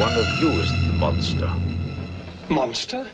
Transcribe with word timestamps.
one 0.00 0.14
of 0.14 0.26
you 0.40 0.48
is 0.52 0.70
the 0.70 0.94
monster. 0.94 1.46
Monster? 2.48 3.06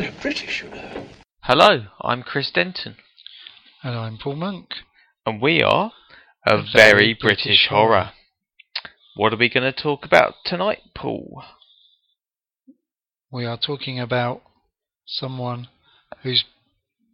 They're 0.00 0.12
British, 0.20 0.64
you 0.64 0.70
know. 0.70 1.06
Hello, 1.42 1.86
I'm 2.00 2.24
Chris 2.24 2.50
Denton, 2.50 2.96
And 3.84 3.94
I'm 3.94 4.18
Paul 4.18 4.34
Monk. 4.34 4.70
and 5.24 5.40
we 5.40 5.62
are 5.62 5.92
a, 6.44 6.56
A 6.56 6.62
very, 6.72 6.72
Very 6.72 7.14
British, 7.14 7.44
British 7.44 7.68
horror. 7.68 7.88
Horror. 7.88 8.10
What 9.14 9.32
are 9.32 9.36
we 9.36 9.48
going 9.48 9.72
to 9.72 9.82
talk 9.82 10.04
about 10.04 10.34
tonight, 10.44 10.80
Paul? 10.92 11.44
We 13.30 13.46
are 13.46 13.56
talking 13.56 14.00
about 14.00 14.42
someone 15.06 15.68
who's 16.24 16.42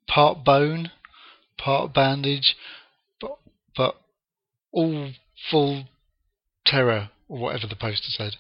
part 0.07 0.47
bone, 0.47 0.93
part 1.59 1.93
bandage, 1.93 2.57
but, 3.21 3.37
but 3.77 3.97
all 4.73 5.11
full 5.51 5.85
terror, 6.65 7.11
or 7.29 7.39
whatever 7.39 7.67
the 7.67 7.77
poster 7.77 8.09
said. 8.09 8.37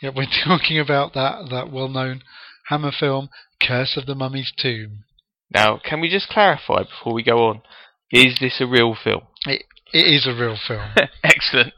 Yeah, 0.00 0.10
we're 0.14 0.26
talking 0.44 0.78
about 0.78 1.14
that, 1.14 1.48
that 1.50 1.70
well 1.72 1.88
known 1.88 2.22
Hammer 2.68 2.92
film, 2.92 3.28
Curse 3.60 3.96
of 3.96 4.06
the 4.06 4.14
Mummy's 4.14 4.52
Tomb. 4.56 5.04
Now, 5.52 5.80
can 5.82 6.00
we 6.00 6.08
just 6.08 6.28
clarify 6.28 6.84
before 6.84 7.12
we 7.12 7.22
go 7.22 7.48
on? 7.48 7.62
Is 8.10 8.38
this 8.40 8.60
a 8.60 8.66
real 8.66 8.96
film? 9.02 9.22
It, 9.46 9.64
it 9.92 10.06
is 10.06 10.26
a 10.26 10.34
real 10.34 10.56
film. 10.56 10.90
Excellent. 11.24 11.72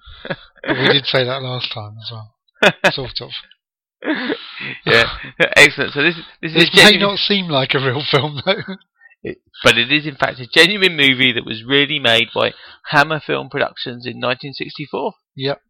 we 0.69 0.89
did 0.93 1.05
say 1.07 1.25
that 1.25 1.43
last 1.43 1.73
time 1.73 1.97
as 1.99 2.11
well. 2.13 2.35
Sort 2.93 3.21
of. 3.21 3.31
yeah, 4.85 5.05
excellent. 5.57 5.93
So 5.93 6.03
this 6.03 6.17
this 6.41 6.53
is 6.55 6.65
It 6.65 6.71
may 6.75 6.83
genuine, 6.83 7.01
not 7.01 7.19
seem 7.19 7.47
like 7.47 7.75
a 7.75 7.79
real 7.79 8.03
film 8.09 8.41
though. 8.45 8.77
but 9.63 9.79
it 9.79 9.93
is 9.93 10.07
in 10.07 10.17
fact 10.17 10.41
a 10.41 10.47
genuine 10.53 10.97
movie 10.97 11.33
that 11.33 11.47
was 11.47 11.63
really 11.65 12.01
made 12.01 12.29
by 12.35 12.53
Hammer 12.91 13.21
Film 13.25 13.49
Productions 13.49 14.07
in 14.07 14.17
1964, 14.21 15.13
yep. 15.37 15.61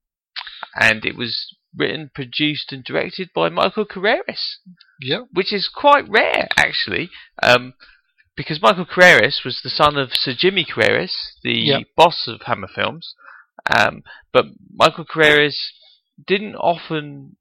and 0.80 1.04
it 1.04 1.16
was 1.16 1.54
written, 1.76 2.10
produced, 2.14 2.72
and 2.72 2.84
directed 2.84 3.30
by 3.34 3.48
Michael 3.48 3.84
Carreras. 3.86 4.58
Yep. 5.00 5.28
which 5.32 5.52
is 5.52 5.68
quite 5.68 6.08
rare 6.08 6.46
actually, 6.56 7.10
um, 7.42 7.74
because 8.36 8.62
Michael 8.62 8.86
Carreras 8.86 9.42
was 9.44 9.60
the 9.62 9.70
son 9.70 9.96
of 9.96 10.10
Sir 10.14 10.32
Jimmy 10.36 10.64
Carreras, 10.64 11.12
the 11.42 11.58
Yep. 11.58 11.82
boss 11.96 12.28
of 12.28 12.42
Hammer 12.42 12.68
Films. 12.72 13.14
Um, 13.76 14.02
but 14.32 14.46
Michael 14.74 15.04
Carreras 15.04 15.72
didn't 16.26 16.54
often 16.56 17.36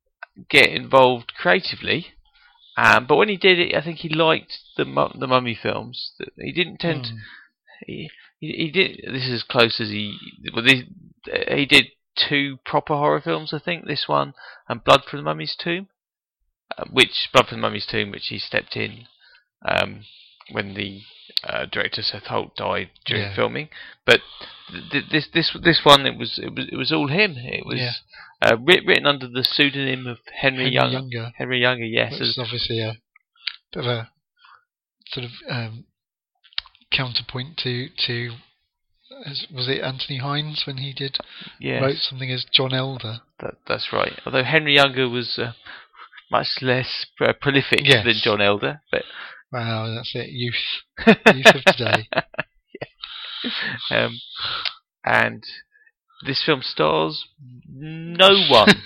get 0.49 0.69
involved 0.69 1.33
creatively. 1.35 2.07
Um, 2.77 3.05
but 3.07 3.17
when 3.17 3.29
he 3.29 3.37
did 3.37 3.59
it, 3.59 3.75
I 3.75 3.81
think 3.83 3.99
he 3.99 4.09
liked 4.09 4.53
the 4.77 4.85
the 5.19 5.27
Mummy 5.27 5.57
films. 5.61 6.13
He 6.37 6.51
didn't 6.51 6.79
tend. 6.79 7.05
Mm. 7.05 7.17
He, 7.85 8.09
he 8.39 8.51
he 8.53 8.71
did. 8.71 9.01
This 9.13 9.27
is 9.27 9.33
as 9.33 9.43
close 9.43 9.79
as 9.81 9.89
he. 9.89 10.17
Well, 10.53 10.63
this, 10.63 10.83
he 11.49 11.65
did 11.65 11.87
two 12.15 12.57
proper 12.65 12.93
horror 12.95 13.21
films, 13.21 13.53
I 13.53 13.59
think. 13.59 13.85
This 13.85 14.05
one 14.07 14.33
and 14.67 14.83
Blood 14.83 15.03
from 15.09 15.19
the 15.19 15.23
Mummy's 15.23 15.55
Tomb, 15.57 15.87
uh, 16.77 16.85
which 16.91 17.29
Blood 17.33 17.47
from 17.47 17.61
the 17.61 17.67
Mummy's 17.67 17.85
Tomb, 17.85 18.11
which 18.11 18.27
he 18.27 18.39
stepped 18.39 18.75
in 18.75 19.05
um, 19.65 20.03
when 20.51 20.73
the 20.73 21.01
uh, 21.47 21.65
director 21.65 22.01
Seth 22.01 22.25
Holt 22.27 22.55
died 22.55 22.89
during 23.05 23.23
Yeah. 23.23 23.35
filming. 23.35 23.69
But 24.05 24.21
th- 24.91 25.05
this 25.11 25.27
this 25.33 25.55
this 25.63 25.81
one, 25.83 26.05
it 26.05 26.17
was 26.17 26.37
it 26.41 26.53
was 26.55 26.67
it 26.71 26.75
was 26.75 26.91
all 26.91 27.07
him. 27.07 27.35
It 27.37 27.65
was 27.65 27.79
Yeah. 27.79 27.91
uh, 28.41 28.57
writ- 28.57 28.85
written 28.85 29.05
under 29.05 29.27
the 29.27 29.43
pseudonym 29.43 30.07
of 30.07 30.17
Henry, 30.41 30.63
Henry 30.65 30.73
Young. 30.73 30.91
Younger. 30.91 31.31
Henry 31.37 31.61
Younger, 31.61 31.85
yes. 31.85 32.11
which 32.13 32.21
is 32.21 32.37
obviously 32.37 32.81
a 32.81 32.97
bit 33.73 33.85
of 33.85 33.85
a 33.85 34.09
sort 35.07 35.25
of 35.25 35.31
um, 35.49 35.85
counterpoint 36.91 37.57
to 37.57 37.89
to 38.07 38.31
as, 39.25 39.45
was 39.53 39.67
it 39.67 39.81
Anthony 39.81 40.17
Hinds 40.19 40.63
when 40.65 40.77
he 40.77 40.93
did 40.93 41.17
yes. 41.59 41.81
wrote 41.81 41.97
something 41.97 42.31
as 42.31 42.45
John 42.51 42.73
Elder? 42.73 43.19
That, 43.39 43.55
that's 43.67 43.89
right. 43.93 44.19
Although 44.25 44.43
Henry 44.43 44.75
Younger 44.75 45.09
was 45.09 45.37
uh, 45.37 45.53
much 46.31 46.47
less 46.61 47.05
uh, 47.19 47.33
prolific 47.39 47.81
Yes. 47.83 48.05
than 48.05 48.15
John 48.21 48.41
Elder, 48.41 48.81
but 48.91 49.03
Wow, 49.51 49.93
that's 49.93 50.11
it. 50.15 50.29
Youth, 50.29 50.55
youth 51.07 51.55
of 51.55 51.63
today. 51.65 52.07
um, 53.91 54.19
and 55.03 55.43
this 56.25 56.41
film 56.45 56.61
stars 56.61 57.25
no 57.67 58.29
one. 58.49 58.67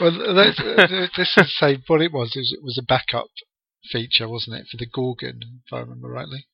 well, 0.00 0.34
that's, 0.34 0.60
uh, 0.60 1.06
this 1.16 1.34
is 1.36 1.58
say 1.58 1.78
what 1.86 2.02
it 2.02 2.12
was. 2.12 2.32
It 2.36 2.40
was, 2.40 2.52
it 2.58 2.62
was 2.62 2.78
a 2.78 2.84
backup 2.84 3.28
feature, 3.90 4.28
wasn't 4.28 4.56
it, 4.56 4.66
for 4.70 4.76
the 4.76 4.86
Gorgon, 4.86 5.40
if 5.64 5.72
I 5.72 5.78
remember 5.78 6.08
rightly. 6.08 6.46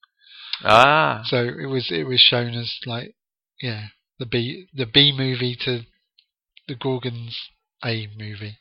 Ah, 0.65 1.23
So 1.27 1.37
it 1.45 1.67
was 1.67 1.91
it 1.91 2.07
was 2.07 2.21
shown 2.21 2.55
as 2.55 2.79
like 2.87 3.15
yeah 3.61 3.89
the 4.19 4.27
B 4.27 4.67
the 4.75 4.87
B 4.87 5.13
movie 5.17 5.57
to 5.65 5.83
the 6.67 6.75
Gorgon's 6.75 7.39
A 7.85 8.09
movie. 8.19 8.59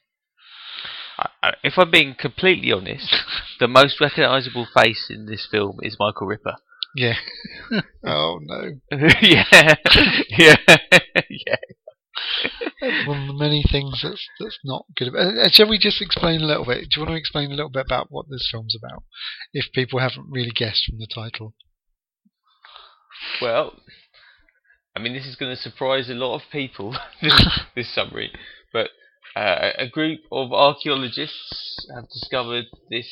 I- 1.20 1.30
I- 1.44 1.54
if 1.64 1.78
I'm 1.78 1.92
being 1.92 2.16
completely 2.16 2.72
honest, 2.72 3.14
the 3.60 3.68
most 3.68 4.00
recognisable 4.00 4.68
face 4.74 5.08
in 5.10 5.26
this 5.26 5.48
film 5.50 5.80
is 5.82 5.98
Michael 6.00 6.28
Ripper. 6.28 6.56
Yeah. 6.96 7.16
oh 8.06 8.40
no. 8.42 8.80
yeah, 9.22 9.76
yeah, 10.30 10.56
yeah. 11.30 11.56
One 13.06 13.22
of 13.22 13.28
the 13.28 13.34
many 13.38 13.64
things 13.72 14.00
that's 14.02 14.28
that's 14.40 14.58
not 14.64 14.86
good. 14.96 15.10
About. 15.10 15.38
Uh, 15.38 15.50
shall 15.50 15.70
we 15.70 15.78
just 15.78 16.02
explain 16.02 16.42
a 16.42 16.46
little 16.46 16.66
bit? 16.66 16.90
Do 16.90 17.00
you 17.00 17.02
want 17.02 17.12
to 17.12 17.20
explain 17.20 17.52
a 17.52 17.56
little 17.56 17.70
bit 17.70 17.86
about 17.86 18.08
what 18.10 18.28
this 18.30 18.48
film's 18.52 18.76
about, 18.76 19.04
if 19.54 19.72
people 19.74 20.00
haven't 20.00 20.30
really 20.30 20.52
guessed 20.52 20.86
from 20.86 20.98
the 21.00 21.08
title? 21.08 21.54
Well, 23.42 23.80
I 24.96 25.00
mean, 25.00 25.14
this 25.14 25.26
is 25.28 25.36
going 25.36 25.56
to 25.56 25.62
surprise 25.62 26.10
a 26.10 26.14
lot 26.14 26.36
of 26.36 26.42
people. 26.52 26.96
this, 27.22 27.60
this 27.76 27.94
summary, 27.94 28.32
but 28.74 28.90
uh, 29.36 29.72
a 29.78 29.88
group 29.88 30.22
of 30.32 30.52
archaeologists 30.52 31.88
have 31.94 32.06
discovered 32.10 32.66
this 32.90 33.08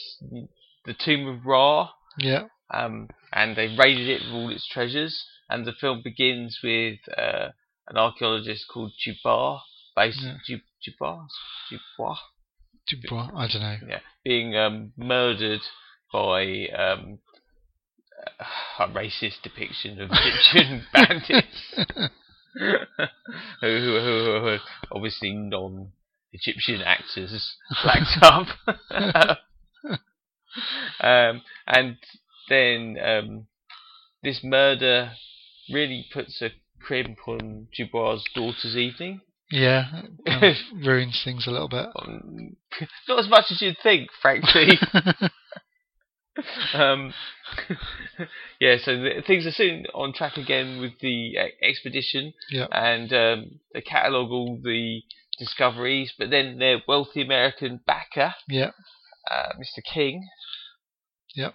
the 0.85 0.93
tomb 0.93 1.27
of 1.27 1.45
Ra, 1.45 1.89
Yeah. 2.19 2.43
um, 2.73 3.09
and 3.33 3.55
they 3.55 3.75
raided 3.75 4.07
it 4.09 4.21
with 4.25 4.31
all 4.33 4.49
its 4.49 4.67
treasures. 4.67 5.23
And 5.49 5.65
the 5.65 5.73
film 5.73 6.01
begins 6.03 6.59
with 6.63 6.97
uh, 7.15 7.49
an 7.87 7.97
archaeologist 7.97 8.65
called 8.71 8.93
Jubar, 9.05 9.59
based 9.95 10.21
Yeah. 10.23 10.57
Jubar, 10.87 11.27
Dubois, 12.89 13.29
I 13.35 13.47
don't 13.47 13.61
know. 13.61 13.77
yeah, 13.87 13.99
being 14.23 14.55
um, 14.55 14.93
murdered 14.97 15.61
by 16.11 16.67
um, 16.67 17.19
a 18.79 18.87
racist 18.87 19.41
depiction 19.43 20.01
of 20.01 20.09
Egyptian 20.11 20.85
bandits, 20.93 21.75
who, 22.55 22.77
who, 23.61 24.39
who, 24.41 24.57
obviously 24.91 25.33
non-Egyptian 25.33 26.81
actors 26.81 27.57
blacked 27.83 28.17
up. 28.21 28.47
um, 31.01 31.41
and 31.67 31.97
then 32.49 32.97
um, 33.03 33.47
this 34.23 34.41
murder 34.43 35.11
really 35.71 36.05
puts 36.13 36.41
a 36.41 36.49
crimp 36.81 37.17
on 37.27 37.67
Dubois' 37.75 38.23
daughter's 38.33 38.75
evening. 38.75 39.21
Yeah, 39.51 40.01
it 40.03 40.25
kind 40.25 40.43
of 40.43 40.55
ruins 40.87 41.21
things 41.23 41.45
a 41.45 41.51
little 41.51 41.69
bit. 41.69 41.85
Um, 41.95 42.55
not 43.07 43.19
as 43.19 43.29
much 43.29 43.45
as 43.51 43.61
you'd 43.61 43.77
think, 43.83 44.09
frankly. 44.19 44.79
Um, 46.73 47.13
yeah, 48.59 48.77
so 48.83 48.95
the, 48.97 49.23
things 49.25 49.45
are 49.45 49.51
soon 49.51 49.85
on 49.93 50.13
track 50.13 50.37
again 50.37 50.79
with 50.81 50.93
the 51.01 51.07
e- 51.33 51.51
expedition, 51.61 52.33
Yeah. 52.49 52.67
and 52.71 53.11
um, 53.13 53.59
they 53.73 53.81
catalogue 53.81 54.31
all 54.31 54.59
the 54.63 55.01
discoveries. 55.39 56.13
But 56.17 56.29
then 56.29 56.57
their 56.59 56.81
wealthy 56.87 57.21
American 57.21 57.79
backer, 57.85 58.33
yeah, 58.49 58.71
uh, 59.31 59.53
Mr. 59.59 59.83
King, 59.93 60.27
Yep. 61.35 61.53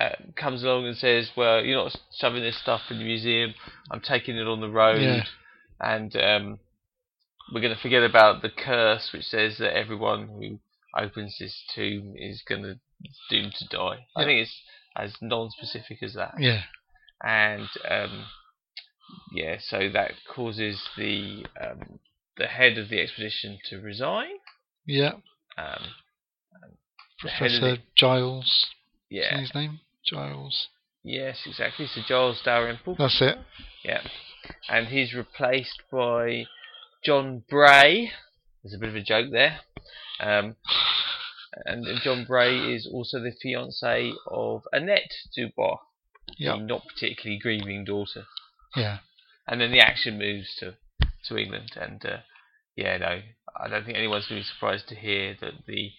uh, 0.00 0.08
comes 0.36 0.62
along 0.62 0.86
and 0.86 0.96
says, 0.96 1.30
"Well, 1.36 1.64
you're 1.64 1.82
not 1.84 1.96
shoving 2.18 2.42
this 2.42 2.58
stuff 2.58 2.82
in 2.90 2.98
the 2.98 3.04
museum. 3.04 3.54
I'm 3.90 4.00
taking 4.00 4.36
it 4.36 4.46
on 4.46 4.60
the 4.60 4.70
road, 4.70 5.02
Yeah. 5.02 5.24
and 5.80 6.14
um, 6.16 6.58
we're 7.52 7.60
going 7.60 7.74
to 7.74 7.80
forget 7.80 8.02
about 8.02 8.42
the 8.42 8.50
curse, 8.50 9.10
which 9.12 9.24
says 9.24 9.58
that 9.58 9.76
everyone 9.76 10.28
who 10.28 10.58
opens 10.96 11.36
this 11.38 11.62
tomb 11.74 12.14
is 12.16 12.42
going 12.46 12.62
to 12.62 12.74
doomed 13.30 13.54
to 13.54 13.68
die. 13.68 14.06
I 14.16 14.24
think 14.24 14.40
it's 14.40 14.60
as 14.96 15.14
non-specific 15.20 16.02
as 16.02 16.14
that, 16.14 16.34
yeah, 16.38 16.62
and 17.22 17.68
um, 17.88 18.26
yeah, 19.32 19.56
so 19.60 19.88
that 19.92 20.12
causes 20.34 20.80
the 20.96 21.44
um, 21.60 21.98
the 22.36 22.46
head 22.46 22.78
of 22.78 22.88
the 22.88 23.00
expedition 23.00 23.58
to 23.70 23.80
resign. 23.80 24.30
yeah. 24.86 25.12
Um, 25.58 25.82
the 27.22 27.28
head 27.28 27.52
of 27.52 27.60
Professor 27.60 27.76
the- 27.76 27.82
Giles. 27.96 28.66
yeah, 29.10 29.38
his 29.38 29.54
name 29.54 29.80
Giles. 30.04 30.68
yes, 31.04 31.38
exactly. 31.46 31.86
So 31.86 32.00
Giles 32.06 32.40
Dalrymple. 32.44 32.96
That's 32.98 33.20
it. 33.20 33.36
Yeah. 33.84 34.00
And 34.68 34.88
he's 34.88 35.14
replaced 35.14 35.82
by 35.92 36.46
John 37.04 37.44
Bray. 37.48 38.10
There's 38.64 38.74
a 38.74 38.78
bit 38.78 38.88
of 38.88 38.96
a 38.96 39.02
joke 39.02 39.30
there. 39.30 39.60
Um, 40.18 40.56
and 41.66 41.84
John 42.02 42.24
Bray 42.24 42.74
is 42.74 42.86
also 42.90 43.20
the 43.20 43.32
fiance 43.42 44.12
of 44.28 44.62
Annette 44.72 45.12
Dubois, 45.36 45.78
Yeah, 46.38 46.52
the 46.56 46.62
not 46.62 46.82
particularly 46.88 47.38
grieving 47.38 47.84
daughter. 47.84 48.24
yeah. 48.76 48.98
And 49.48 49.60
then 49.60 49.72
the 49.72 49.80
action 49.80 50.18
moves 50.18 50.54
to, 50.60 50.74
to 51.28 51.36
England, 51.36 51.72
and 51.80 52.04
uh, 52.06 52.18
yeah, 52.76 52.96
no, 52.98 53.20
I 53.60 53.68
don't 53.68 53.84
think 53.84 53.98
anyone's 53.98 54.26
going 54.28 54.40
to 54.40 54.44
be 54.46 54.52
surprised 54.54 54.88
to 54.88 54.94
hear 54.94 55.36
that 55.40 55.54
the 55.66 55.90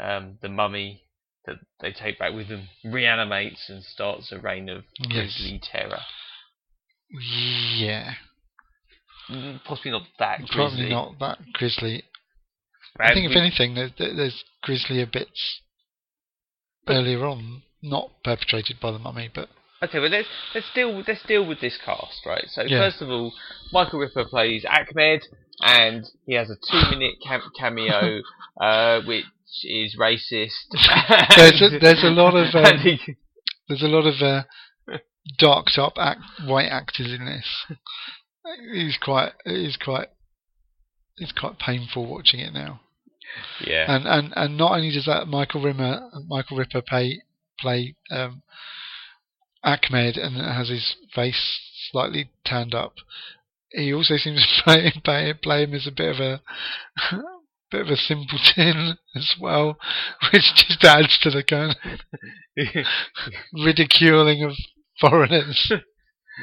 um, 0.00 0.38
the 0.42 0.48
mummy 0.48 1.02
that 1.44 1.56
they 1.80 1.92
take 1.92 2.18
back 2.18 2.32
with 2.34 2.48
them 2.48 2.68
reanimates 2.84 3.68
and 3.68 3.82
starts 3.84 4.32
a 4.32 4.38
reign 4.38 4.68
of 4.68 4.84
Yes. 4.98 5.36
grisly 5.38 5.60
terror. 5.62 6.00
Yeah, 7.10 8.14
Mm, 9.30 9.62
Possibly 9.64 9.90
not 9.90 10.02
that 10.18 10.38
grisly. 10.38 10.54
probably 10.56 10.88
not 10.88 11.18
that 11.20 11.38
grisly. 11.52 12.04
I 12.98 13.12
think 13.14 13.30
if 13.30 13.36
anything, 13.36 13.74
there's, 13.74 13.92
there's 13.98 14.44
grislier 14.62 15.06
bits 15.06 15.60
earlier 16.88 17.24
on, 17.26 17.62
not 17.82 18.10
perpetrated 18.24 18.78
by 18.80 18.90
the 18.92 18.98
mummy, 18.98 19.30
but 19.32 19.48
Okay, 19.80 20.00
but 20.00 20.10
let's 20.10 20.26
let's 20.56 20.66
deal 20.74 21.04
let's 21.06 21.22
deal 21.28 21.46
with 21.46 21.60
this 21.60 21.78
cast, 21.84 22.26
right? 22.26 22.44
So 22.48 22.62
Yeah. 22.62 22.80
first 22.80 23.00
of 23.00 23.08
all, 23.10 23.32
Michael 23.72 24.00
Ripper 24.00 24.24
plays 24.24 24.64
Ahmed, 24.68 25.22
and 25.60 26.04
he 26.26 26.34
has 26.34 26.50
a 26.50 26.56
two-minute 26.68 27.14
cam- 27.24 27.52
cameo, 27.56 28.20
uh, 28.60 29.02
which 29.02 29.24
is 29.62 29.96
racist. 29.96 30.50
There's 31.36 31.62
a- 31.62 31.78
there's 31.78 32.02
a 32.02 32.08
lot 32.10 32.34
of, 32.34 32.52
um, 32.56 32.78
he- 32.78 33.14
there's 33.68 33.82
a 33.82 33.86
lot 33.86 34.04
of 34.06 34.20
uh, 34.20 34.42
darked 35.38 35.78
up 35.78 35.92
act, 35.96 36.22
white 36.44 36.68
actors 36.70 37.12
in 37.12 37.24
this. 37.26 37.76
He's 38.74 38.96
quite, 39.00 39.32
it's 39.44 39.76
quite, 39.76 40.08
it's 41.20 41.32
quite 41.32 41.58
painful 41.58 42.06
watching 42.06 42.40
it 42.40 42.52
now. 42.52 42.80
yeah, 43.64 43.84
And 43.88 44.06
and 44.06 44.32
and 44.36 44.56
not 44.56 44.72
only 44.72 44.90
does 44.90 45.06
that 45.06 45.28
Michael 45.28 45.62
Rimmer, 45.62 46.10
Michael 46.26 46.56
Ripper 46.56 46.82
play 46.82 47.22
play 47.58 47.94
um, 48.10 48.42
Ahmed 49.62 50.16
and 50.16 50.36
has 50.36 50.68
his 50.68 50.96
face 51.14 51.60
slightly 51.90 52.30
tanned 52.44 52.74
up. 52.74 52.94
He 53.70 53.92
also 53.92 54.16
seems 54.16 54.40
to 54.58 54.64
play 54.64 54.92
play, 55.04 55.34
play 55.34 55.64
him 55.64 55.74
as 55.74 55.86
a 55.86 55.92
bit 55.92 56.14
of 56.14 56.20
a 56.20 56.40
bit 57.70 57.82
of 57.82 57.88
a 57.88 57.96
simpleton 57.96 58.98
as 59.14 59.34
well, 59.40 59.78
which 60.32 60.54
just 60.54 60.84
adds 60.84 61.18
to 61.22 61.30
the 61.30 61.42
kind 61.42 61.76
of 61.84 62.86
ridiculing 63.52 64.42
of 64.42 64.52
foreigners. 65.00 65.72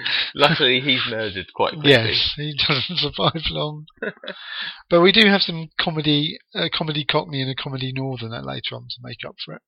luckily 0.35 0.79
he's 0.81 1.01
murdered 1.09 1.47
quite 1.55 1.73
quickly. 1.73 1.91
Yes, 1.91 2.33
he 2.35 2.55
doesn't 2.67 2.97
survive 2.99 3.43
long. 3.49 3.85
but 4.89 5.01
we 5.01 5.11
do 5.11 5.27
have 5.27 5.41
some 5.41 5.69
comedy, 5.79 6.37
a 6.53 6.69
comedy 6.69 7.05
Cockney 7.05 7.41
and 7.41 7.49
a 7.51 7.55
comedy 7.55 7.91
Northerner 7.93 8.41
later 8.41 8.75
on 8.75 8.83
to 8.89 8.95
make 9.01 9.19
up 9.27 9.35
for 9.43 9.55
it. 9.55 9.61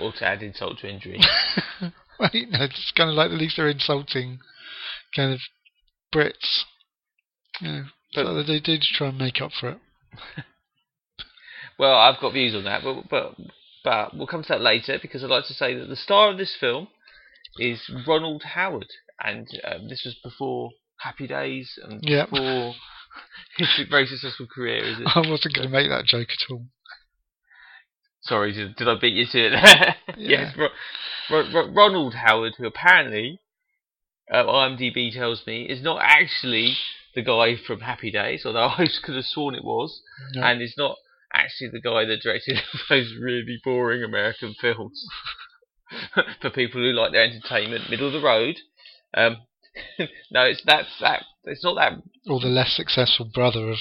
or 0.00 0.12
to 0.12 0.24
add 0.26 0.42
insult 0.42 0.78
to 0.80 0.88
injury. 0.88 1.20
Well, 2.18 2.30
you 2.32 2.46
know, 2.46 2.64
it's 2.64 2.92
kind 2.96 3.10
of 3.10 3.16
like 3.16 3.30
at 3.30 3.36
least 3.38 3.56
they're 3.56 3.68
insulting 3.68 4.38
kind 5.14 5.32
of 5.32 5.40
Brits. 6.14 6.62
You 7.60 7.68
know, 7.68 7.84
But- 8.14 8.24
so 8.26 8.42
they 8.42 8.60
do 8.60 8.76
try 8.80 9.08
and 9.08 9.18
make 9.18 9.40
up 9.40 9.52
for 9.58 9.70
it. 9.70 9.78
Well, 11.78 11.94
I've 11.94 12.20
got 12.20 12.32
views 12.32 12.54
on 12.56 12.64
that, 12.64 12.82
but 12.82 13.08
but 13.08 13.36
but 13.84 14.16
we'll 14.16 14.26
come 14.26 14.42
to 14.42 14.48
that 14.48 14.60
later 14.60 14.98
because 15.00 15.22
I'd 15.22 15.30
like 15.30 15.46
to 15.46 15.54
say 15.54 15.74
that 15.78 15.86
the 15.88 15.94
star 15.96 16.30
of 16.30 16.38
this 16.38 16.56
film 16.58 16.88
is 17.58 17.80
Ronald 18.06 18.42
Howard, 18.42 18.88
and 19.22 19.46
um, 19.64 19.88
this 19.88 20.02
was 20.04 20.16
before 20.22 20.70
Happy 21.00 21.26
Days 21.26 21.78
and 21.82 22.00
Yep. 22.02 22.30
before 22.30 22.74
his 23.58 23.68
very 23.90 24.06
successful 24.06 24.46
career. 24.52 24.84
Is 24.84 24.98
it? 25.00 25.06
I 25.14 25.20
wasn't 25.28 25.54
going 25.54 25.68
to 25.68 25.72
make 25.72 25.88
that 25.88 26.04
joke 26.06 26.28
at 26.30 26.52
all. 26.52 26.66
Sorry, 28.22 28.52
did, 28.52 28.76
did 28.76 28.88
I 28.88 28.94
beat 29.00 29.14
you 29.14 29.26
to 29.26 29.38
it? 29.46 29.94
yes, 30.18 30.54
Ro- 30.56 30.68
Ro- 31.30 31.52
Ro- 31.52 31.72
Ronald 31.72 32.14
Howard, 32.14 32.54
who 32.58 32.66
apparently 32.66 33.40
uh, 34.32 34.44
IMDb 34.44 35.12
tells 35.12 35.46
me 35.46 35.62
is 35.64 35.82
not 35.82 36.00
actually 36.02 36.76
the 37.14 37.22
guy 37.22 37.56
from 37.56 37.80
Happy 37.80 38.10
Days, 38.10 38.44
although 38.44 38.66
I 38.68 38.86
could 39.02 39.14
have 39.16 39.24
sworn 39.24 39.54
it 39.54 39.64
was. 39.64 40.02
No. 40.34 40.42
and 40.42 40.60
is 40.60 40.74
not 40.76 40.96
actually 41.32 41.70
the 41.72 41.80
guy 41.80 42.04
that 42.04 42.20
directed 42.22 42.58
those 42.90 43.14
really 43.20 43.58
boring 43.64 44.02
American 44.02 44.54
films 44.60 45.04
for 46.40 46.50
people 46.50 46.80
who 46.80 46.92
like 46.92 47.12
their 47.12 47.24
entertainment, 47.24 47.90
middle 47.90 48.06
of 48.08 48.12
the 48.12 48.20
road. 48.20 48.56
Um, 49.14 49.38
no, 50.30 50.44
it's 50.44 50.62
that's 50.64 50.98
that. 51.00 51.24
It's 51.44 51.64
not 51.64 51.76
that. 51.76 51.92
or 52.28 52.40
the 52.40 52.46
less 52.46 52.74
successful 52.76 53.30
brother 53.32 53.70
of 53.70 53.78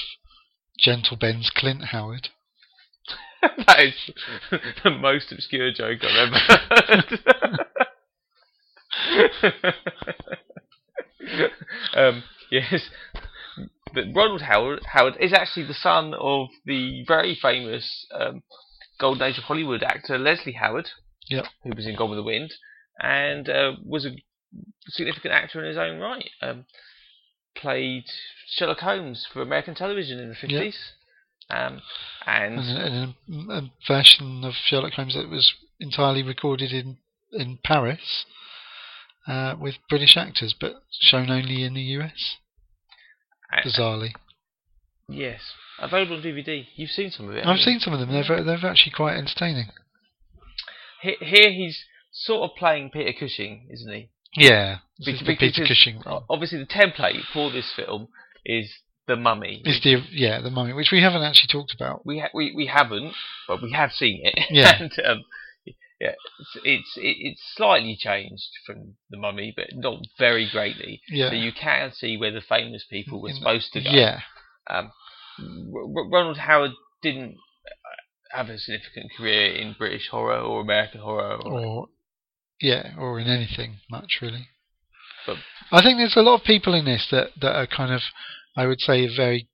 Gentle 0.80 1.18
Ben's 1.18 1.50
Clint 1.50 1.86
Howard. 1.86 2.30
that 3.42 3.80
is 3.80 4.12
the 4.84 4.92
most 4.92 5.32
obscure 5.32 5.72
joke 5.72 6.00
I've 6.04 6.28
ever 6.28 6.40
heard. 6.70 7.20
um, 11.96 12.24
yes, 12.52 12.90
but 13.94 14.06
Ronald 14.16 14.42
Howard, 14.42 14.82
Howard 14.94 15.18
is 15.20 15.34
actually 15.34 15.68
the 15.68 15.74
son 15.74 16.14
of 16.20 16.50
the 16.66 17.04
very 17.08 17.38
famous 17.40 18.06
um, 18.14 18.44
Golden 19.00 19.24
Age 19.24 19.38
of 19.38 19.46
Hollywood 19.46 19.84
actor 19.84 20.18
Leslie 20.18 20.54
Howard, 20.54 20.90
Yep. 21.30 21.46
who 21.64 21.74
was 21.76 21.86
in 21.86 21.96
Gone 21.96 22.10
with 22.10 22.18
the 22.20 22.24
Wind, 22.24 22.54
and 23.02 23.50
uh, 23.50 23.74
was 23.84 24.06
a 24.06 24.16
significant 24.88 25.34
actor 25.34 25.60
in 25.62 25.68
his 25.68 25.78
own 25.78 26.00
right. 26.00 26.30
Um, 26.42 26.66
played 27.56 28.06
Sherlock 28.48 28.80
Holmes 28.80 29.28
for 29.32 29.42
American 29.42 29.76
television 29.76 30.20
in 30.20 30.30
the 30.30 30.36
fifties, 30.36 30.78
um, 31.50 31.82
and 32.26 32.60
And, 32.60 33.16
and 33.30 33.50
a, 33.50 33.54
a 33.54 33.72
version 33.88 34.44
of 34.44 34.54
Sherlock 34.54 34.94
Holmes 34.94 35.16
that 35.16 35.30
was 35.30 35.54
entirely 35.80 36.24
recorded 36.24 36.72
in 36.72 36.98
in 37.32 37.60
Paris 37.64 38.26
uh, 39.28 39.56
with 39.60 39.76
British 39.90 40.16
actors, 40.16 40.56
but 40.60 40.84
shown 40.92 41.30
only 41.30 41.64
in 41.64 41.74
the 41.74 41.82
US. 41.82 42.38
Bizarrely, 43.66 44.12
Yes, 45.10 45.40
available 45.80 46.18
on 46.18 46.22
DVD. 46.22 46.68
You've 46.76 46.92
seen 46.92 47.12
some 47.12 47.30
of 47.30 47.36
it. 47.36 47.46
I've 47.46 47.58
you? 47.58 47.64
seen 47.64 47.80
some 47.80 47.94
of 47.94 48.00
them. 48.00 48.12
They're 48.12 48.44
they're 48.44 48.70
actually 48.70 48.92
quite 48.92 49.16
entertaining. 49.18 49.68
He- 51.02 51.18
Here 51.20 51.52
he's 51.52 51.84
sort 52.12 52.50
of 52.50 52.56
playing 52.58 52.90
Peter 52.92 53.14
Cushing, 53.18 53.68
isn't 53.72 53.92
he? 53.94 54.10
Yeah, 54.36 54.80
this 55.00 55.06
Be- 55.06 55.12
is 55.14 55.20
the 55.20 55.26
Peter 55.26 55.46
because 55.62 55.68
Cushing. 55.68 56.04
Obviously, 56.30 56.60
the 56.60 56.66
template 56.66 57.24
for 57.34 57.52
this 57.52 57.72
film 57.76 58.08
is 58.46 58.72
the 59.08 59.16
Mummy. 59.16 59.62
Is 59.66 59.82
the 59.82 60.04
yeah 60.12 60.42
the 60.42 60.50
mummy, 60.52 60.74
which 60.74 60.92
we 60.92 61.02
haven't 61.02 61.22
actually 61.24 61.48
talked 61.48 61.74
about. 61.74 62.06
we 62.06 62.20
ha- 62.20 62.30
we 62.34 62.54
we 62.56 62.66
haven't, 62.68 63.14
but 63.48 63.62
we 63.62 63.72
have 63.72 63.92
seen 63.94 64.20
it. 64.24 64.48
Yeah. 64.50 64.76
and, 64.82 64.92
um, 65.06 65.24
yeah, 66.00 66.12
it's 66.40 66.58
it's 66.64 66.94
it's 66.98 67.42
slightly 67.56 67.96
changed 68.00 68.50
from 68.66 68.96
the 69.10 69.18
Mummy, 69.18 69.52
but 69.56 69.68
not 69.74 70.02
very 70.20 70.48
greatly. 70.52 71.02
Yeah, 71.10 71.30
So 71.30 71.36
you 71.36 71.52
can 71.52 71.92
see 71.94 72.18
where 72.18 72.32
the 72.32 72.42
famous 72.42 72.84
people 72.88 73.20
were 73.22 73.32
supposed 73.34 73.72
to 73.74 73.82
go. 73.82 73.90
yeah, 73.90 74.20
Um, 74.70 74.92
R- 75.40 75.84
R- 76.04 76.10
Ronald 76.12 76.38
Howard 76.38 76.72
didn't 77.02 77.38
have 78.32 78.50
a 78.50 78.58
significant 78.58 79.12
career 79.18 79.54
in 79.54 79.74
British 79.78 80.10
horror 80.10 80.40
or 80.40 80.62
American 80.62 81.02
horror. 81.02 81.36
Or, 81.44 81.66
or 81.66 81.88
yeah, 82.62 82.94
or 82.98 83.20
in 83.20 83.28
anything 83.28 83.78
much 83.90 84.20
really. 84.22 84.48
But- 85.26 85.38
I 85.72 85.82
think 85.82 85.98
there's 85.98 86.16
a 86.16 86.22
lot 86.22 86.40
of 86.40 86.46
people 86.46 86.74
in 86.74 86.86
this 86.86 87.08
that 87.12 87.32
that 87.42 87.56
are 87.56 87.68
kind 87.68 87.94
of, 87.94 88.02
I 88.56 88.66
would 88.66 88.80
say, 88.80 89.08
very 89.14 89.48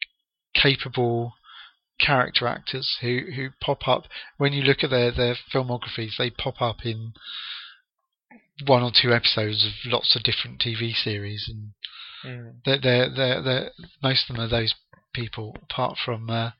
capable 0.53 1.33
character 1.99 2.47
actors 2.47 2.97
who 3.01 3.21
who 3.35 3.49
pop 3.61 3.87
up 3.87 4.03
when 4.37 4.53
you 4.53 4.61
look 4.63 4.83
at 4.83 4.89
their 4.89 5.11
their 5.11 5.35
filmographies. 5.53 6.17
They 6.17 6.29
pop 6.29 6.61
up 6.61 6.85
in 6.85 7.13
one 8.65 8.83
or 8.83 8.91
two 8.93 9.13
episodes 9.13 9.65
of 9.65 9.91
lots 9.91 10.15
of 10.15 10.23
different 10.23 10.59
TV 10.61 10.93
series, 10.93 11.49
and 11.49 11.73
Mm. 12.25 12.61
they're 12.63 12.79
they're 12.79 13.09
they're, 13.09 13.41
they're 13.41 13.71
most 14.01 14.29
of 14.29 14.35
them 14.35 14.45
are 14.45 14.47
those 14.49 14.73
people. 15.13 15.57
Apart 15.63 15.97
from 16.03 16.29
uh, 16.29 16.51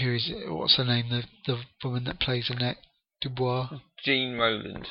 who 0.00 0.14
is 0.14 0.30
it? 0.30 0.50
What's 0.52 0.76
her 0.76 0.84
name? 0.84 1.08
The 1.10 1.22
the 1.46 1.60
woman 1.84 2.04
that 2.04 2.20
plays 2.20 2.50
Annette 2.50 2.78
Dubois. 3.20 3.68
Jeanne 4.04 4.36
Roland, 4.36 4.88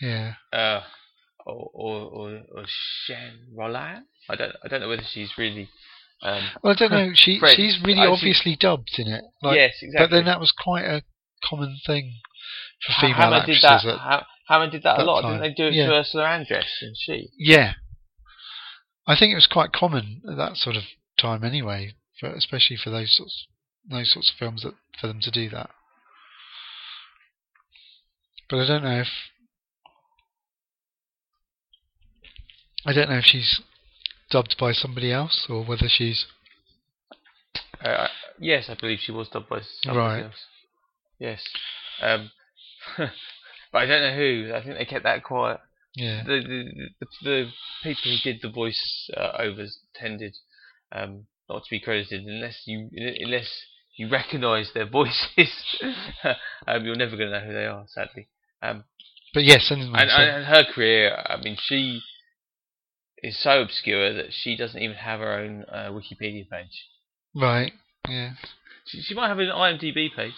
Yeah. 0.00 0.34
uh, 0.52 0.82
or 1.46 1.70
or 1.72 2.00
or, 2.02 2.42
or 2.54 2.64
Shan 3.04 3.46
Roland. 3.56 4.04
I 4.28 4.36
don't 4.36 4.52
I 4.64 4.68
don't 4.68 4.80
know 4.80 4.88
whether 4.88 5.04
she's 5.12 5.30
really. 5.38 5.68
Um, 6.22 6.42
Well, 6.62 6.72
I 6.72 6.76
don't 6.76 6.90
know. 6.90 7.10
She 7.14 7.38
Fred, 7.40 7.54
she's 7.56 7.78
really 7.84 8.00
I 8.00 8.06
see- 8.06 8.10
obviously 8.12 8.56
dubbed 8.56 8.90
in 8.98 9.06
it. 9.08 9.24
Like, 9.42 9.56
yes, 9.56 9.74
exactly. 9.80 10.06
But 10.06 10.10
then 10.16 10.24
that 10.26 10.40
was 10.40 10.52
quite 10.52 10.84
a 10.84 11.02
common 11.48 11.78
thing 11.86 12.12
for 12.84 12.92
female 13.00 13.14
Hammer 13.16 13.46
did 13.46 13.54
actresses. 13.62 13.84
that. 13.84 13.94
at- 13.94 13.98
Ha- 14.00 14.26
Hammer 14.48 14.70
did 14.70 14.82
that 14.82 14.98
a 14.98 15.04
lot. 15.04 15.22
time. 15.22 15.40
Didn't 15.40 15.42
they 15.42 15.54
do 15.54 15.68
it 15.68 15.74
Yeah. 15.74 15.86
to 15.86 15.92
Ursula 15.94 16.24
Andress 16.24 16.66
and 16.82 16.96
she? 16.96 17.28
yeah. 17.38 17.74
I 19.06 19.16
think 19.16 19.32
it 19.32 19.36
was 19.36 19.46
quite 19.46 19.72
common 19.72 20.20
at 20.30 20.36
that 20.36 20.56
sort 20.56 20.76
of 20.76 20.82
time 21.18 21.42
anyway, 21.44 21.94
for, 22.20 22.28
especially 22.34 22.76
for 22.76 22.90
those 22.90 23.14
sorts 23.16 23.46
those 23.90 24.12
sorts 24.12 24.30
of 24.30 24.36
films 24.38 24.62
that 24.62 24.74
for 25.00 25.06
them 25.06 25.20
to 25.22 25.30
do 25.30 25.48
that. 25.50 25.70
But 28.50 28.60
I 28.60 28.66
don't 28.66 28.84
know 28.84 29.00
if 29.00 29.08
I 32.86 32.92
don't 32.92 33.10
know 33.10 33.18
if 33.18 33.24
she's 33.24 33.60
dubbed 34.30 34.56
by 34.58 34.72
somebody 34.72 35.12
else 35.12 35.46
or 35.48 35.64
whether 35.64 35.88
she's 35.88 36.26
Uh, 37.82 38.08
yes, 38.38 38.68
I 38.68 38.74
believe 38.74 38.98
she 39.00 39.12
was 39.12 39.28
dubbed 39.28 39.48
by 39.48 39.60
somebody 39.82 39.98
Right. 39.98 40.24
else. 40.24 40.44
Yes, 41.18 41.42
um, 42.00 42.30
but 42.96 43.08
I 43.82 43.86
don't 43.86 44.02
know 44.02 44.16
who. 44.16 44.52
I 44.54 44.62
think 44.62 44.76
they 44.78 44.84
kept 44.84 45.04
that 45.04 45.22
quiet. 45.24 45.60
yeah 45.94 46.22
The 46.24 46.40
the, 46.40 46.72
the, 47.00 47.06
the 47.22 47.50
people 47.82 48.10
who 48.12 48.18
did 48.22 48.40
the 48.42 48.50
voice 48.50 49.10
uh, 49.16 49.32
overs 49.38 49.78
tended 49.94 50.36
um, 50.92 51.26
not 51.48 51.64
to 51.64 51.70
be 51.70 51.80
credited 51.80 52.22
unless 52.24 52.62
you 52.66 52.88
unless 52.92 53.50
you 53.98 54.08
recognise 54.08 54.70
their 54.72 54.88
voices. 54.88 55.52
um, 56.66 56.84
you're 56.84 56.96
never 56.96 57.16
going 57.16 57.30
to 57.30 57.40
know 57.40 57.46
who 57.46 57.52
they 57.52 57.66
are, 57.66 57.84
sadly. 57.88 58.28
Um, 58.62 58.84
But 59.34 59.44
yes, 59.44 59.70
and, 59.70 59.82
and, 59.82 60.10
and 60.10 60.44
her 60.46 60.64
career, 60.72 61.14
I 61.26 61.36
mean, 61.36 61.56
she 61.60 62.00
is 63.22 63.42
so 63.42 63.60
obscure 63.60 64.14
that 64.14 64.28
she 64.30 64.56
doesn't 64.56 64.80
even 64.80 64.96
have 64.96 65.20
her 65.20 65.32
own 65.32 65.64
uh, 65.70 65.90
Wikipedia 65.90 66.48
page. 66.48 66.86
right, 67.34 67.72
yeah, 68.08 68.34
She, 68.86 69.02
she 69.02 69.14
might 69.14 69.28
have 69.28 69.40
an 69.40 69.48
IMDb 69.48 70.14
page, 70.14 70.34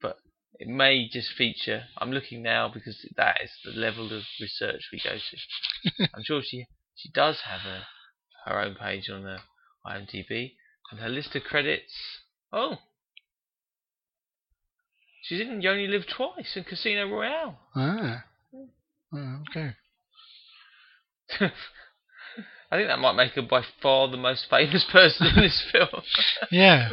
but 0.00 0.16
it 0.58 0.66
may 0.68 1.06
just 1.06 1.32
feature. 1.36 1.84
I'm 1.98 2.10
looking 2.10 2.42
now 2.42 2.70
because 2.72 3.06
that 3.16 3.36
is 3.44 3.50
the 3.64 3.78
level 3.78 4.06
of 4.06 4.22
research 4.40 4.88
we 4.90 5.00
go 5.04 5.16
to. 5.16 6.08
I'm 6.14 6.24
sure 6.24 6.40
she 6.42 6.66
she 6.96 7.10
does 7.12 7.40
have 7.44 7.60
a 7.66 7.86
her 8.48 8.60
own 8.60 8.74
page 8.74 9.10
on 9.10 9.22
the 9.24 9.38
IMDb, 9.86 10.52
and 10.90 11.00
her 11.00 11.08
list 11.08 11.34
of 11.36 11.44
credits. 11.44 11.92
Oh, 12.52 12.78
she's 15.26 15.40
in 15.40 15.60
You 15.60 15.70
Only 15.70 15.86
Live 15.88 16.04
Twice 16.06 16.52
and 16.56 16.66
Casino 16.66 17.08
Royale. 17.08 17.58
ah, 17.76 18.24
oh, 19.12 19.42
okay, 19.50 19.70
I 22.70 22.76
think 22.76 22.88
that 22.88 22.98
might 22.98 23.14
make 23.16 23.32
her 23.32 23.42
by 23.42 23.62
far 23.82 24.08
the 24.08 24.16
most 24.16 24.46
famous 24.50 24.84
person 24.90 25.26
in 25.28 25.36
this 25.42 25.62
film. 25.72 26.02
yeah. 26.50 26.90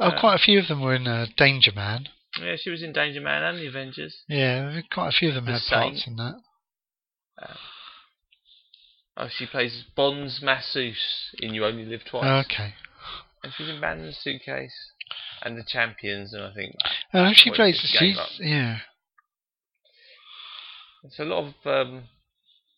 Oh, 0.00 0.08
Uh, 0.10 0.20
quite 0.20 0.34
a 0.36 0.38
few 0.38 0.58
of 0.60 0.68
them 0.68 0.80
were 0.80 0.94
in 0.94 1.06
uh, 1.08 1.26
Danger 1.36 1.72
Man. 1.74 2.08
yeah, 2.40 2.54
she 2.56 2.70
was 2.70 2.82
in 2.82 2.92
Danger 2.92 3.20
Man 3.20 3.42
and 3.42 3.58
the 3.58 3.66
Avengers. 3.66 4.22
Yeah, 4.28 4.80
quite 4.92 5.08
a 5.08 5.12
few 5.12 5.30
of 5.30 5.34
them 5.34 5.46
The 5.46 5.52
had 5.52 5.60
Saint. 5.62 5.82
parts 5.94 6.06
in 6.06 6.16
that. 6.16 6.34
Oh, 9.16 9.28
she 9.36 9.46
plays 9.46 9.84
Bonds 9.96 10.40
Masseuse 10.42 11.34
in 11.40 11.52
You 11.54 11.64
Only 11.64 11.84
Live 11.84 12.02
Twice. 12.08 12.46
Okay. 12.46 12.74
And 13.42 13.52
she's 13.56 13.68
in 13.68 13.80
Man 13.80 13.98
in 14.00 14.06
the 14.06 14.12
Suitcase 14.12 14.74
and 15.42 15.56
The 15.56 15.64
Champions, 15.66 16.32
and 16.34 16.42
I 16.44 16.52
think 16.52 16.74
Oh, 17.14 17.32
she 17.32 17.50
Well, 17.50 17.56
plays. 17.56 17.80
the 17.82 18.20
up. 18.20 18.28
yeah. 18.38 18.78
it's 21.04 21.18
a 21.18 21.24
lot 21.24 21.44
of 21.44 21.54
um, 21.66 22.04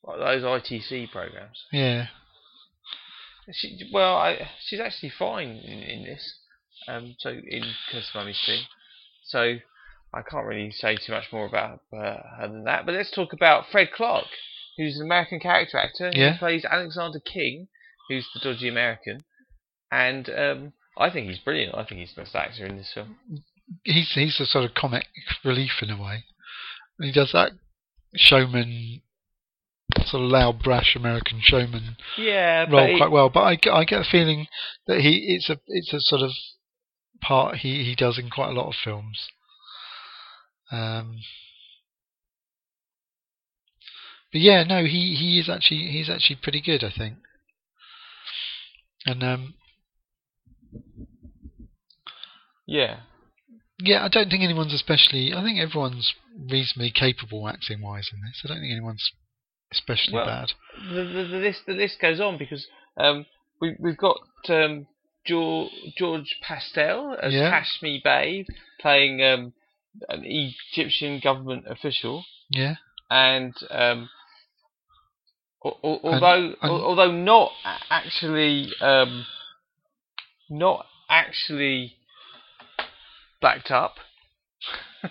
like 0.04 0.18
those 0.18 0.42
ITC 0.42 1.10
programs. 1.10 1.64
Yeah. 1.72 2.06
She, 3.52 3.90
well, 3.92 4.16
I, 4.16 4.48
she's 4.64 4.80
actually 4.80 5.10
fine 5.18 5.48
in, 5.48 5.82
in 5.82 6.04
this. 6.04 6.36
Um, 6.88 7.14
so 7.18 7.30
in 7.30 7.64
Mummy's 8.14 8.40
team. 8.46 8.62
So 9.24 9.56
I 10.14 10.22
can't 10.22 10.46
really 10.46 10.70
say 10.70 10.96
too 10.96 11.12
much 11.12 11.26
more 11.32 11.46
about 11.46 11.80
uh, 11.92 12.18
her 12.38 12.48
than 12.48 12.64
that. 12.64 12.86
But 12.86 12.94
let's 12.94 13.10
talk 13.10 13.32
about 13.32 13.64
Fred 13.70 13.90
Clark, 13.94 14.26
who's 14.76 14.96
an 14.96 15.06
American 15.06 15.40
character 15.40 15.78
actor. 15.78 16.10
Yeah. 16.12 16.32
He 16.32 16.38
plays 16.38 16.64
Alexander 16.64 17.20
King, 17.20 17.68
who's 18.08 18.26
the 18.34 18.40
dodgy 18.40 18.68
American, 18.68 19.24
and 19.90 20.28
um, 20.30 20.72
I 21.00 21.10
think 21.10 21.28
he's 21.28 21.38
brilliant. 21.38 21.74
I 21.74 21.84
think 21.84 22.00
he's 22.00 22.14
the 22.14 22.22
best 22.22 22.34
actor 22.36 22.66
in 22.66 22.76
this 22.76 22.92
film. 22.92 23.16
He's 23.84 24.10
he's 24.12 24.38
a 24.40 24.46
sort 24.46 24.64
of 24.64 24.74
comic 24.74 25.06
relief 25.44 25.72
in 25.82 25.90
a 25.90 26.00
way. 26.00 26.24
He 27.00 27.10
does 27.12 27.32
that 27.32 27.52
showman, 28.14 29.00
sort 30.04 30.22
of 30.24 30.30
loud, 30.30 30.62
brash 30.62 30.94
American 30.96 31.40
showman 31.42 31.96
Yeah, 32.18 32.66
role 32.70 32.88
he- 32.88 32.98
quite 32.98 33.10
well. 33.10 33.30
But 33.30 33.42
I, 33.44 33.54
get- 33.56 33.72
I 33.72 33.84
get 33.84 33.98
the 34.00 34.04
feeling 34.10 34.46
that 34.86 35.00
he 35.00 35.34
it's 35.34 35.48
a 35.48 35.58
it's 35.68 35.92
a 35.94 36.00
sort 36.00 36.22
of 36.22 36.32
part 37.22 37.56
he, 37.58 37.84
he 37.84 37.94
does 37.94 38.18
in 38.18 38.28
quite 38.30 38.50
a 38.50 38.52
lot 38.60 38.68
of 38.68 38.74
films. 38.74 39.28
Um, 40.72 41.16
but 44.32 44.40
yeah, 44.40 44.62
no, 44.64 44.84
he, 44.84 45.14
he 45.16 45.38
is 45.40 45.48
actually 45.48 45.86
he's 45.90 46.08
actually 46.10 46.36
pretty 46.42 46.60
good, 46.60 46.84
I 46.84 46.90
think. 46.96 47.14
And 49.06 49.22
um, 49.24 49.54
yeah, 52.66 53.00
yeah, 53.78 54.04
I 54.04 54.08
don't 54.08 54.28
think 54.30 54.42
anyone's 54.42 54.74
especially. 54.74 55.32
I 55.32 55.42
think 55.42 55.58
everyone's 55.58 56.14
reasonably 56.50 56.90
capable 56.90 57.48
acting 57.48 57.80
wise 57.80 58.10
in 58.12 58.20
this. 58.22 58.42
I 58.44 58.48
don't 58.48 58.60
think 58.60 58.72
anyone's 58.72 59.10
especially 59.72 60.14
Well, 60.14 60.26
bad. 60.26 60.52
the, 60.88 61.02
the, 61.04 61.24
the 61.24 61.36
list 61.38 61.60
the 61.66 61.72
list 61.72 62.00
goes 62.00 62.20
on 62.20 62.38
because 62.38 62.66
um, 62.96 63.26
we 63.60 63.76
we've 63.78 63.96
got 63.96 64.18
um, 64.48 64.86
George, 65.26 65.70
George 65.98 66.36
Pastell 66.42 67.16
as 67.22 67.32
Yeah. 67.32 67.50
Hashmi 67.52 68.02
Bey 68.02 68.46
playing 68.80 69.22
um, 69.22 69.52
an 70.08 70.22
Egyptian 70.24 71.20
government 71.22 71.64
official, 71.68 72.24
Yeah, 72.50 72.76
and 73.10 73.54
um, 73.70 74.08
al- 75.64 75.78
al- 75.82 76.00
although 76.04 76.44
and- 76.46 76.56
al- 76.62 76.84
although 76.84 77.12
not 77.12 77.50
actually 77.90 78.68
um, 78.80 79.24
not 80.50 80.86
actually 81.08 81.94
blacked 83.40 83.70
up. 83.70 83.94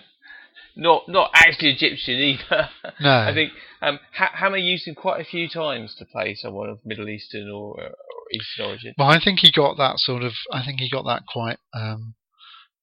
Not, 0.76 1.08
not 1.08 1.32
actually 1.34 1.72
Egyptian 1.72 2.14
either. 2.14 2.68
no, 3.00 3.10
I 3.10 3.34
think 3.34 3.52
um, 3.82 3.98
ha- 4.16 4.30
Hammer 4.32 4.56
used 4.56 4.86
him 4.86 4.94
quite 4.94 5.20
a 5.20 5.24
few 5.24 5.48
times 5.48 5.94
to 5.98 6.06
play 6.06 6.34
someone 6.34 6.70
of 6.70 6.78
Middle 6.86 7.08
Eastern 7.08 7.50
or, 7.50 7.78
uh, 7.78 7.88
or 7.88 8.32
Eastern 8.32 8.66
origin. 8.66 8.94
Well, 8.96 9.08
I 9.08 9.18
think 9.22 9.40
he 9.40 9.52
got 9.52 9.76
that 9.78 9.98
sort 9.98 10.22
of. 10.22 10.32
I 10.52 10.64
think 10.64 10.78
he 10.80 10.88
got 10.88 11.04
that 11.04 11.24
quite 11.26 11.58
um, 11.74 12.14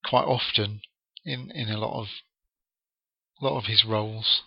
quite 0.06 0.26
often 0.26 0.82
in 1.26 1.50
in 1.56 1.70
a 1.70 1.78
lot 1.78 2.00
of 2.00 2.08
a 3.42 3.46
lot 3.46 3.58
of 3.58 3.66
his 3.66 3.86
roles. 3.86 4.42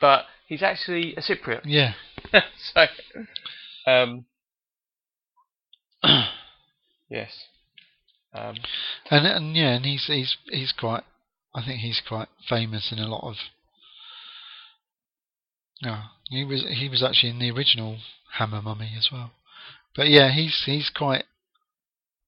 But 0.00 0.24
he's 0.46 0.62
actually 0.62 1.14
a 1.16 1.22
Cypriot. 1.22 1.62
Yeah, 1.64 1.94
so, 2.74 2.86
um, 3.86 4.26
yes. 7.08 7.30
Um, 8.32 8.56
and 9.10 9.26
and 9.26 9.56
yeah, 9.56 9.74
and 9.76 9.84
he's 9.84 10.06
he's 10.06 10.36
he's 10.50 10.72
quite. 10.72 11.04
I 11.54 11.64
think 11.64 11.80
he's 11.80 12.02
quite 12.06 12.28
famous 12.48 12.90
in 12.90 12.98
a 12.98 13.08
lot 13.08 13.28
of. 13.28 13.36
Yeah, 15.80 16.04
he 16.30 16.44
was 16.44 16.64
he 16.68 16.88
was 16.88 17.02
actually 17.02 17.30
in 17.30 17.38
the 17.38 17.50
original 17.50 17.98
Hammer 18.38 18.60
Mummy 18.60 18.92
as 18.96 19.08
well. 19.12 19.32
But 19.94 20.08
yeah, 20.08 20.32
he's 20.32 20.62
he's 20.66 20.90
quite. 20.90 21.24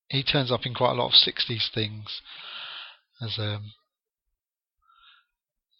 He 0.08 0.22
turns 0.22 0.52
up 0.52 0.64
in 0.64 0.74
quite 0.74 0.92
a 0.92 0.94
lot 0.94 1.08
of 1.08 1.12
'60s 1.12 1.72
things 1.74 2.20
as 3.20 3.36
um 3.38 3.72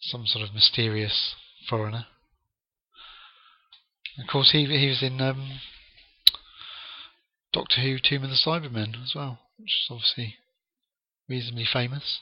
some 0.01 0.25
sort 0.25 0.47
of 0.47 0.53
mysterious 0.53 1.35
foreigner. 1.69 2.05
Of 4.19 4.27
course, 4.27 4.51
he 4.51 4.65
he 4.65 4.87
was 4.87 5.03
in 5.03 5.21
um, 5.21 5.59
Doctor 7.53 7.81
Who: 7.81 7.97
Tomb 7.99 8.23
of 8.23 8.29
the 8.29 8.35
Cybermen 8.35 9.01
as 9.03 9.13
well, 9.15 9.39
which 9.57 9.69
is 9.71 9.87
obviously 9.89 10.35
reasonably 11.29 11.65
famous. 11.71 12.19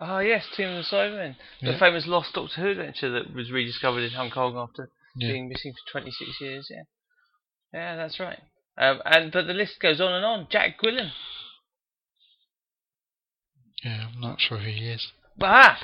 ah, 0.00 0.18
yes, 0.20 0.44
Team 0.56 0.68
of 0.68 0.84
the 0.84 0.96
Cybermen. 0.96 1.36
The 1.60 1.78
famous 1.78 2.06
Lost 2.06 2.34
Doctor 2.34 2.60
Who 2.60 2.68
adventure 2.70 3.10
that 3.12 3.34
was 3.34 3.50
rediscovered 3.50 4.02
in 4.04 4.12
Hong 4.12 4.30
Kong 4.30 4.56
after 4.56 4.90
Yeah. 5.16 5.28
being 5.32 5.48
missing 5.48 5.72
for 5.72 5.92
26 6.00 6.40
years. 6.40 6.68
Yeah, 6.70 6.82
yeah, 7.72 7.96
that's 7.96 8.18
right. 8.18 8.40
Um, 8.78 9.02
and 9.04 9.30
but 9.30 9.46
the 9.46 9.52
list 9.54 9.78
goes 9.80 10.00
on 10.00 10.12
and 10.14 10.24
on. 10.24 10.46
Jack 10.50 10.78
Gwillim. 10.80 11.10
Yeah, 13.84 14.08
I'm 14.12 14.20
not 14.20 14.40
sure 14.40 14.58
who 14.58 14.70
he 14.70 14.88
is. 14.88 15.08
Ah, 15.40 15.78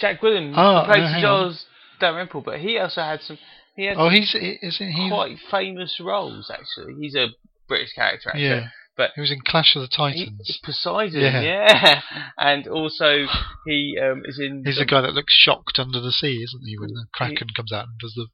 Jack 0.00 0.20
Gwillim 0.20 0.52
Oh, 0.56 0.84
played 0.84 1.00
no, 1.00 1.20
Giles 1.20 1.66
Dalrymple, 2.00 2.42
but 2.42 2.60
he 2.60 2.78
also 2.78 3.00
had 3.00 3.22
some. 3.22 3.38
He 3.76 3.84
had 3.86 3.96
Oh, 3.96 4.08
he's 4.08 4.34
isn't 4.34 4.92
he? 4.92 5.08
quite 5.08 5.38
famous 5.50 5.98
roles 6.00 6.50
actually. 6.50 6.94
He's 7.00 7.14
a 7.14 7.28
British 7.68 7.92
character 7.94 8.30
actor. 8.30 8.38
yeah, 8.40 8.68
but 8.96 9.10
he 9.14 9.20
was 9.20 9.30
in 9.30 9.40
Clash 9.46 9.76
of 9.76 9.82
the 9.82 9.88
He, 9.88 9.96
Titans. 10.24 10.60
Poseidon, 10.64 11.20
Yeah. 11.20 11.40
yeah. 11.42 12.00
and 12.38 12.66
also 12.66 13.26
he 13.66 13.98
um, 14.02 14.22
is 14.24 14.38
in. 14.40 14.62
He's 14.66 14.78
the 14.78 14.84
guy 14.86 15.00
that 15.02 15.14
looks 15.14 15.32
shocked 15.34 15.78
under 15.78 16.00
the 16.00 16.12
sea, 16.12 16.42
isn't 16.42 16.66
he? 16.66 16.76
When 16.78 16.90
the 16.90 17.06
Kraken 17.14 17.48
comes 17.54 17.72
out 17.72 17.86
and 17.88 17.98
does 18.00 18.14
the, 18.16 18.26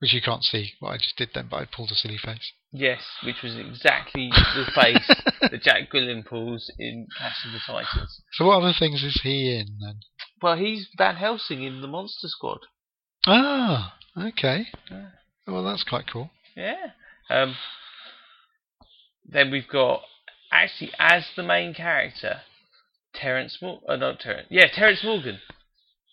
which 0.00 0.12
you 0.14 0.20
can't 0.22 0.44
see. 0.44 0.72
What 0.80 0.90
I 0.90 0.96
just 0.98 1.16
did 1.16 1.30
then, 1.34 1.48
but 1.50 1.56
I 1.56 1.64
pulled 1.64 1.90
a 1.90 1.94
silly 1.96 2.18
face. 2.18 2.52
Yes, 2.70 3.00
which 3.24 3.42
was 3.42 3.56
exactly 3.56 4.28
the 4.30 4.70
face 4.74 5.08
that 5.40 5.62
Jack 5.62 5.90
Gwillim 5.90 6.24
pulls 6.26 6.70
in 6.78 7.06
Clash 7.16 7.44
of 7.46 7.52
the 7.52 7.60
Titans. 7.66 8.20
So 8.34 8.44
what 8.46 8.58
other 8.62 8.74
things 8.78 9.02
is 9.02 9.20
he 9.22 9.54
in 9.58 9.78
then? 9.80 10.00
Well, 10.42 10.56
he's 10.58 10.86
Van 10.98 11.16
Helsing 11.16 11.62
in 11.62 11.80
the 11.80 11.88
Monster 11.88 12.28
Squad. 12.28 12.58
Ah, 13.26 13.94
okay. 14.16 14.66
Yeah. 14.90 15.06
Well, 15.46 15.64
that's 15.64 15.82
quite 15.82 16.04
cool. 16.12 16.30
Yeah. 16.56 16.88
Um, 17.30 17.56
then 19.28 19.50
we've 19.50 19.68
got 19.68 20.02
actually 20.50 20.92
as 20.98 21.26
the 21.36 21.42
main 21.42 21.74
character, 21.74 22.40
Terence 23.14 23.58
Morgan. 23.60 23.84
Uh, 23.88 23.96
not 23.96 24.20
Terence. 24.20 24.46
Yeah, 24.50 24.66
Terence 24.72 25.02
Morgan. 25.04 25.38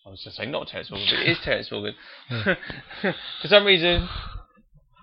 I 0.06 0.10
was 0.10 0.22
just 0.24 0.38
saying 0.38 0.52
not 0.52 0.68
Terence 0.68 0.92
Morgan, 0.92 1.08
but 1.10 1.20
it 1.20 1.32
is 1.32 1.38
Terence 1.44 1.72
Morgan. 1.72 1.96
For 3.02 3.48
some 3.48 3.66
reason, 3.66 4.08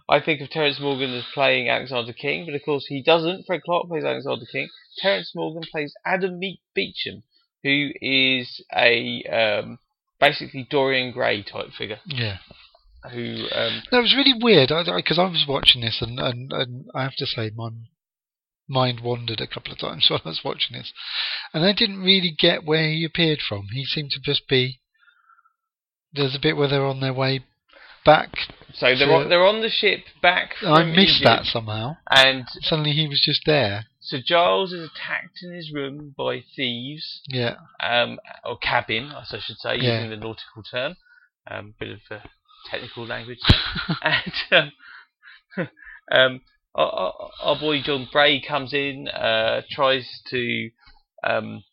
I 0.09 0.21
think 0.21 0.40
of 0.40 0.50
Terence 0.50 0.78
Morgan 0.81 1.12
as 1.12 1.25
playing 1.35 1.69
Alexander 1.69 2.12
King, 2.12 2.45
but 2.47 2.54
of 2.54 2.62
course 2.64 2.87
he 2.87 3.02
doesn't. 3.02 3.47
Fred 3.47 3.62
Clark 3.64 3.88
plays 3.88 4.04
Alexander 4.04 4.45
King. 4.50 4.69
Terence 4.99 5.33
Morgan 5.35 5.62
plays 5.71 5.95
Adam 6.04 6.38
Meek 6.38 6.61
Beecham, 6.75 7.23
who 7.62 7.90
is 8.00 8.62
a 8.75 9.25
um, 9.25 9.78
basically 10.21 10.66
Dorian 10.71 11.12
Gray 11.12 11.42
type 11.42 11.71
figure. 11.76 11.99
Yeah. 12.04 12.38
who 13.11 13.47
um, 13.52 13.83
No, 13.90 13.99
it 13.99 14.02
was 14.02 14.14
really 14.16 14.38
weird 14.40 14.69
because 14.69 15.19
I, 15.19 15.25
was 15.25 15.47
watching 15.49 15.81
this 15.81 16.00
and, 16.00 16.21
and, 16.21 16.52
and 16.52 16.85
I 16.95 17.02
have 17.02 17.16
to 17.16 17.26
say 17.26 17.50
my 17.57 17.71
mind 18.69 19.00
wandered 19.00 19.40
a 19.40 19.47
couple 19.47 19.73
of 19.73 19.78
times 19.78 20.07
while 20.11 20.21
I 20.25 20.28
was 20.31 20.42
watching 20.45 20.76
this, 20.76 20.92
and 21.52 21.64
I 21.64 21.73
didn't 21.73 22.00
really 22.02 22.35
get 22.37 22.64
where 22.64 22.88
he 22.90 23.04
appeared 23.04 23.40
from. 23.47 23.66
He 23.73 23.85
seemed 23.85 24.11
to 24.12 24.21
just 24.21 24.49
be. 24.49 24.81
There's 26.12 26.35
a 26.35 26.40
bit 26.40 26.57
where 26.57 26.69
they're 26.69 26.85
on 26.87 27.00
their 27.00 27.14
way 27.14 27.40
back. 28.04 28.31
so 28.75 28.87
they're 28.87 28.97
So- 29.07 29.14
on, 29.14 29.28
they're 29.28 29.47
on 29.47 29.62
the 29.62 29.71
ship 29.71 30.04
back. 30.21 30.54
I 30.62 30.83
missed 30.85 31.21
Egypt, 31.21 31.25
that 31.25 31.45
somehow. 31.47 31.97
and 32.11 32.45
Suddenly 32.62 32.92
he 32.92 33.09
was 33.09 33.21
just 33.25 33.42
there. 33.47 33.87
so 34.00 34.19
Giles 34.25 34.73
is 34.73 34.90
attacked 34.90 35.38
in 35.42 35.54
his 35.54 35.71
room 35.73 36.14
by 36.19 36.42
thieves, 36.54 37.23
Yeah, 37.28 37.54
um, 37.81 38.19
or 38.45 38.59
cabin, 38.59 39.12
as 39.12 39.33
I 39.33 39.38
should 39.38 39.57
say, 39.59 39.76
Yeah. 39.76 39.95
using 40.02 40.11
the 40.11 40.16
nautical 40.16 40.62
term. 40.71 40.97
Um, 41.50 41.75
bit 41.78 41.90
of 41.90 42.00
uh, 42.11 42.21
technical 42.71 43.07
language. 43.07 43.40
and 44.02 44.33
um, 44.50 45.69
um, 46.11 46.40
our, 46.75 47.31
our, 47.43 47.59
boy 47.59 47.83
John 47.83 48.09
Bray 48.11 48.41
comes 48.41 48.73
in, 48.73 49.09
uh, 49.09 49.62
tries 49.71 50.09
to 50.31 50.71
um, 51.23 51.64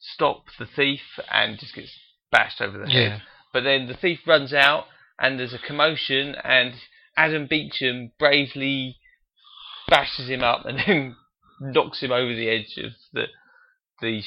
stop 0.00 0.44
the 0.58 0.66
thief, 0.66 1.00
and 1.30 1.58
just 1.58 1.74
gets 1.74 1.92
bashed 2.30 2.60
over 2.60 2.78
the 2.78 2.86
head. 2.86 2.94
yeah, 2.94 3.18
But 3.52 3.64
then 3.64 3.86
the 3.86 3.96
thief 3.96 4.20
runs 4.26 4.52
out, 4.52 4.84
and 5.18 5.38
there's 5.38 5.54
a 5.54 5.66
commotion, 5.66 6.34
and 6.44 6.74
Adam 7.16 7.46
Beecham 7.48 8.12
bravely 8.18 8.96
bashes 9.88 10.28
him 10.28 10.42
up, 10.42 10.64
and 10.66 10.78
then 10.86 11.16
knocks 11.60 12.02
him 12.02 12.12
over 12.12 12.34
the 12.34 12.48
edge 12.48 12.76
of 12.78 12.92
the 13.12 13.26
the, 14.00 14.22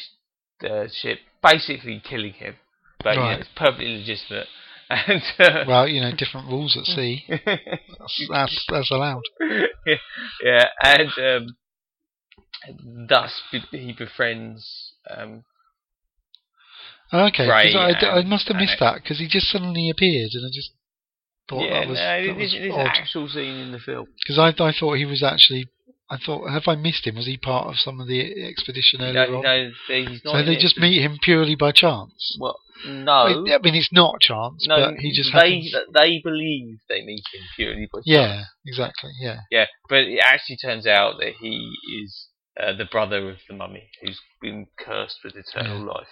the 0.62 0.89
ship, 0.91 1.20
basically 1.44 2.01
killing 2.03 2.34
him. 2.34 2.55
But 3.03 3.15
you 3.15 3.22
know, 3.22 3.29
it's 3.32 3.50
perfectly 3.55 3.98
legitimate. 3.98 4.48
And 5.07 5.23
uh, 5.39 5.63
well, 5.67 5.87
you 5.87 5.99
know, 6.01 6.11
different 6.15 6.47
rules 6.47 6.77
at 6.77 6.85
sea. 6.85 7.23
That's 7.27 8.27
that's, 8.31 8.65
that's 8.69 8.91
allowed. 8.91 9.23
yeah, 10.43 10.65
and 10.83 11.09
um, 11.17 13.07
thus 13.09 13.41
be- 13.51 13.63
he 13.71 13.93
befriends. 13.93 14.93
Um, 15.09 15.43
Okay, 17.13 17.45
'cause 17.45 17.47
Right, 17.47 17.95
I, 18.03 18.19
I 18.19 18.23
must 18.23 18.47
have 18.47 18.57
missed 18.57 18.79
that 18.79 18.95
because 18.95 19.19
he 19.19 19.27
just 19.27 19.47
suddenly 19.47 19.89
appeared, 19.89 20.31
and 20.33 20.45
I 20.45 20.49
just 20.53 20.71
thought 21.47 21.61
yeah, 21.63 21.79
that 21.81 21.87
was, 21.89 21.97
no, 21.97 22.03
that 22.03 22.23
it 22.29 22.35
was 22.35 22.53
is, 22.53 22.59
an 22.65 22.71
odd. 22.71 22.87
actual 22.87 23.27
scene 23.29 23.55
in 23.57 23.71
the 23.71 23.79
film. 23.79 24.07
Because 24.23 24.39
I 24.39 24.49
I 24.63 24.73
thought 24.77 24.97
he 24.97 25.05
was 25.05 25.23
actually. 25.23 25.69
I 26.09 26.17
thought, 26.23 26.47
have 26.49 26.67
I 26.67 26.75
missed 26.75 27.07
him? 27.07 27.15
Was 27.15 27.25
he 27.25 27.35
part 27.37 27.67
of 27.67 27.77
some 27.77 27.99
of 27.99 28.07
the 28.07 28.43
expedition 28.45 29.01
earlier 29.01 29.25
No, 29.27 29.37
on? 29.37 29.43
no, 29.43 29.71
he's 29.87 30.23
not. 30.23 30.33
so 30.33 30.45
they 30.45 30.55
just 30.55 30.77
meet 30.77 31.01
him 31.01 31.17
purely 31.21 31.55
by 31.55 31.71
chance. 31.71 32.37
Well, 32.39 32.59
I 32.84 32.89
no. 32.89 33.13
I 33.13 33.60
mean, 33.63 33.75
it's 33.75 33.91
not 33.94 34.20
chance, 34.20 34.65
No, 34.67 34.75
but 34.91 35.00
he 35.00 35.12
just 35.13 35.32
they 35.34 35.62
happens. 35.62 35.75
they 35.94 36.20
believe 36.24 36.79
they 36.89 37.03
meet 37.05 37.24
him 37.34 37.41
purely 37.55 37.88
by 37.91 38.00
chance. 38.00 38.05
Yeah, 38.05 38.44
exactly. 38.65 39.12
Yeah, 39.22 39.39
yeah. 39.51 39.65
But 39.89 40.00
it 40.00 40.20
actually 40.24 40.58
turns 40.58 40.86
out 40.86 41.15
that 41.20 41.34
he 41.39 41.72
is 42.03 42.27
uh, 42.62 42.74
the 42.75 42.86
brother 42.86 43.29
of 43.29 43.38
the 43.48 43.55
mummy, 43.55 43.89
who's 44.01 44.20
been 44.41 44.67
cursed 44.79 45.20
with 45.24 45.36
eternal 45.36 45.79
life. 45.86 46.08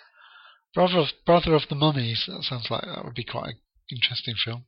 brother 0.73 0.99
of 0.99 1.07
brother 1.25 1.53
of 1.53 1.63
the 1.69 1.75
mummies. 1.75 2.23
That 2.27 2.43
sounds 2.43 2.67
like 2.69 2.83
that 2.83 3.03
would 3.03 3.15
be 3.15 3.25
quite 3.25 3.49
an 3.49 3.55
interesting 3.91 4.35
film. 4.43 4.65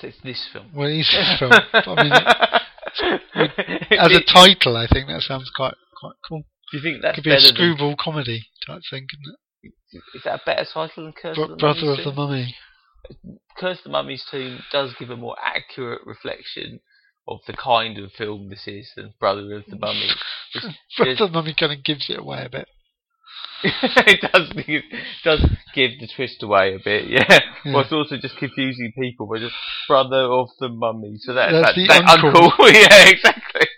So 0.00 0.08
it's 0.08 0.20
this 0.24 0.48
film. 0.52 0.70
Well, 0.74 0.88
it 0.88 0.98
is 1.00 1.14
a 1.14 1.38
film. 1.38 1.52
I 1.52 2.02
mean, 2.02 2.12
it, 3.44 3.98
as 3.98 4.12
a 4.12 4.24
title, 4.32 4.76
I 4.76 4.86
think 4.86 5.08
that 5.08 5.20
sounds 5.22 5.50
quite 5.54 5.74
quite 6.00 6.14
cool. 6.26 6.42
do 6.70 6.78
you 6.78 6.82
think 6.82 7.02
that's 7.02 7.14
Could 7.16 7.24
be 7.24 7.30
a 7.30 7.34
better 7.34 7.46
than, 7.46 7.54
screwball 7.54 7.94
comedy 8.00 8.46
type 8.66 8.80
thing, 8.90 9.06
couldn't 9.08 9.36
is 9.62 10.22
that 10.24 10.40
a 10.40 10.42
better 10.44 10.64
title 10.64 11.04
than 11.04 11.12
Curse 11.12 11.38
it? 11.38 11.42
of 11.42 11.50
the 11.50 11.56
brother 11.56 11.80
Mummy's 11.84 11.98
of 11.98 12.04
the 12.04 12.20
Mummy. 12.20 12.54
Curse 13.56 13.78
of 13.78 13.84
the 13.84 13.90
Mummy's 13.90 14.24
Tomb 14.30 14.60
does 14.70 14.94
give 14.98 15.10
a 15.10 15.16
more 15.16 15.36
accurate 15.40 16.02
reflection 16.06 16.80
of 17.28 17.40
the 17.46 17.52
kind 17.52 17.98
of 17.98 18.10
film 18.12 18.48
this 18.48 18.66
is 18.66 18.90
than 18.96 19.14
Brother 19.20 19.56
of 19.56 19.64
the 19.66 19.76
Mummy. 19.76 20.08
Brother 20.96 21.12
of 21.12 21.18
the 21.18 21.28
Mummy 21.28 21.54
kind 21.58 21.72
of 21.72 21.84
gives 21.84 22.10
it 22.10 22.18
away 22.18 22.44
a 22.44 22.48
bit. 22.48 22.68
it 23.64 24.32
does 24.32 24.52
give, 24.66 24.82
does 25.22 25.40
give 25.72 25.92
the 26.00 26.08
twist 26.16 26.42
away 26.42 26.74
a 26.74 26.78
bit, 26.82 27.08
yeah. 27.08 27.38
Yeah. 27.64 27.72
Well, 27.72 27.82
it's 27.82 27.92
also 27.92 28.16
just 28.16 28.36
confusing 28.36 28.92
people 28.98 29.26
by 29.28 29.38
just 29.38 29.54
brother 29.86 30.24
of 30.24 30.48
the 30.58 30.68
mummy. 30.68 31.14
So 31.18 31.34
that, 31.34 31.52
That's 31.52 31.68
that, 31.68 31.74
the 31.76 31.86
that 31.86 32.08
uncle. 32.08 32.50
yeah, 32.72 33.08
exactly. 33.08 33.68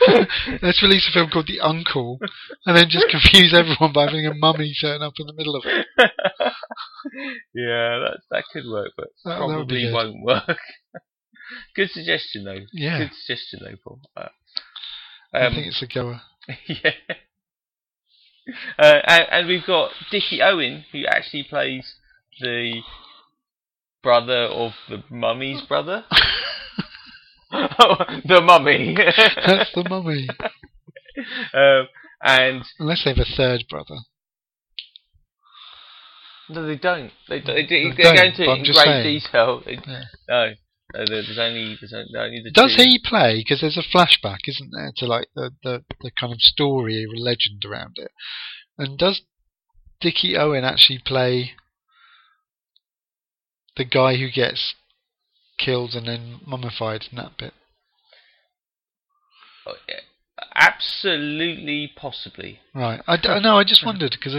Let's 0.62 0.82
release 0.82 1.06
a 1.08 1.12
film 1.12 1.30
called 1.30 1.46
The 1.46 1.60
Uncle, 1.60 2.18
and 2.66 2.76
then 2.76 2.88
just 2.88 3.06
confuse 3.10 3.54
everyone 3.54 3.92
by 3.92 4.06
having 4.06 4.26
a 4.26 4.34
mummy 4.34 4.72
turn 4.80 5.02
up 5.02 5.14
in 5.18 5.26
the 5.26 5.34
middle 5.34 5.56
of 5.56 5.64
it. 5.66 5.86
yeah, 7.54 7.98
that 7.98 8.18
that 8.30 8.44
could 8.52 8.64
work, 8.70 8.92
but 8.96 9.08
That- 9.24 9.30
that 9.30 9.38
probably 9.38 9.82
good. 9.82 9.92
won't 9.92 10.22
work. 10.22 10.58
good 11.76 11.90
suggestion 11.90 12.44
though. 12.44 12.60
Yeah. 12.72 12.98
Good 12.98 13.10
suggestion 13.24 13.60
though, 13.62 13.76
Paul. 13.84 14.00
Uh, 14.16 14.28
I 15.34 15.46
um, 15.46 15.54
think 15.54 15.66
it's 15.66 15.82
a 15.82 15.86
goer. 15.86 16.20
yeah. 16.66 16.92
Uh, 18.78 19.00
and, 19.06 19.26
and 19.30 19.46
we've 19.48 19.66
got 19.66 19.92
Dickie 20.10 20.42
Owen, 20.42 20.84
who 20.92 21.04
actually 21.06 21.44
plays 21.44 21.94
the 22.40 22.80
brother 24.02 24.44
of 24.44 24.72
the 24.88 25.04
mummy's 25.10 25.60
brother. 25.62 26.04
the 28.26 28.40
mummy. 28.44 28.94
That's 29.46 29.72
the 29.74 29.84
mummy. 29.88 30.28
um, 31.54 31.88
and 32.22 32.62
Unless 32.78 33.04
they 33.04 33.10
have 33.10 33.18
a 33.18 33.36
third 33.36 33.64
brother. 33.68 33.96
no, 36.48 36.66
they 36.66 36.76
don't. 36.76 37.10
They, 37.28 37.40
they, 37.40 37.66
They 37.66 37.66
they, 37.66 37.82
don't, 38.02 38.16
go 38.16 38.22
into 38.22 38.42
it 38.42 38.48
in 38.58 38.62
great 38.64 38.74
saying. 38.76 39.02
detail. 39.20 39.62
They- 39.64 39.78
Yeah. 39.86 40.02
No, 40.28 40.46
no, 40.94 41.04
there's 41.06 41.38
only 41.38 41.76
there's 41.80 41.92
only, 41.92 42.08
only 42.16 42.42
the 42.42 42.50
Does 42.50 42.74
two. 42.76 42.82
he 42.82 43.00
play? 43.02 43.38
Because 43.44 43.60
there's 43.60 43.78
a 43.78 43.96
flashback, 43.96 44.38
isn't 44.48 44.70
there, 44.72 44.92
to 44.96 45.06
like 45.06 45.28
the, 45.36 45.52
the, 45.62 45.84
the 46.00 46.10
kind 46.18 46.32
of 46.32 46.40
story 46.40 47.04
or 47.08 47.16
legend 47.16 47.64
around 47.64 47.94
it. 47.96 48.10
And 48.76 48.98
does 48.98 49.22
Dickie 50.00 50.36
Owen 50.36 50.64
actually 50.64 50.98
play 51.04 51.52
the 53.76 53.84
guy 53.84 54.16
who 54.16 54.30
gets 54.30 54.74
killed 55.64 55.94
and 55.94 56.08
then 56.08 56.40
mummified 56.46 57.06
in 57.10 57.16
that 57.16 57.36
bit? 57.38 57.52
Oh, 59.66 59.74
yeah. 59.88 60.00
Absolutely, 60.54 61.92
possibly. 61.96 62.60
Right. 62.74 63.00
I, 63.06 63.16
d- 63.16 63.28
no, 63.40 63.56
I 63.58 63.64
just 63.64 63.84
wondered 63.84 64.12
because 64.12 64.32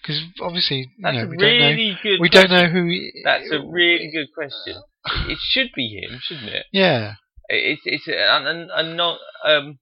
because 0.00 0.22
obviously 0.40 0.92
you 0.96 1.12
know 1.12 1.26
we 1.26 1.36
don't 1.36 1.58
know 1.58 1.68
really 1.68 1.98
we 2.20 2.28
don't 2.28 2.50
know 2.50 2.68
who. 2.68 2.86
He, 2.86 3.22
That's 3.24 3.50
a 3.50 3.60
really 3.60 4.10
good 4.12 4.28
question. 4.34 4.82
It 5.28 5.38
should 5.40 5.70
be 5.74 6.00
him, 6.00 6.20
shouldn't 6.22 6.48
it? 6.48 6.66
Yeah. 6.72 7.14
It's 7.48 7.82
it's 7.84 8.08
a, 8.08 8.12
a, 8.12 8.68
a 8.74 8.82
non 8.94 9.18
um. 9.44 9.78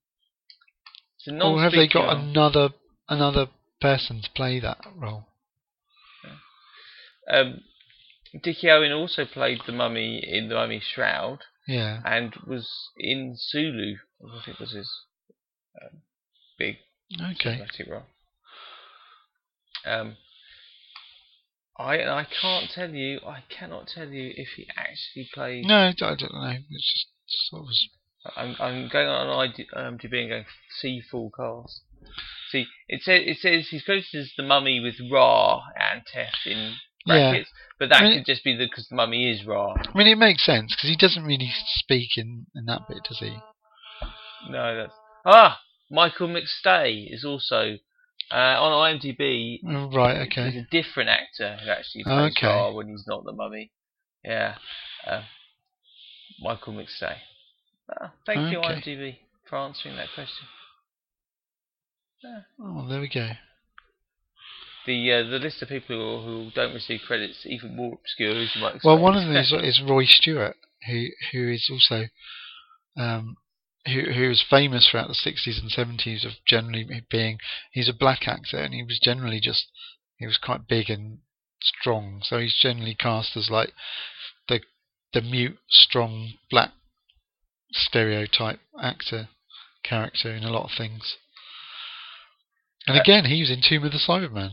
It's 1.18 1.28
a 1.28 1.32
non 1.32 1.52
Or 1.52 1.62
have 1.62 1.72
they 1.72 1.88
got 1.88 2.16
another 2.16 2.70
another 3.08 3.48
person 3.80 4.22
to 4.22 4.30
play 4.34 4.60
that 4.60 4.78
role? 4.96 5.26
um. 7.30 7.60
Dickie 8.42 8.70
Owen 8.70 8.92
also 8.92 9.24
played 9.24 9.60
the 9.66 9.72
mummy 9.72 10.18
in 10.26 10.48
the 10.48 10.54
Mummy 10.54 10.80
Shroud 10.80 11.40
Yeah. 11.66 12.00
and 12.04 12.34
was 12.46 12.70
in 12.96 13.36
Zulu. 13.36 13.96
I 14.22 14.44
think 14.44 14.56
it 14.56 14.60
was 14.60 14.72
his 14.72 14.90
um, 15.82 16.02
big 16.58 16.76
Okay. 17.32 17.60
role. 17.88 18.06
Um. 19.84 20.16
I 21.78 22.02
I 22.02 22.26
can't 22.42 22.70
tell 22.70 22.90
you. 22.90 23.20
I 23.26 23.42
cannot 23.48 23.86
tell 23.88 24.08
you 24.08 24.32
if 24.36 24.48
he 24.56 24.68
actually 24.76 25.28
played. 25.32 25.64
No, 25.64 25.76
I 25.88 25.92
don't 25.92 26.20
know. 26.34 26.56
It's 26.70 27.06
just 27.26 27.48
sort 27.50 27.62
of. 27.62 28.36
I'm 28.36 28.54
I'm 28.60 28.88
going 28.88 29.08
on 29.08 29.48
IMDb 29.48 30.20
and 30.20 30.28
going 30.28 30.44
see 30.80 31.00
full 31.00 31.30
cast. 31.30 31.80
See, 32.50 32.66
it 32.88 33.02
says 33.02 33.22
it 33.24 33.38
says 33.38 33.68
he's 33.70 33.82
credited 33.82 34.20
as 34.20 34.32
the 34.36 34.42
mummy 34.42 34.78
with 34.80 34.96
Ra 35.10 35.62
and 35.78 36.02
Tef 36.06 36.46
in 36.46 36.74
Yeah. 37.06 37.42
but 37.78 37.88
that 37.88 38.02
I 38.02 38.04
mean- 38.04 38.18
could 38.18 38.26
just 38.26 38.44
be 38.44 38.56
because 38.56 38.88
the 38.88 38.96
mummy 38.96 39.30
is 39.30 39.44
Ra. 39.46 39.72
I 39.72 39.96
mean, 39.96 40.06
it 40.06 40.18
makes 40.18 40.44
sense 40.44 40.74
because 40.74 40.90
he 40.90 40.96
doesn't 40.96 41.24
really 41.24 41.50
speak 41.66 42.16
in, 42.16 42.46
in 42.54 42.66
that 42.66 42.86
bit, 42.88 42.98
does 43.08 43.18
he? 43.18 43.36
No, 44.48 44.76
that's 44.76 44.94
ah 45.24 45.60
Michael 45.90 46.28
McStay 46.28 47.12
is 47.12 47.24
also 47.24 47.76
uh, 48.30 48.34
on 48.34 49.00
IMDb. 49.00 49.58
Oh, 49.66 49.90
right. 49.90 50.28
Okay. 50.28 50.50
He's 50.50 50.62
a 50.62 50.66
different 50.70 51.10
actor 51.10 51.58
who 51.62 51.70
actually 51.70 52.04
plays 52.04 52.32
Okay. 52.36 52.46
Ra 52.46 52.72
when 52.72 52.88
he's 52.88 53.04
not 53.06 53.24
the 53.24 53.32
mummy. 53.32 53.72
Yeah, 54.24 54.56
uh, 55.06 55.22
Michael 56.40 56.74
McStay. 56.74 57.16
Ah, 57.90 58.12
thank 58.26 58.52
you 58.52 58.58
IMDb 58.60 59.16
for 59.48 59.56
answering 59.56 59.96
that 59.96 60.08
question. 60.14 60.46
Oh, 62.62 62.86
there 62.88 63.00
we 63.00 63.08
go. 63.08 63.30
The 64.90 65.12
uh, 65.12 65.22
the 65.30 65.38
list 65.38 65.62
of 65.62 65.68
people 65.68 66.24
who, 66.24 66.44
who 66.44 66.50
don't 66.50 66.74
receive 66.74 67.00
credits 67.06 67.46
even 67.46 67.76
more 67.76 67.94
obscure 67.94 68.36
as 68.36 68.54
you 68.54 68.60
might 68.60 68.74
expect. 68.74 68.84
Well, 68.84 68.98
one 68.98 69.16
of 69.16 69.22
them 69.22 69.36
is, 69.36 69.52
is 69.62 69.82
Roy 69.86 70.04
Stewart, 70.04 70.56
who 70.88 71.06
who 71.32 71.48
is 71.52 71.70
also 71.70 72.06
um, 72.96 73.36
who 73.86 74.12
who 74.12 74.28
was 74.28 74.44
famous 74.48 74.88
throughout 74.88 75.08
the 75.08 75.14
sixties 75.14 75.60
and 75.60 75.70
seventies 75.70 76.24
of 76.24 76.32
generally 76.46 76.88
being 77.10 77.38
he's 77.72 77.88
a 77.88 77.94
black 77.94 78.26
actor 78.26 78.58
and 78.58 78.74
he 78.74 78.82
was 78.82 78.98
generally 79.02 79.40
just 79.40 79.66
he 80.18 80.26
was 80.26 80.36
quite 80.36 80.66
big 80.68 80.90
and 80.90 81.18
strong, 81.62 82.20
so 82.24 82.38
he's 82.38 82.56
generally 82.60 82.94
cast 82.94 83.36
as 83.36 83.48
like 83.50 83.72
the 84.48 84.60
the 85.12 85.20
mute, 85.20 85.58
strong 85.68 86.34
black 86.50 86.72
stereotype 87.72 88.60
actor 88.82 89.28
character 89.84 90.34
in 90.34 90.44
a 90.44 90.50
lot 90.50 90.64
of 90.64 90.76
things. 90.76 91.16
And 92.86 92.98
Uh, 92.98 93.00
again, 93.00 93.26
he 93.26 93.40
was 93.40 93.50
in 93.50 93.62
Tomb 93.62 93.84
of 93.84 93.92
the 93.92 93.98
Cyberman. 93.98 94.52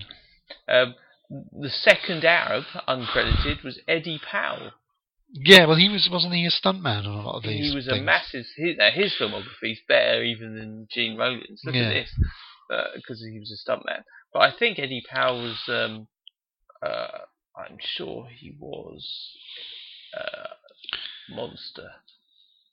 Um, 0.68 0.96
the 1.30 1.70
second 1.70 2.24
Arab, 2.24 2.64
uncredited, 2.88 3.64
was 3.64 3.80
Eddie 3.88 4.20
Powell. 4.32 4.72
Yeah, 5.34 5.66
well, 5.66 5.76
he 5.76 5.90
was 5.90 6.08
wasn't 6.10 6.34
he 6.36 6.46
a 6.46 6.50
stuntman 6.50 7.00
on 7.06 7.06
a 7.08 7.22
lot 7.22 7.36
of 7.36 7.44
these? 7.44 7.70
He 7.72 7.76
was 7.76 7.88
a 7.88 7.92
things? 7.92 8.06
massive. 8.06 8.46
His, 8.56 8.80
uh, 8.80 8.92
his 8.92 9.14
filmography 9.20 9.74
is 9.74 9.80
better 9.88 10.24
even 10.24 10.56
than 10.56 10.88
Gene 10.90 11.18
Rollins. 11.18 11.62
Look 11.66 11.76
Yeah. 11.76 11.82
at 11.90 11.94
this, 11.94 12.12
because 12.96 13.20
he 13.30 13.38
was 13.40 13.52
a 13.52 13.70
stuntman. 13.70 14.04
But 14.34 14.40
I 14.44 14.52
think 14.58 14.80
Eddie 14.80 15.04
Powell 15.10 15.42
was. 15.42 15.62
Um, 15.68 16.08
uh, 16.82 17.08
I'm 17.58 17.78
sure 17.82 18.28
he 18.34 18.56
was. 18.58 19.06
Uh, 20.18 20.54
monster. 21.30 21.90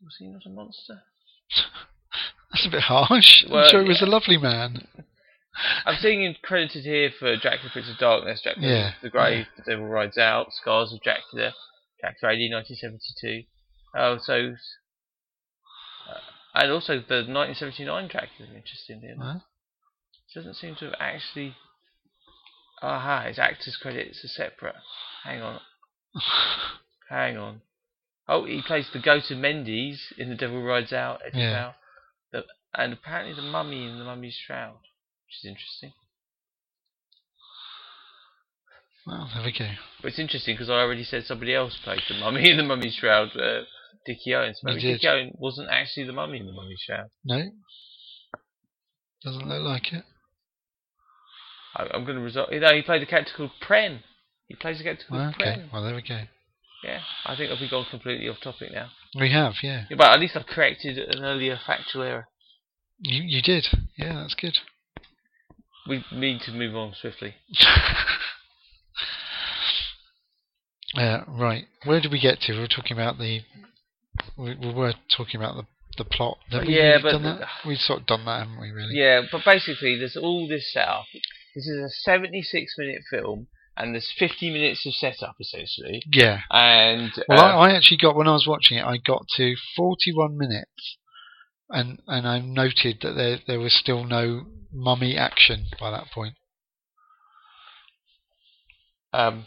Was 0.05 0.17
he 0.19 0.29
not 0.29 0.47
a 0.47 0.51
monster? 0.51 1.03
That's 2.53 2.67
a 2.67 2.71
bit 2.71 2.83
harsh. 2.83 3.45
Well, 3.51 3.65
I'm 3.65 3.71
sure 3.71 3.83
he 3.83 3.89
was 3.89 4.03
a 4.03 4.07
lovely 4.07 4.37
man. 4.37 4.87
I'm 5.87 5.99
seeing 6.01 6.23
him 6.23 6.35
credited 6.43 6.85
here 6.85 7.11
for 7.19 7.37
Dracula 7.37 7.71
Prince 7.73 7.91
of 7.91 7.99
Darkness, 7.99 8.41
Dracula 8.43 8.67
Yeah, 8.69 8.93
the 9.03 9.11
Grave, 9.11 9.47
The 9.57 9.63
Devil 9.71 9.87
Rides 9.87 10.19
Out, 10.19 10.53
Scars 10.53 10.93
of 10.93 11.01
Dracula, 11.03 11.55
Dracula 12.01 12.33
AD 12.33 12.53
1972. 12.53 13.45
Oh, 13.97 14.19
so. 14.21 14.55
Uh, 16.11 16.19
and 16.55 16.71
also 16.73 16.95
the 16.95 17.25
1979 17.27 18.09
Dracula 18.09 18.49
is 18.49 18.55
interesting. 18.57 19.17
Huh? 19.21 19.39
Doesn't 20.35 20.55
seem 20.57 20.75
to 20.77 20.87
have 20.87 20.95
actually. 20.99 21.55
Aha, 22.83 23.27
his 23.29 23.39
actor's 23.39 23.77
credits 23.77 24.25
are 24.25 24.29
separate. 24.29 24.75
Hang 25.23 25.41
on, 25.41 25.61
hang 27.09 27.37
on. 27.39 27.63
Oh, 28.29 28.45
he 28.45 28.61
plays 28.63 28.89
the 28.93 28.99
goat 28.99 29.31
of 29.31 29.39
Mendes 29.39 30.13
in 30.19 30.29
The 30.31 30.35
Devil 30.35 30.63
Rides 30.63 30.93
Out, 30.93 31.21
Yeah. 31.33 31.73
The, 32.33 32.45
and 32.75 32.93
apparently 32.93 33.35
the 33.35 33.43
Mummy 33.49 33.87
in 33.87 33.99
the 33.99 34.05
Mummy's 34.05 34.35
Shroud, 34.35 34.79
which 35.35 35.45
is 35.45 35.49
interesting. 35.51 35.93
well, 39.07 39.29
there 39.35 39.45
we 39.45 39.53
go. 39.53 39.69
But 40.01 40.09
it's 40.09 40.19
interesting 40.19 40.55
because 40.55 40.71
I 40.71 40.75
already 40.81 41.05
said 41.05 41.25
somebody 41.25 41.55
else 41.55 41.79
played 41.83 42.01
the 42.09 42.19
mummy 42.19 42.51
in 42.51 42.57
the 42.57 42.63
Mummy's 42.63 42.95
Shroud, 42.95 43.37
uh, 43.37 43.63
Dickie 44.07 44.35
Owens. 44.35 44.61
Maybe 44.63 44.81
did. 44.81 44.93
Dickie 44.95 45.09
Owens 45.09 45.33
wasn't 45.39 45.69
actually 45.71 46.07
the 46.07 46.13
mummy 46.13 46.39
in 46.39 46.47
the 46.47 46.53
Mummy's 46.53 46.81
Shroud. 46.81 47.09
No, 47.25 47.43
doesn't 49.23 49.49
look 49.49 49.63
like 49.63 49.93
it. 49.93 50.05
I, 51.77 51.89
I'm 51.93 52.05
going 52.05 52.17
to 52.17 52.23
result. 52.23 52.53
You 52.53 52.61
know, 52.61 52.75
he 52.75 52.83
played 52.83 53.03
a 53.03 53.07
character 53.07 53.33
called 53.37 53.51
Prem. 53.61 54.01
He 54.47 54.55
plays 54.55 54.81
a 54.81 54.85
character 54.85 55.05
called 55.09 55.21
Well, 55.21 55.31
okay, 55.31 55.57
Prem. 55.57 55.71
well 55.73 55.83
there 55.83 55.95
we 55.95 56.03
go. 56.03 56.21
Yeah, 56.83 57.01
I 57.25 57.35
think 57.35 57.51
I've 57.51 57.59
been 57.59 57.71
gone 57.71 57.87
completely 57.91 58.29
off 58.29 58.41
topic 58.43 58.71
now. 58.73 58.91
We 59.19 59.33
have, 59.33 59.55
yeah. 59.63 59.85
Yeah, 59.89 59.97
but 59.97 60.13
at 60.13 60.21
least 60.21 60.37
I've 60.37 60.47
corrected 60.47 60.99
an 60.99 61.25
earlier 61.25 61.59
factual 61.67 62.03
error. 62.03 62.29
You 62.99 63.23
you 63.23 63.43
did, 63.43 63.67
yeah. 63.97 64.15
That's 64.15 64.35
good. 64.35 64.59
We 65.89 66.05
need 66.13 66.41
to 66.43 66.53
move 66.53 66.75
on 66.77 66.95
swiftly. 67.01 67.35
Uh, 70.97 71.25
right. 71.29 71.65
Where 71.85 72.01
did 72.01 72.13
we 72.13 72.21
get 72.21 72.41
to? 72.43 72.53
We 72.53 72.61
were 72.61 72.69
talking 72.69 72.93
about 72.97 73.19
the. 73.19 73.41
We, 74.39 74.55
we 74.55 74.73
were 74.73 74.95
talking 75.17 75.41
about 75.41 75.57
the 75.57 75.65
the 75.97 76.05
plot. 76.05 76.39
Have 76.51 76.67
we 76.67 76.77
Yeah, 76.77 76.83
really 76.83 77.03
but 77.03 77.11
done 77.13 77.23
the- 77.23 77.33
that? 77.41 77.49
we've 77.67 77.79
sort 77.79 78.01
of 78.03 78.07
done 78.07 78.25
that, 78.27 78.41
haven't 78.47 78.61
we? 78.61 78.71
Really? 78.71 78.95
Yeah, 78.97 79.23
but 79.31 79.43
basically, 79.45 79.97
there's 79.99 80.17
all 80.17 80.47
this 80.49 80.73
setup. 80.73 81.05
This 81.55 81.67
is 81.67 81.79
a 81.85 81.89
76 81.89 82.75
minute 82.79 83.03
film, 83.11 83.47
and 83.77 83.93
there's 83.95 84.13
50 84.19 84.51
minutes 84.53 84.85
of 84.87 84.95
setup 84.95 85.35
essentially. 85.41 86.03
Yeah. 86.13 86.41
And 86.51 87.13
Well, 87.29 87.41
uh, 87.41 87.57
I, 87.57 87.69
I 87.71 87.75
actually 87.77 87.99
got 87.99 88.15
when 88.17 88.29
I 88.29 88.33
was 88.33 88.47
watching 88.47 88.79
it, 88.79 88.85
I 88.85 88.97
got 88.99 89.27
to 89.37 89.55
41 89.77 90.37
minutes, 90.39 90.99
and 91.71 91.99
and 92.07 92.27
I 92.29 92.39
noted 92.41 92.99
that 93.03 93.15
there 93.15 93.39
there 93.49 93.61
was 93.61 93.73
still 93.75 94.05
no 94.05 94.47
mummy 94.75 95.17
action 95.17 95.67
by 95.79 95.91
that 95.91 96.07
point. 96.13 96.35
Um, 99.13 99.47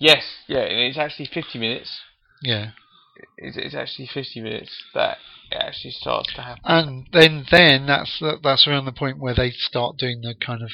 yes, 0.00 0.24
yeah, 0.46 0.60
and 0.60 0.78
it's 0.78 0.98
actually 0.98 1.28
50 1.32 1.58
minutes. 1.58 2.00
Yeah. 2.42 2.70
It's, 3.36 3.56
it's 3.56 3.74
actually 3.74 4.08
50 4.12 4.40
minutes 4.40 4.70
that 4.94 5.18
it 5.50 5.56
actually 5.56 5.90
starts 5.90 6.32
to 6.34 6.42
happen. 6.42 6.62
And 6.64 7.06
then 7.12 7.44
then 7.50 7.86
that's 7.86 8.22
that's 8.42 8.66
around 8.66 8.84
the 8.84 8.92
point 8.92 9.18
where 9.18 9.34
they 9.34 9.50
start 9.50 9.96
doing 9.98 10.20
the 10.20 10.34
kind 10.34 10.62
of 10.62 10.70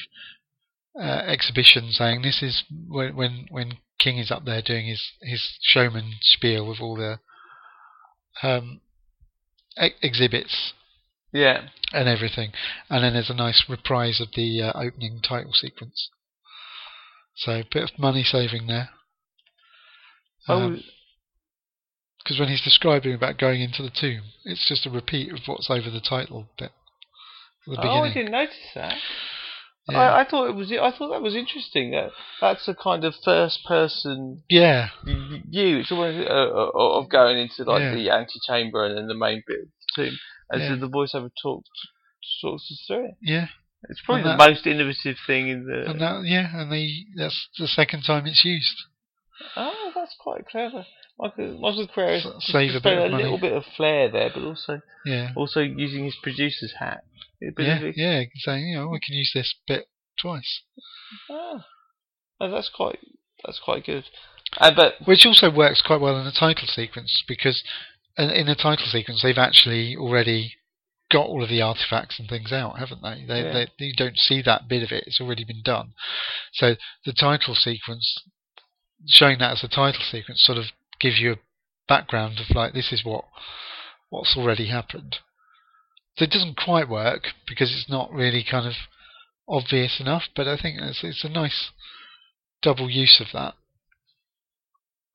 uh, 0.99 1.23
exhibition, 1.25 1.91
saying 1.91 2.21
this 2.21 2.41
is 2.41 2.63
when 2.87 3.15
when 3.15 3.47
when 3.49 3.77
King 3.99 4.17
is 4.17 4.31
up 4.31 4.45
there 4.45 4.61
doing 4.61 4.85
his 4.85 5.01
his 5.21 5.57
showman 5.61 6.13
spiel 6.21 6.67
with 6.67 6.79
all 6.79 6.95
the 6.95 7.19
um, 8.43 8.81
e- 9.81 9.95
exhibits 10.01 10.73
Yeah, 11.35 11.67
and 11.91 12.07
everything, 12.07 12.51
and 12.89 13.03
then 13.03 13.13
there's 13.13 13.29
a 13.29 13.33
nice 13.35 13.65
reprise 13.67 14.21
of 14.21 14.29
the 14.35 14.61
uh, 14.61 14.71
opening 14.73 15.19
title 15.21 15.53
sequence. 15.53 16.09
So 17.35 17.51
a 17.51 17.63
bit 17.69 17.83
of 17.83 17.99
money 17.99 18.23
saving 18.23 18.67
there. 18.67 18.89
oh, 20.47 20.77
Because 22.23 22.39
when 22.39 22.47
he's 22.47 22.63
describing 22.63 23.13
about 23.13 23.37
going 23.37 23.61
into 23.61 23.83
the 23.83 23.89
tomb, 23.89 24.21
it's 24.45 24.65
just 24.67 24.85
a 24.85 24.89
repeat 24.89 25.33
of 25.33 25.39
what's 25.45 25.69
over 25.69 25.89
the 25.89 25.99
title 25.99 26.47
bit. 26.57 26.71
The 27.67 27.77
oh, 27.81 28.03
I 28.03 28.13
didn't 28.13 28.31
notice 28.31 28.55
that. 28.75 28.95
Yeah. 29.89 29.99
I, 29.99 30.21
I 30.21 30.23
thought 30.23 30.49
it 30.49 30.55
was. 30.55 30.71
I 30.71 30.91
thought 30.91 31.11
that 31.11 31.21
was 31.21 31.35
interesting. 31.35 31.91
That 31.91 32.11
that's 32.39 32.67
a 32.67 32.73
kind 32.75 33.03
of 33.03 33.13
first-person 33.23 34.43
yeah, 34.49 34.89
view. 35.03 35.77
It's 35.77 35.91
almost 35.91 36.27
uh, 36.29 36.33
uh, 36.33 36.71
of 36.73 37.09
going 37.09 37.37
into 37.37 37.69
like 37.69 37.81
Yeah. 37.81 37.93
the 37.93 38.09
antechamber 38.09 38.85
and 38.85 38.97
then 38.97 39.07
the 39.07 39.13
main 39.15 39.43
bit 39.45 39.59
of 39.61 39.67
the 39.67 40.03
tomb, 40.03 40.17
and 40.49 40.61
Yeah. 40.61 40.75
the 40.75 40.89
voiceover 40.89 41.29
talks 41.41 41.69
talks 42.41 42.63
us 42.71 42.83
through 42.87 43.05
it. 43.09 43.15
yeah, 43.21 43.47
It's 43.89 44.01
probably 44.01 44.23
And 44.23 44.31
the 44.31 44.43
that- 44.43 44.49
most 44.49 44.65
innovative 44.67 45.17
thing 45.27 45.47
in 45.49 45.65
the. 45.65 45.89
and 45.89 46.01
that, 46.01 46.25
yeah, 46.25 46.49
and 46.59 46.71
they 46.71 47.05
that's 47.15 47.47
the 47.57 47.67
second 47.67 48.01
time 48.03 48.25
it's 48.25 48.43
used. 48.45 48.83
Oh, 49.55 49.91
that's 49.93 50.15
quite 50.19 50.47
clever. 50.47 50.85
Michael, 51.19 51.59
Michael 51.59 51.87
Carreras 51.87 52.25
S- 52.25 52.45
save 52.47 52.75
a 52.75 52.81
bit 52.81 52.97
a 52.97 53.09
money. 53.09 53.23
little 53.23 53.37
bit 53.37 53.53
of 53.53 53.65
flair 53.77 54.09
there, 54.09 54.29
but 54.33 54.43
also 54.43 54.81
Yeah, 55.05 55.31
also 55.35 55.61
using 55.61 56.03
his 56.05 56.15
producer's 56.23 56.73
hat. 56.79 57.03
Yeah, 57.41 57.49
of 57.83 57.95
yeah. 57.97 58.23
Saying 58.37 58.67
you 58.69 58.77
know 58.77 58.87
we 58.89 58.99
can 58.99 59.13
use 59.15 59.31
this 59.33 59.53
bit 59.67 59.87
twice, 60.19 60.61
Ah, 61.29 61.65
oh, 62.41 62.49
that's 62.51 62.69
quite 62.69 62.99
that's 63.45 63.59
quite 63.59 63.85
good. 63.85 64.05
Uh, 64.57 64.71
but 64.73 64.95
which 65.05 65.25
also 65.25 65.49
works 65.51 65.81
quite 65.81 65.99
well 66.01 66.17
in 66.17 66.25
the 66.25 66.31
title 66.31 66.67
sequence 66.67 67.23
because 67.27 67.63
in, 68.17 68.29
in 68.29 68.45
the 68.47 68.55
title 68.55 68.85
sequence 68.87 69.21
they've 69.21 69.37
actually 69.37 69.95
already 69.95 70.55
got 71.11 71.27
all 71.27 71.43
of 71.43 71.49
the 71.49 71.61
artifacts 71.61 72.19
and 72.19 72.27
things 72.27 72.51
out, 72.51 72.79
haven't 72.79 73.01
they? 73.03 73.23
They, 73.27 73.43
Yeah. 73.43 73.65
they 73.77 73.85
you 73.85 73.93
don't 73.93 74.17
see 74.17 74.41
that 74.41 74.67
bit 74.67 74.83
of 74.83 74.91
it; 74.91 75.03
it's 75.07 75.21
already 75.21 75.43
been 75.43 75.61
done. 75.61 75.93
So 76.53 76.75
the 77.05 77.13
title 77.13 77.55
sequence, 77.55 78.19
showing 79.07 79.39
that 79.39 79.51
as 79.51 79.63
a 79.63 79.67
title 79.67 80.01
sequence, 80.01 80.43
sort 80.43 80.57
of 80.57 80.65
gives 80.99 81.19
you 81.19 81.33
a 81.33 81.39
background 81.87 82.39
of 82.39 82.55
like 82.55 82.73
this 82.73 82.91
is 82.91 83.05
what 83.05 83.25
what's 84.09 84.35
already 84.35 84.67
happened. 84.67 85.17
So 86.17 86.23
it 86.23 86.31
doesn't 86.31 86.57
quite 86.57 86.89
work 86.89 87.33
because 87.47 87.71
it's 87.73 87.89
not 87.89 88.11
really 88.11 88.43
kind 88.43 88.65
of 88.67 88.73
obvious 89.47 89.99
enough, 89.99 90.23
but 90.35 90.47
I 90.47 90.57
think 90.57 90.79
it's, 90.81 91.03
it's 91.03 91.23
a 91.23 91.29
nice 91.29 91.71
double 92.61 92.89
use 92.89 93.19
of 93.19 93.27
that. 93.33 93.53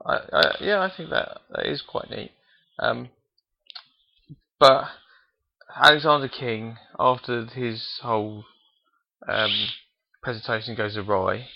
I, 0.04 0.18
I, 0.32 0.56
yeah, 0.60 0.80
I 0.80 0.90
think 0.94 1.10
that 1.10 1.40
that 1.50 1.66
is 1.66 1.82
quite 1.82 2.10
neat. 2.10 2.32
Um, 2.80 3.10
but 4.58 4.84
Alexander 5.76 6.28
King, 6.28 6.76
after 6.98 7.44
his 7.46 7.98
whole 8.02 8.44
um, 9.28 9.50
presentation 10.22 10.74
goes 10.74 10.96
awry, 10.96 11.46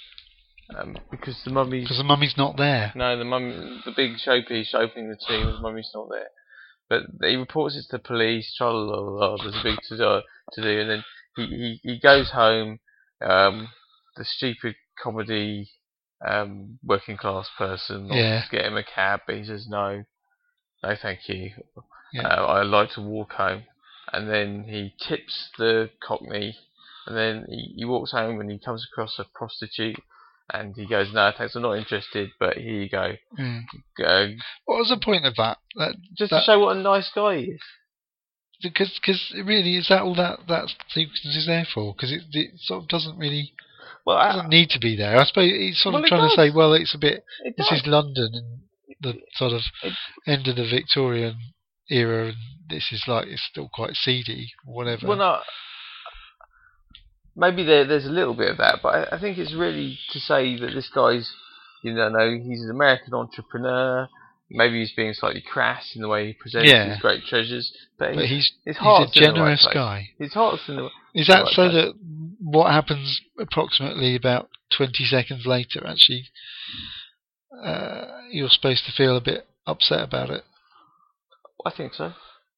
um, 0.78 0.96
because 1.10 1.40
the 1.44 1.50
mummy's 1.50 1.84
Because 1.84 1.98
the 1.98 2.04
mummy's 2.04 2.36
not 2.36 2.56
there. 2.56 2.92
no, 2.94 3.16
the 3.18 3.24
mummy, 3.24 3.80
the 3.84 3.92
big 3.96 4.12
showpiece 4.16 4.74
opening 4.74 5.08
the 5.08 5.18
tomb, 5.26 5.46
the 5.52 5.60
mummy's 5.60 5.90
not 5.94 6.08
there. 6.10 6.28
But 6.88 7.26
he 7.28 7.36
reports 7.36 7.76
it 7.76 7.84
to 7.90 7.96
the 7.96 8.02
police. 8.02 8.54
Tra 8.56 8.70
la 8.70 8.98
la 9.00 9.26
la. 9.32 9.36
There's 9.42 9.56
a 9.56 9.62
big 9.62 9.78
to 9.88 9.96
do, 9.96 10.20
to 10.52 10.62
do, 10.62 10.80
and 10.80 10.90
then 10.90 11.04
he, 11.36 11.46
he, 11.46 11.80
he 11.94 11.98
goes 12.00 12.30
home. 12.30 12.78
Um, 13.22 13.68
the 14.16 14.24
stupid 14.24 14.74
comedy 15.02 15.70
um, 16.26 16.78
working 16.84 17.16
class 17.16 17.48
person 17.56 18.02
wants 18.08 18.14
Yeah. 18.16 18.42
to 18.42 18.50
get 18.56 18.66
him 18.66 18.76
a 18.76 18.84
cab, 18.84 19.20
but 19.26 19.36
he 19.36 19.44
says 19.44 19.66
no, 19.68 20.04
no, 20.88 20.94
thank 21.00 21.28
you. 21.28 21.50
Yeah. 22.12 22.28
Uh, 22.28 22.44
I 22.46 22.62
like 22.62 22.90
to 22.92 23.00
walk 23.00 23.32
home. 23.32 23.62
And 24.12 24.28
then 24.30 24.64
he 24.68 24.92
tips 25.08 25.48
the 25.58 25.90
cockney, 26.06 26.54
and 27.06 27.16
then 27.16 27.46
he, 27.48 27.74
he 27.78 27.84
walks 27.84 28.12
home 28.12 28.40
and 28.40 28.50
he 28.50 28.58
comes 28.58 28.86
across 28.90 29.18
a 29.18 29.24
prostitute, 29.34 29.98
and 30.52 30.74
he 30.76 30.86
goes, 30.86 31.10
no, 31.12 31.32
thanks, 31.36 31.56
I'm 31.56 31.62
not 31.62 31.78
interested, 31.78 32.30
but 32.38 32.56
here 32.58 32.82
you 32.82 32.88
go. 32.88 33.14
Mm. 33.40 33.62
Uh, 34.04 34.26
What 34.66 34.78
was 34.78 34.90
the 34.90 35.02
point 35.02 35.24
of 35.24 35.34
that? 35.36 35.56
that 35.76 35.96
just 36.16 36.30
that, 36.30 36.40
to 36.40 36.44
show 36.44 36.58
what 36.60 36.76
a 36.76 36.80
nice 36.80 37.10
guy 37.14 37.38
he 37.38 37.44
is. 37.44 37.60
because 38.62 38.92
because 39.00 39.34
really 39.44 39.76
is 39.76 39.88
that 39.88 40.02
all 40.02 40.14
that 40.16 40.40
that 40.48 40.68
sequence 40.90 41.24
is 41.24 41.46
there 41.46 41.66
for? 41.74 41.94
Because 41.94 42.12
it, 42.12 42.22
it 42.32 42.50
sort 42.60 42.82
of 42.84 42.88
doesn't 42.88 43.18
really. 43.18 43.52
Well, 44.06 44.18
It 44.20 44.32
doesn't 44.34 44.50
need 44.50 44.68
to 44.70 44.78
be 44.78 44.96
there. 44.96 45.16
I 45.16 45.24
suppose 45.24 45.50
he's 45.50 45.80
sort 45.82 45.94
Well, 45.94 46.02
of 46.04 46.08
trying 46.08 46.28
to 46.28 46.36
say, 46.36 46.50
well, 46.54 46.74
it's 46.74 46.94
a 46.94 46.98
bit. 46.98 47.24
it 47.42 47.54
This 47.56 47.70
does. 47.70 47.80
is 47.80 47.86
London 47.86 48.30
and 48.34 48.60
the 49.04 49.14
sort 49.34 49.52
of 49.52 49.60
end 50.26 50.48
of 50.48 50.56
the 50.56 50.66
Victorian 50.68 51.36
era, 51.90 52.26
and 52.28 52.36
this 52.68 52.88
is 52.90 53.04
like 53.06 53.26
it's 53.28 53.46
still 53.50 53.68
quite 53.72 53.94
seedy, 53.94 54.50
whatever. 54.64 55.06
Well, 55.06 55.18
no. 55.18 55.40
Maybe 57.36 57.64
there, 57.64 57.84
there's 57.84 58.06
a 58.06 58.10
little 58.10 58.34
bit 58.34 58.50
of 58.50 58.58
that, 58.58 58.78
but 58.82 58.88
I, 59.12 59.16
I 59.16 59.20
think 59.20 59.38
it's 59.38 59.52
really 59.54 59.98
to 60.12 60.20
say 60.20 60.56
that 60.60 60.70
this 60.72 60.88
guy's, 60.94 61.28
you 61.82 61.92
know, 61.92 62.08
no, 62.08 62.30
he's 62.30 62.62
an 62.62 62.70
American 62.70 63.12
entrepreneur. 63.12 64.08
Maybe 64.50 64.78
he's 64.80 64.92
being 64.92 65.14
slightly 65.14 65.42
crass 65.42 65.92
in 65.96 66.02
the 66.02 66.06
way 66.08 66.28
he 66.28 66.32
presents 66.34 66.70
Yeah. 66.70 66.90
his 66.92 67.00
great 67.00 67.24
treasures, 67.24 67.72
but, 67.98 68.14
but 68.14 68.26
he's, 68.26 68.30
he's 68.30 68.52
his 68.64 68.76
he's 68.76 68.76
a 68.76 68.80
heart's 68.84 69.16
in 69.16 69.22
the 69.22 69.28
right 69.28 69.34
generous 69.34 69.68
guy. 69.74 70.08
his 70.18 70.32
heart's 70.34 70.62
in 70.68 70.76
the. 70.76 70.88
Is 71.14 71.26
that 71.26 71.42
Right, 71.42 71.52
so 71.54 71.62
right. 71.62 71.72
that 71.72 71.94
what 72.40 72.70
happens 72.70 73.20
approximately 73.38 74.14
about 74.14 74.48
20 74.76 74.92
seconds 75.04 75.44
later 75.44 75.84
actually 75.86 76.24
uh, 77.64 78.03
you're 78.34 78.48
supposed 78.48 78.84
to 78.86 78.92
feel 78.92 79.16
a 79.16 79.20
bit 79.20 79.46
upset 79.66 80.00
about 80.00 80.30
it? 80.30 80.44
I 81.64 81.70
think 81.70 81.94
so. 81.94 82.12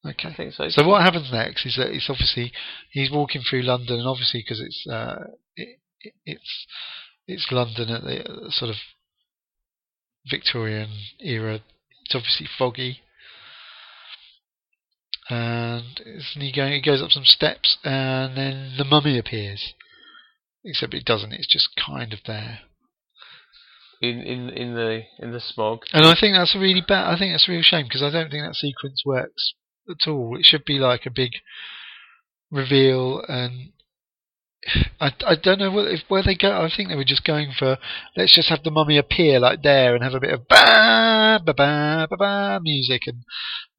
Okay. 0.05 0.29
I 0.29 0.35
think 0.35 0.53
so. 0.53 0.65
So 0.69 0.87
what 0.87 1.01
happens 1.01 1.31
next 1.31 1.65
is 1.65 1.75
that 1.77 1.93
it's 1.93 2.09
obviously 2.09 2.51
he's 2.91 3.11
walking 3.11 3.41
through 3.47 3.63
London, 3.63 3.99
and 3.99 4.07
obviously 4.07 4.41
because 4.41 4.61
it's 4.61 4.85
uh, 4.89 5.23
it, 5.55 5.79
it, 6.01 6.13
it's 6.25 6.65
it's 7.27 7.47
London 7.51 7.89
at 7.89 8.03
the 8.03 8.51
sort 8.51 8.69
of 8.69 8.77
Victorian 10.29 10.89
era. 11.19 11.61
It's 12.05 12.15
obviously 12.15 12.47
foggy, 12.57 13.01
and 15.29 15.99
he 16.35 16.53
going? 16.55 16.73
He 16.73 16.81
goes 16.81 17.01
up 17.01 17.11
some 17.11 17.25
steps, 17.25 17.77
and 17.83 18.37
then 18.37 18.73
the 18.77 18.85
mummy 18.85 19.17
appears. 19.17 19.73
Except 20.63 20.93
it 20.93 21.05
doesn't. 21.05 21.33
It's 21.33 21.51
just 21.51 21.69
kind 21.75 22.13
of 22.13 22.19
there, 22.25 22.59
in 24.01 24.21
in 24.21 24.49
in 24.49 24.73
the 24.73 25.03
in 25.19 25.31
the 25.31 25.39
smog. 25.39 25.83
and 25.93 26.05
I 26.05 26.15
think 26.19 26.35
that's 26.35 26.55
a 26.55 26.59
really 26.59 26.83
bad. 26.87 27.13
I 27.13 27.17
think 27.17 27.33
that's 27.33 27.47
a 27.47 27.51
real 27.51 27.61
shame 27.63 27.85
because 27.85 28.03
I 28.03 28.11
don't 28.11 28.29
think 28.29 28.45
that 28.45 28.55
sequence 28.55 29.01
works 29.05 29.53
at 29.89 30.07
all. 30.07 30.37
It 30.37 30.45
should 30.45 30.65
be 30.65 30.79
like 30.79 31.05
a 31.05 31.11
big 31.11 31.31
reveal, 32.51 33.23
and 33.27 33.73
I, 35.01 35.13
I 35.25 35.35
don't 35.35 35.59
know 35.59 35.71
where, 35.71 35.87
if, 35.87 36.01
where 36.07 36.23
they 36.23 36.35
go. 36.35 36.61
I 36.61 36.69
think 36.75 36.89
they 36.89 36.95
were 36.95 37.03
just 37.03 37.23
going 37.23 37.51
for 37.57 37.77
let's 38.15 38.35
just 38.35 38.49
have 38.49 38.63
the 38.63 38.71
mummy 38.71 38.97
appear 38.97 39.39
like 39.39 39.63
there 39.63 39.95
and 39.95 40.03
have 40.03 40.13
a 40.13 40.19
bit 40.19 40.33
of 40.33 40.47
ba 40.47 41.41
ba 41.43 41.53
ba 41.53 42.07
ba 42.09 42.17
ba 42.17 42.59
music 42.61 43.03
and 43.07 43.23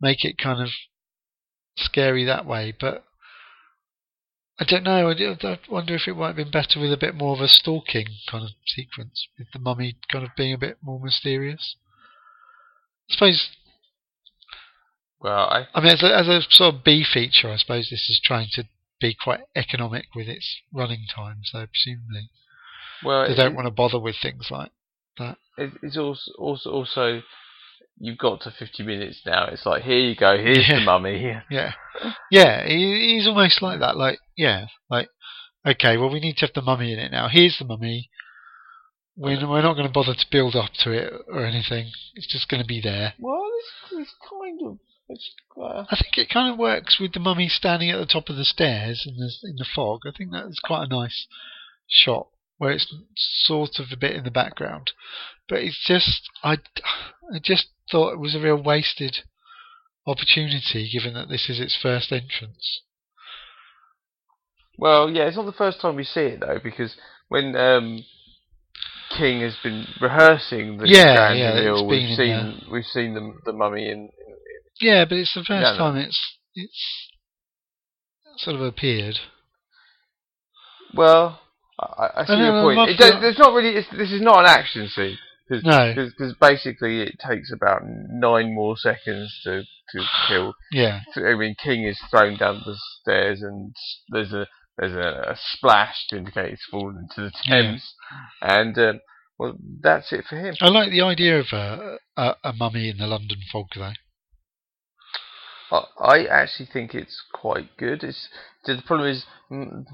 make 0.00 0.24
it 0.24 0.38
kind 0.38 0.61
of 0.61 0.70
scary 1.76 2.24
that 2.24 2.46
way. 2.46 2.74
But 2.78 3.04
I 4.61 4.64
don't 4.64 4.85
know. 4.85 5.09
I, 5.11 5.12
I 5.12 5.59
wonder 5.68 5.94
if 5.94 6.09
it 6.09 6.14
might 6.14 6.29
have 6.29 6.37
been 6.37 6.51
better 6.51 6.81
with 6.81 6.92
a 6.92 6.97
bit 6.97 7.14
more 7.14 7.35
of 7.35 7.40
a 7.40 7.49
stalking 7.49 8.07
kind 8.29 8.44
of 8.44 8.51
sequence 8.66 9.29
with 9.38 9.49
the 9.53 9.59
mummy 9.59 9.97
kind 10.11 10.25
of 10.25 10.31
being 10.37 10.53
a 10.53 10.59
bit 10.59 10.79
more 10.83 11.01
mysterious. 11.01 11.77
I 13.11 13.14
suppose 13.14 13.49
Well, 15.21 15.49
I 15.49 15.68
I 15.75 15.81
mean, 15.81 15.92
as 15.92 16.03
a, 16.03 16.16
as 16.16 16.29
a 16.29 16.42
sort 16.51 16.75
of 16.75 16.85
B 16.85 17.05
feature, 17.05 17.51
I 17.51 17.57
suppose 17.57 17.88
this 17.90 18.11
is 18.11 18.21
trying 18.23 18.49
to 18.53 18.64
be 19.01 19.14
quite 19.14 19.40
economic 19.55 20.07
with 20.14 20.29
its 20.29 20.57
running 20.73 21.07
time. 21.14 21.40
So 21.44 21.66
presumably 21.66 22.31
well 23.05 23.29
they 23.29 23.35
don't 23.35 23.55
want 23.55 23.66
to 23.66 23.71
bother 23.71 23.99
with 23.99 24.16
things 24.21 24.51
like 24.51 24.73
it, 25.57 25.73
it's 25.83 25.97
also 25.97 26.33
also 26.38 26.71
also 26.71 27.23
you've 27.99 28.19
got 28.19 28.41
to 28.43 28.51
50 28.51 28.83
minutes 28.83 29.21
now. 29.27 29.47
It's 29.47 29.67
like 29.67 29.83
here 29.83 29.99
you 29.99 30.14
go, 30.17 30.37
here's 30.38 30.69
Yeah. 30.69 30.79
the 30.81 30.85
mummy. 30.85 31.23
yeah, 31.51 31.73
yeah. 32.31 32.67
He, 32.67 33.14
he's 33.17 33.27
almost 33.27 33.62
like 33.62 33.81
that. 33.81 33.97
Like 33.97 34.19
yeah, 34.37 34.67
like 34.91 35.09
okay, 35.67 35.97
well 35.97 36.11
we 36.11 36.21
need 36.21 36.37
to 36.38 36.47
have 36.47 36.55
the 36.55 36.62
mummy 36.62 36.93
in 36.93 36.99
it 36.99 37.12
now. 37.12 37.29
Here's 37.29 37.59
the 37.59 37.64
mummy. 37.64 38.11
We're, 39.21 39.49
we're 39.49 39.62
not 39.62 39.75
going 39.75 39.87
to 39.88 39.93
bother 39.93 40.14
to 40.14 40.27
build 40.31 40.55
up 40.55 40.71
to 40.85 40.93
it 40.93 41.12
or 41.27 41.45
anything. 41.45 41.91
It's 42.14 42.29
just 42.33 42.49
going 42.49 42.62
to 42.62 42.67
be 42.67 42.81
there. 42.81 43.14
Well, 43.19 43.43
it's, 43.59 43.93
it's 44.03 44.14
kind 44.31 44.61
of 44.64 44.79
it's 45.09 45.31
uh, 45.61 45.85
I 45.91 45.97
think 46.01 46.19
it 46.19 46.31
kind 46.33 46.53
of 46.53 46.59
works 46.59 46.99
with 47.01 47.14
the 47.14 47.19
mummy 47.21 47.49
standing 47.49 47.91
at 47.91 47.99
the 47.99 48.07
top 48.07 48.29
of 48.29 48.37
the 48.37 48.45
stairs 48.45 49.05
in 49.09 49.17
the 49.17 49.31
in 49.49 49.57
the 49.57 49.67
fog. 49.75 50.03
I 50.07 50.17
think 50.17 50.31
that's 50.31 50.61
quite 50.61 50.85
a 50.85 50.88
nice 50.88 51.27
shot 51.88 52.29
where 52.59 52.71
it's 52.73 52.93
sort 53.17 53.79
of 53.79 53.87
a 53.93 53.97
bit 53.97 54.14
in 54.17 54.25
the 54.25 54.31
background, 54.31 54.91
but 55.49 55.59
it's 55.61 55.79
just 55.87 56.29
I 56.43 56.59
I 57.35 57.39
just 57.43 57.69
thought 57.91 58.13
it 58.13 58.19
was 58.21 58.35
a 58.35 58.41
real 58.41 58.63
wasted 58.63 59.19
opportunity 60.07 60.89
given 60.93 61.15
that 61.15 61.29
this 61.29 61.49
is 61.51 61.61
its 61.61 61.77
first 61.81 62.13
entrance. 62.13 62.83
well, 64.79 65.11
yeah. 65.11 65.25
It's 65.25 65.37
not 65.37 65.47
the 65.47 65.53
first 65.53 65.81
time 65.81 65.97
we 65.97 66.05
see 66.05 66.21
it 66.21 66.41
though, 66.41 66.59
because 66.63 66.97
when 67.29 67.55
um, 67.57 68.05
King 69.17 69.41
has 69.43 69.57
been 69.63 69.87
rehearsing 70.01 70.79
the 70.79 70.89
Yeah, 70.89 71.15
grand 71.15 71.39
yeah, 71.39 71.55
reveal, 71.55 71.87
we've 71.87 72.17
seen 72.17 72.63
we've 72.71 72.85
seen 72.85 73.15
the 73.15 73.35
the 73.45 73.53
mummy 73.53 73.89
in. 73.89 74.11
Yeah, 74.81 75.05
but 75.07 75.19
it's 75.19 75.35
the 75.35 75.41
first 75.45 75.63
No, 75.63 75.73
no. 75.73 75.79
time 75.79 75.97
it's 75.97 76.21
it's 76.55 77.09
sort 78.39 78.57
of 78.57 78.63
appeared. 78.63 79.19
Well, 80.95 81.41
I, 81.79 82.09
I 82.19 82.25
see 82.25 82.33
No, 82.33 82.39
no, 82.39 82.45
your 82.45 82.63
point. 82.77 82.91
It 82.91 83.25
it's 83.25 83.39
not 83.39 83.53
really. 83.55 83.75
This 83.75 84.13
is 84.13 84.21
not 84.23 84.41
an 84.41 84.47
action 84.47 84.89
scene. 84.89 85.19
Cause, 85.49 85.63
No. 85.65 85.95
because 85.95 86.35
basically 86.41 87.01
it 87.01 87.19
takes 87.27 87.51
about 87.53 87.83
nine 87.85 88.55
more 88.55 88.77
seconds 88.77 89.41
to 89.45 89.63
to 89.93 90.05
kill 90.27 90.55
Yeah, 90.71 91.01
I 91.17 91.35
mean, 91.35 91.55
King 91.63 91.85
is 91.85 91.99
thrown 92.11 92.37
down 92.37 92.61
the 92.67 92.77
stairs, 93.01 93.41
and 93.43 93.75
there's 94.11 94.33
a 94.35 94.47
there's 94.77 94.93
a, 94.93 95.31
a 95.33 95.37
splash 95.37 96.07
to 96.09 96.19
indicate 96.19 96.51
he's 96.51 96.65
fallen 96.71 96.99
into 96.99 97.23
the 97.31 97.33
Yeah. 97.47 97.63
Thames, 97.63 97.95
and 98.43 98.79
um, 98.79 99.01
well, 99.39 99.57
that's 99.81 100.13
it 100.13 100.25
for 100.29 100.37
him. 100.37 100.55
I 100.61 100.69
like 100.69 100.91
the 100.91 101.01
idea 101.01 101.41
of 101.41 101.47
a 101.53 101.97
a, 102.17 102.35
a 102.45 102.53
mummy 102.53 102.91
in 102.91 102.99
the 102.99 103.07
London 103.07 103.39
fog 103.51 103.69
though. 103.75 103.93
I, 105.71 105.85
I 106.01 106.25
actually 106.27 106.69
think 106.73 106.95
it's 106.95 107.23
quite 107.33 107.77
good. 107.79 108.03
It's 108.05 108.29
the 108.67 108.83
problem 108.87 109.09
is 109.09 109.25
mm, 109.51 109.85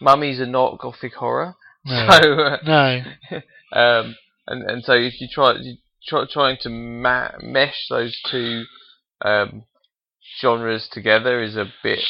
mummies 0.00 0.40
are 0.40 0.46
not 0.46 0.78
gothic 0.78 1.14
horror, 1.14 1.54
No, 1.84 2.08
so 2.10 2.32
uh, 2.40 2.58
no, 2.64 3.02
um, 3.72 4.16
and 4.46 4.68
and 4.70 4.84
so 4.84 4.92
if 4.92 5.20
you 5.20 5.28
try 5.32 5.54
you 5.60 5.76
try 6.06 6.24
trying 6.30 6.56
to 6.62 6.68
ma- 6.68 7.32
mesh 7.42 7.86
those 7.90 8.16
two 8.30 8.64
um, 9.24 9.64
genres 10.40 10.88
together 10.90 11.42
is 11.42 11.56
a 11.56 11.72
bit 11.82 12.00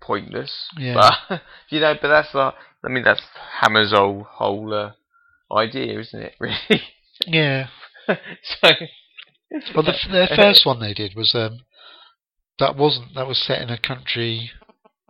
pointless. 0.00 0.68
Yeah. 0.76 0.94
But 1.28 1.42
you 1.70 1.80
know, 1.80 1.94
but 2.00 2.08
that's 2.08 2.32
the 2.32 2.52
I 2.84 2.88
mean 2.88 3.04
that's 3.04 3.22
Hammer's 3.60 3.92
whole 3.92 4.26
whole 4.28 4.74
uh, 4.74 4.92
idea, 5.54 5.98
isn't 6.00 6.22
it? 6.22 6.34
Really. 6.40 6.82
yeah. 7.26 7.66
so 8.06 8.68
Well, 9.74 9.82
the, 9.82 9.94
their 10.10 10.28
first 10.28 10.64
one 10.64 10.78
they 10.78 10.94
did 10.94 11.16
was 11.16 11.34
um, 11.34 11.60
that 12.58 12.76
wasn't 12.76 13.14
that 13.14 13.26
was 13.26 13.38
set 13.44 13.60
in 13.60 13.70
a 13.70 13.78
country 13.78 14.50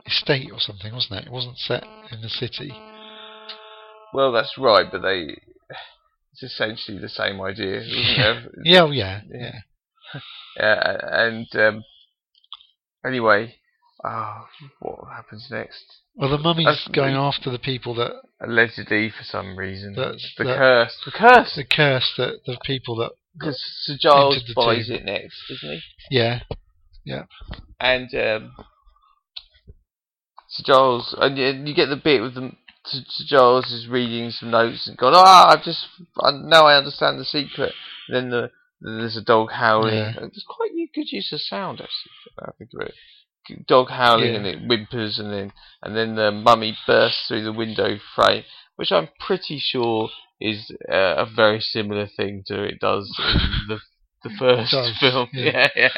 estate 0.07 0.51
or 0.53 0.59
something, 0.59 0.93
wasn't 0.93 1.21
it? 1.21 1.27
It 1.27 1.33
wasn't 1.33 1.59
set 1.59 1.85
in 2.11 2.23
the 2.23 2.31
city. 2.31 2.73
well, 4.15 4.33
that's 4.33 4.57
right, 4.57 4.91
but 4.91 5.03
they 5.03 5.37
it's 6.41 6.53
essentially 6.53 6.99
the 6.99 7.09
same 7.09 7.41
idea, 7.41 7.81
isn't 7.81 7.93
it? 7.95 8.51
Yeah, 8.65 8.83
oh, 8.83 8.91
yeah, 8.91 9.21
Yeah. 9.31 9.53
yeah. 10.15 10.21
And 10.61 11.47
um, 11.57 11.85
anyway, 13.05 13.55
ah, 14.05 14.47
what 14.81 14.99
happens 15.15 15.47
next? 15.51 15.85
Well, 16.17 16.31
the 16.31 16.39
mummy's 16.39 16.67
That's- 16.67 16.89
going 16.89 17.15
after 17.15 17.51
the 17.51 17.59
people 17.59 17.95
that 17.97 18.13
Allegedly, 18.41 19.11
for 19.11 19.25
some 19.25 19.57
reason, 19.59 19.95
That's- 19.95 20.33
the 20.39 20.45
that- 20.45 20.57
curse, 20.57 20.97
the 21.05 21.11
curse, 21.11 21.55
the 21.57 21.65
curse 21.65 22.13
that 22.19 22.41
the 22.47 22.57
people 22.65 22.97
that 22.97 23.11
because 23.35 23.61
Sir 23.83 23.97
Giles 24.01 24.43
the 24.47 24.55
buys 24.55 24.87
tomb. 24.89 24.97
it 24.97 25.05
next, 25.05 25.37
doesn't 25.49 25.71
he? 25.77 25.81
yeah 26.17 26.41
yeah. 27.05 27.25
And 27.81 28.13
um, 28.15 28.53
Sir 30.49 30.63
Giles, 30.67 31.15
and 31.19 31.37
you, 31.39 31.47
you 31.67 31.75
get 31.75 31.89
the 31.89 31.97
bit 31.97 32.23
with 32.23 32.35
them. 32.35 32.57
Sir 32.91 33.01
Sir 33.09 33.25
Giles 33.27 33.71
is 33.73 33.87
reading 33.89 34.31
some 34.31 34.51
notes 34.51 34.87
and 34.89 34.97
going, 34.97 35.15
"Ah, 35.17 35.51
I've 35.51 35.65
just 35.65 35.87
I, 36.21 36.31
now 36.33 36.67
I 36.67 36.77
understand 36.77 37.19
the 37.19 37.25
secret." 37.25 37.73
And 38.09 38.17
then 38.17 38.31
the 38.31 38.51
then 38.81 38.99
there's 38.99 39.17
a 39.17 39.23
dog 39.23 39.51
howling. 39.53 39.95
Yeah. 39.95 40.13
It's 40.23 40.45
quite 40.49 40.71
a 40.73 40.91
good 40.95 41.11
use 41.11 41.33
of 41.33 41.41
sound, 41.41 41.81
actually. 41.81 42.13
I 42.41 42.51
think 42.59 42.71
of 42.75 42.87
it. 42.89 42.95
Dog 43.67 43.89
howling 43.91 44.33
Yeah. 44.33 44.37
and 44.39 44.47
it 44.47 44.59
whimpers, 44.67 45.19
and 45.19 45.33
then 45.33 45.53
and 45.83 45.97
then 45.97 46.15
the 46.17 46.31
mummy 46.31 46.77
bursts 46.87 47.27
through 47.29 47.45
the 47.45 47.53
window 47.53 47.99
frame, 48.15 48.45
which 48.77 48.93
I'm 48.93 49.09
pretty 49.19 49.59
sure 49.59 50.11
is 50.41 50.71
uh, 50.91 51.15
a 51.17 51.27
very 51.27 51.61
similar 51.61 52.07
thing 52.07 52.43
to 52.47 52.63
it 52.63 52.79
does 52.81 53.13
in 53.19 53.69
the 53.69 53.81
the 54.23 54.31
first 54.39 54.75
film. 55.01 55.29
yeah. 55.33 55.69
Yeah, 55.77 55.89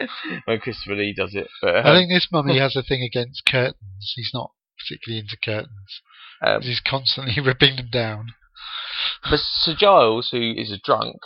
yeah. 0.00 0.06
when 0.46 0.58
Christopher 0.60 0.96
Lee 0.96 1.12
does 1.16 1.34
it. 1.34 1.48
But 1.60 1.76
I 1.76 1.90
um, 1.90 1.96
think 1.96 2.10
this 2.10 2.28
mummy 2.32 2.58
has 2.66 2.74
a 2.76 2.82
thing 2.82 3.02
against 3.02 3.44
curtains. 3.46 4.12
He's 4.16 4.30
not 4.32 4.52
particularly 4.78 5.20
into 5.20 5.36
curtains. 5.44 6.00
Um, 6.44 6.62
He's 6.62 6.80
constantly 6.80 7.40
ripping 7.44 7.76
them 7.76 7.88
down. 7.90 8.26
but 9.30 9.38
Sir 9.40 9.74
Giles, 9.78 10.28
who 10.32 10.52
is 10.56 10.70
a 10.72 10.78
drunk, 10.78 11.16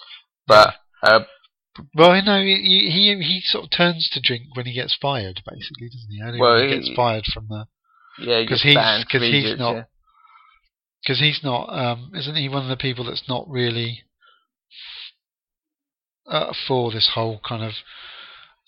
but 0.47 0.75
uh, 1.03 1.21
Well, 1.95 2.11
I 2.11 2.21
know 2.21 2.41
he, 2.43 2.91
he 2.91 3.15
he 3.23 3.41
sort 3.45 3.65
of 3.65 3.71
turns 3.71 4.09
to 4.13 4.21
drink 4.21 4.45
when 4.55 4.67
he 4.67 4.73
gets 4.75 4.97
fired, 5.01 5.43
basically, 5.47 5.89
doesn't 5.89 6.11
he? 6.11 6.23
Only 6.23 6.41
Well, 6.41 6.55
when 6.57 6.69
he 6.69 6.75
he- 6.75 6.81
gets 6.87 6.97
fired 6.97 7.25
from 7.33 7.47
the 7.49 7.67
yeah, 8.19 8.41
because 8.41 8.63
gets 8.63 8.63
he's- 8.63 8.75
banned 8.77 9.05
'cause 9.09 9.21
from 9.21 9.31
he's 9.33 9.59
not- 9.59 9.75
yeah. 9.75 9.83
because 11.03 11.19
he's 11.21 11.41
not. 11.45 11.67
Um, 11.69 12.13
isn't 12.15 12.35
he 12.37 12.49
one 12.49 12.63
of 12.63 12.69
the 12.69 12.77
people 12.77 13.05
that's 13.05 13.29
not 13.29 13.49
really 13.49 14.03
uh, 16.31 16.53
for 16.67 16.91
this 16.91 17.11
whole 17.15 17.41
kind 17.47 17.63
of 17.63 17.73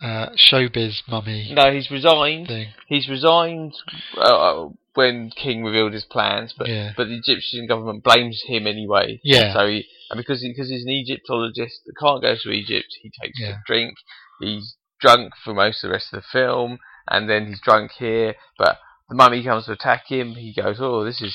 uh, 0.00 0.28
showbiz 0.36 1.00
mummy 1.08 1.52
No, 1.52 1.72
he's 1.72 1.90
resigned. 1.90 2.46
thing? 2.46 2.68
He's 2.86 3.08
resigned 3.08 3.74
uh, 4.16 4.66
when 4.98 5.30
King 5.30 5.62
revealed 5.64 5.92
his 5.92 6.04
plans, 6.04 6.52
but 6.58 6.66
Yeah. 6.68 6.92
but 6.96 7.06
the 7.08 7.18
Egyptian 7.24 7.66
government 7.68 8.02
blames 8.02 8.42
him 8.46 8.66
anyway. 8.66 9.20
Yeah. 9.22 9.52
So 9.54 9.68
he 9.68 9.86
and 10.10 10.18
because 10.18 10.42
he, 10.42 10.48
because 10.48 10.68
he's 10.70 10.82
an 10.84 10.90
Egyptologist 10.90 11.76
that 11.86 11.94
can't 12.02 12.20
go 12.22 12.34
to 12.42 12.50
Egypt, 12.50 12.88
he 13.02 13.10
takes 13.22 13.38
Yeah. 13.40 13.58
a 13.58 13.62
drink. 13.66 13.94
He's 14.40 14.76
drunk 15.00 15.34
for 15.44 15.54
most 15.54 15.82
of 15.84 15.88
the 15.88 15.92
rest 15.92 16.12
of 16.12 16.20
the 16.22 16.26
film, 16.32 16.78
and 17.08 17.28
then 17.30 17.46
he's 17.46 17.60
drunk 17.60 17.92
here. 17.92 18.34
But 18.58 18.78
the 19.08 19.14
mummy 19.14 19.42
comes 19.44 19.66
to 19.66 19.72
attack 19.72 20.02
him. 20.08 20.34
He 20.34 20.52
goes, 20.52 20.78
"Oh, 20.80 21.04
this 21.04 21.20
is, 21.22 21.34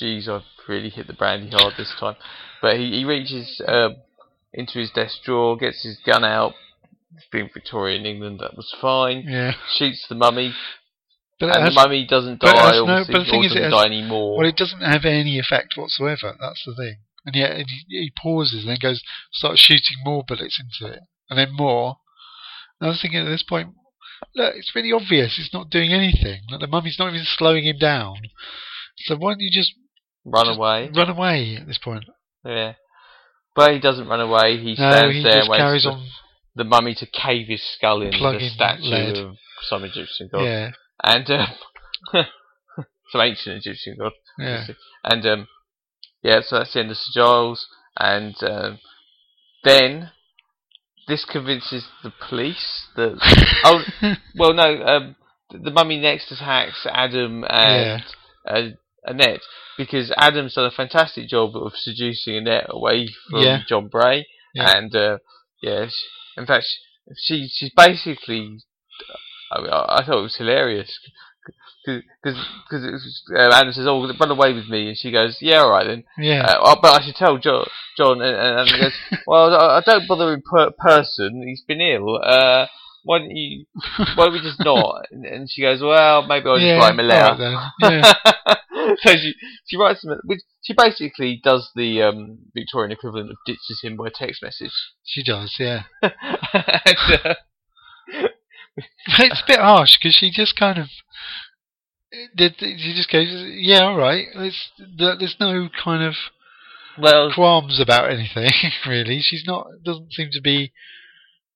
jeez, 0.00 0.28
I've 0.28 0.42
really 0.68 0.90
hit 0.90 1.06
the 1.06 1.12
brandy 1.12 1.50
hard 1.50 1.74
this 1.76 1.92
time." 1.98 2.16
But 2.60 2.76
he 2.76 2.90
he 2.98 3.04
reaches 3.04 3.60
um, 3.66 3.96
into 4.52 4.78
his 4.78 4.90
desk 4.90 5.22
drawer, 5.24 5.56
gets 5.56 5.82
his 5.82 5.98
gun 6.06 6.24
out. 6.24 6.54
Being 7.30 7.50
Victorian 7.52 8.06
England, 8.06 8.40
that 8.40 8.56
was 8.56 8.72
fine. 8.80 9.24
Yeah, 9.28 9.52
Shoots 9.76 10.06
the 10.08 10.14
mummy, 10.14 10.54
but 11.48 11.56
and 11.56 11.64
has, 11.64 11.74
the 11.74 11.80
mummy 11.80 12.06
doesn't 12.06 12.40
die. 12.40 12.56
has 12.56 12.72
no- 12.86 13.04
but 13.10 13.18
the 13.24 13.30
thing 13.30 13.44
is 13.44 13.52
it 13.52 13.58
doesn't 13.60 13.72
has- 13.72 13.72
die 13.72 13.86
anymore. 13.86 14.38
well, 14.38 14.48
it 14.48 14.56
doesn't 14.56 14.80
have 14.80 15.04
any 15.04 15.38
effect 15.38 15.74
whatsoever. 15.76 16.36
That's 16.40 16.62
the 16.64 16.74
thing. 16.74 16.96
And 17.26 17.34
yet 17.36 17.56
he, 17.56 17.84
he 17.88 18.12
pauses 18.20 18.62
and 18.64 18.70
then 18.70 18.78
goes 18.80 19.02
starts 19.32 19.60
shooting 19.60 19.98
more 20.04 20.24
bullets 20.26 20.58
into 20.60 20.92
it, 20.92 21.00
and 21.30 21.38
then 21.38 21.52
more. 21.52 21.96
And 22.80 22.88
I 22.88 22.90
was 22.90 23.00
thinking 23.00 23.20
at 23.20 23.30
this 23.30 23.44
point, 23.44 23.68
look, 24.34 24.54
it's 24.56 24.74
really 24.74 24.92
obvious. 24.92 25.38
It's 25.38 25.52
not 25.54 25.70
doing 25.70 25.92
anything. 25.92 26.40
Like 26.50 26.60
the 26.60 26.66
mummy's 26.66 26.98
not 26.98 27.12
even 27.12 27.24
slowing 27.24 27.64
him 27.64 27.78
down. 27.78 28.16
So 28.98 29.16
why 29.16 29.32
don't 29.32 29.40
you 29.40 29.50
just 29.52 29.72
Run 30.24 30.46
just 30.46 30.58
away. 30.58 30.90
Run 30.94 31.10
away 31.10 31.56
at 31.60 31.66
this 31.66 31.78
point. 31.78 32.04
Yeah. 32.44 32.74
But 33.54 33.72
he 33.72 33.80
doesn't 33.80 34.08
run 34.08 34.20
away. 34.20 34.56
He 34.58 34.70
No, 34.78 34.90
stands 34.90 35.16
he 35.16 35.22
there 35.22 35.40
and 35.40 35.48
waits 35.48 35.84
for 35.84 35.90
on. 35.90 36.06
the 36.56 36.64
mummy 36.64 36.94
to 36.94 37.06
cave 37.06 37.48
his 37.48 37.62
skull 37.74 38.02
in 38.02 38.10
the 38.10 38.50
statue 38.54 38.82
lead. 38.82 39.16
of 39.18 39.36
some 39.68 39.84
Egyptian 39.84 40.28
god. 40.32 40.42
Yeah, 40.44 40.70
And 41.02 41.30
um, 41.30 41.46
some 43.10 43.20
ancient 43.20 43.58
Egyptian 43.58 43.96
god. 43.98 44.12
yeah. 44.38 44.66
And 45.04 45.26
um, 45.26 45.48
yeah, 46.22 46.40
so 46.44 46.58
that's 46.58 46.72
the 46.74 46.80
end 46.80 46.90
of 46.90 46.96
Sir 46.96 47.20
Giles. 47.20 47.66
And 47.96 48.34
um, 48.42 48.78
then 49.64 50.10
this 51.08 51.24
convinces 51.30 51.86
the 52.02 52.12
police 52.28 52.86
that 52.96 53.18
oh 53.64 53.82
well 54.36 54.54
no 54.54 54.82
um, 54.84 55.16
the 55.50 55.70
mummy 55.70 55.98
next 55.98 56.30
attacks 56.32 56.86
Adam 56.90 57.44
and 57.48 58.02
uh, 58.46 58.62
Annette 59.04 59.40
because 59.76 60.12
Adam's 60.16 60.54
done 60.54 60.64
a 60.66 60.70
fantastic 60.70 61.28
job 61.28 61.56
of 61.56 61.72
seducing 61.74 62.36
Annette 62.36 62.66
away 62.68 63.08
from 63.30 63.40
Yeah. 63.42 63.58
John 63.68 63.88
Bray, 63.88 64.26
Yeah. 64.54 64.76
and 64.78 64.94
uh, 64.94 65.18
yeah, 65.60 65.86
she, 65.86 66.40
in 66.40 66.46
fact, 66.46 66.66
she 67.18 67.48
she's 67.52 67.72
basically. 67.76 68.58
I, 69.52 69.60
mean, 69.60 69.70
I, 69.70 69.98
I 69.98 70.04
thought 70.04 70.18
it 70.18 70.22
was 70.22 70.36
hilarious 70.36 70.98
because 71.84 72.02
because 72.22 73.26
uh, 73.34 73.54
Anna 73.54 73.72
says, 73.72 73.86
"Oh, 73.86 74.06
run 74.18 74.30
away 74.30 74.52
with 74.52 74.68
me," 74.68 74.88
and 74.88 74.96
she 74.96 75.10
goes, 75.10 75.38
"Yeah, 75.40 75.62
all 75.62 75.70
right 75.70 75.86
then." 75.86 76.04
yeah. 76.18 76.42
Uh, 76.42 76.58
oh, 76.62 76.76
but 76.80 77.00
I 77.00 77.04
should 77.04 77.16
tell 77.16 77.38
John. 77.38 77.66
John, 77.96 78.22
and, 78.22 78.36
and 78.36 78.68
he 78.68 78.80
goes, 78.80 78.92
"Well, 79.26 79.54
I, 79.54 79.82
don't 79.84 80.08
bother 80.08 80.32
in 80.32 80.42
per- 80.42 80.72
person. 80.72 81.42
He's 81.46 81.62
been 81.66 81.80
ill. 81.80 82.20
Uh, 82.22 82.66
why 83.04 83.18
don't 83.18 83.30
you? 83.30 83.66
Why 84.14 84.26
don't 84.26 84.32
we 84.32 84.40
just 84.40 84.60
not?" 84.64 85.06
And, 85.10 85.24
and 85.24 85.50
she 85.50 85.62
goes, 85.62 85.80
"Well, 85.82 86.26
maybe 86.26 86.48
I'll 86.48 86.56
just 86.56 86.66
yeah, 86.66 86.78
write 86.78 86.92
him 86.92 87.00
a 87.00 87.02
letter." 87.02 87.36
then. 87.38 87.56
Yeah. 87.92 88.94
so 89.02 89.12
she 89.16 89.34
she 89.66 89.76
writes 89.76 90.04
him. 90.04 90.18
Which 90.24 90.40
she 90.62 90.74
basically 90.76 91.40
does 91.42 91.70
the 91.74 92.02
um, 92.02 92.38
Victorian 92.54 92.92
equivalent 92.92 93.30
of 93.30 93.36
ditches 93.44 93.80
him 93.82 93.96
by 93.96 94.08
text 94.14 94.42
message. 94.42 94.72
she 95.04 95.22
does, 95.24 95.56
yeah. 95.58 95.82
and, 96.02 97.20
uh, 97.24 97.34
it's 99.18 99.42
a 99.42 99.46
bit 99.46 99.58
harsh 99.60 99.98
because 99.98 100.14
she 100.14 100.30
just 100.30 100.56
kind 100.58 100.78
of. 100.78 100.88
Did 102.36 102.56
she 102.58 102.92
just 102.94 103.10
goes? 103.10 103.26
Yeah, 103.56 103.84
all 103.84 103.96
right. 103.96 104.26
There's 104.34 104.70
there's 104.98 105.36
no 105.40 105.68
kind 105.82 106.02
of 106.02 106.14
well, 106.98 107.32
qualms 107.32 107.80
about 107.80 108.10
anything 108.10 108.50
really. 108.86 109.20
She's 109.22 109.44
not 109.46 109.66
doesn't 109.82 110.12
seem 110.12 110.28
to 110.32 110.40
be. 110.42 110.72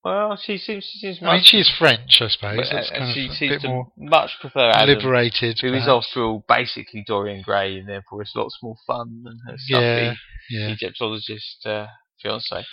well, 0.02 0.38
she 0.42 0.56
seems 0.56 0.84
she 0.90 0.98
seems. 0.98 1.18
I 1.20 1.24
mean, 1.26 1.34
much- 1.34 1.46
she 1.48 1.58
is 1.58 1.70
French, 1.78 2.22
I 2.22 2.28
suppose. 2.28 2.70
That's 2.72 2.88
kind 2.90 3.12
she 3.14 3.26
of 3.28 3.32
seems 3.34 3.62
to 3.62 3.84
much 3.98 4.30
prefer 4.40 4.70
Adam, 4.70 4.96
liberated. 4.96 5.58
who 5.60 5.74
is 5.74 5.84
perhaps. 5.84 6.06
after 6.08 6.22
all 6.24 6.44
basically 6.48 7.04
Dorian 7.06 7.42
Gray, 7.42 7.78
and 7.78 7.86
therefore 7.88 8.22
it's 8.22 8.32
lots 8.34 8.56
more 8.62 8.76
fun 8.86 9.24
than 9.24 9.38
her 9.46 9.56
stuffy 9.58 9.82
Yeah, 9.84 10.14
yeah, 10.48 10.68
Egyptologist 10.70 11.66
uh, 11.66 11.88
fiance. 12.22 12.64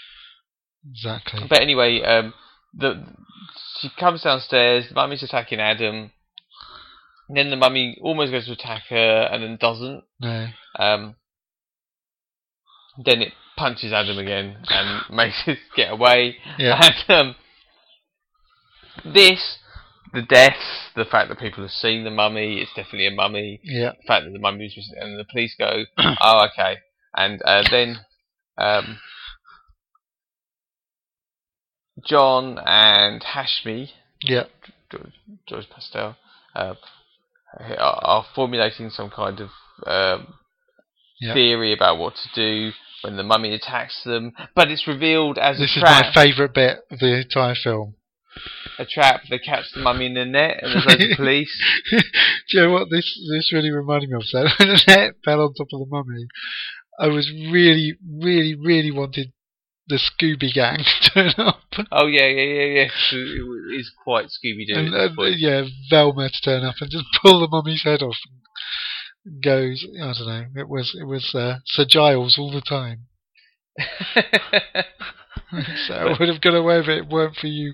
exactly. 0.89 1.41
But 1.49 1.61
anyway, 1.61 2.01
um, 2.01 2.33
the 2.73 3.03
she 3.79 3.89
comes 3.99 4.21
downstairs. 4.23 4.85
The 4.89 4.95
mummy's 4.95 5.23
attacking 5.23 5.59
Adam. 5.59 6.11
And 7.29 7.37
then 7.37 7.49
the 7.49 7.55
mummy 7.55 7.97
almost 8.01 8.31
goes 8.31 8.45
to 8.47 8.51
attack 8.53 8.83
her, 8.89 9.29
and 9.31 9.41
then 9.43 9.57
doesn't. 9.59 10.03
No, 10.19 10.47
Um, 10.77 11.15
then 13.03 13.21
it 13.21 13.33
punches 13.57 13.93
Adam 13.93 14.17
again 14.17 14.57
and 14.67 15.03
makes 15.15 15.41
it 15.47 15.57
get 15.75 15.91
away. 15.91 16.35
yeah, 16.59 16.79
And 17.07 17.17
um, 17.17 17.35
this, 19.13 19.57
the 20.13 20.21
death, 20.21 20.57
the 20.95 21.05
fact 21.05 21.29
that 21.29 21.39
people 21.39 21.63
have 21.63 21.71
seen 21.71 22.03
the 22.03 22.11
mummy, 22.11 22.59
it's 22.61 22.71
definitely 22.75 23.07
a 23.07 23.11
mummy. 23.11 23.59
yeah, 23.63 23.91
The 24.01 24.07
fact 24.07 24.25
that 24.25 24.31
the 24.33 24.39
mummy 24.39 24.65
was, 24.75 24.93
and 24.99 25.17
the 25.19 25.25
police 25.25 25.55
go, 25.57 25.85
oh, 25.97 26.47
okay. 26.51 26.77
And 27.15 27.41
uh, 27.43 27.63
then 27.71 27.97
um, 28.57 28.99
John 32.05 32.59
and 32.65 33.21
Hashmi, 33.23 33.89
yeah, 34.21 34.43
George, 35.47 35.67
Pastell, 35.69 36.15
uh, 36.55 36.75
are, 37.77 38.25
formulating 38.35 38.89
some 38.89 39.09
kind 39.09 39.39
of 39.39 39.49
um, 39.85 40.33
Yeah. 41.19 41.33
theory 41.33 41.73
about 41.73 41.97
what 41.97 42.15
to 42.15 42.29
do 42.35 42.71
when 43.03 43.17
the 43.17 43.23
mummy 43.23 43.53
attacks 43.53 44.01
them. 44.03 44.33
But 44.55 44.69
it's 44.71 44.87
revealed 44.87 45.37
as 45.37 45.57
This 45.57 45.75
a 45.75 45.79
is 45.79 45.83
my 45.83 46.11
favourite 46.13 46.53
bit 46.53 46.79
of 46.91 46.99
the 46.99 47.21
entire 47.21 47.55
film. 47.55 47.95
a 48.79 48.85
trap. 48.85 49.21
They 49.29 49.37
catch 49.39 49.65
the 49.73 49.81
mummy 49.81 50.07
in 50.07 50.13
the 50.15 50.25
net, 50.25 50.59
and 50.61 50.73
there's 50.73 50.85
loads 50.85 51.11
of 51.11 51.17
police. 51.17 51.61
Do 51.91 51.97
you 52.49 52.61
know 52.63 52.71
what 52.71 52.89
this 52.89 53.05
this 53.31 53.51
really 53.53 53.71
reminded 53.71 54.09
me 54.09 54.15
of? 54.15 54.23
So 54.25 54.39
when 54.59 54.69
the 54.69 54.81
net 54.87 55.13
fell 55.23 55.41
on 55.41 55.53
top 55.53 55.67
of 55.73 55.79
the 55.79 55.85
mummy, 55.89 56.25
I 56.99 57.07
was 57.07 57.29
really, 57.31 57.95
really, 58.11 58.55
really 58.55 58.91
wanted 58.91 59.31
the 59.87 59.99
Scooby 59.99 60.53
Gang 60.53 60.83
turn 61.13 61.33
up, 61.37 61.61
Oh 61.91 62.07
yeah, 62.07 62.27
yeah, 62.27 62.41
yeah, 62.41 62.65
yeah. 62.65 62.87
It 63.11 63.79
is 63.79 63.91
quite 64.03 64.27
Scooby 64.27 64.67
Doo. 64.67 64.75
and 64.75 64.93
uh, 64.95 65.23
yeah, 65.23 65.65
Velma 65.89 66.29
to 66.29 66.41
turn 66.41 66.63
up 66.63 66.75
and 66.79 66.89
just 66.89 67.05
pull 67.21 67.39
the 67.41 67.47
mummy's 67.47 67.83
head 67.83 68.01
off. 68.01 68.17
And 69.25 69.41
goes, 69.41 69.85
I 69.95 70.13
don't 70.13 70.27
know. 70.27 70.45
It 70.55 70.69
was 70.69 70.95
it 70.99 71.05
was 71.05 71.33
uh, 71.35 71.59
Sir 71.65 71.85
Giles 71.85 72.37
all 72.37 72.51
the 72.51 72.61
time. 72.61 73.05
so 75.87 75.93
I 75.93 76.15
would 76.19 76.29
have 76.29 76.41
got 76.41 76.55
away 76.55 76.77
with 76.77 76.89
it 76.89 77.09
weren't 77.09 77.35
for 77.35 77.47
you 77.47 77.73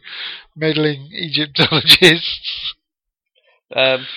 meddling 0.56 1.10
Egyptologists. 1.12 2.74
Um, 3.76 4.08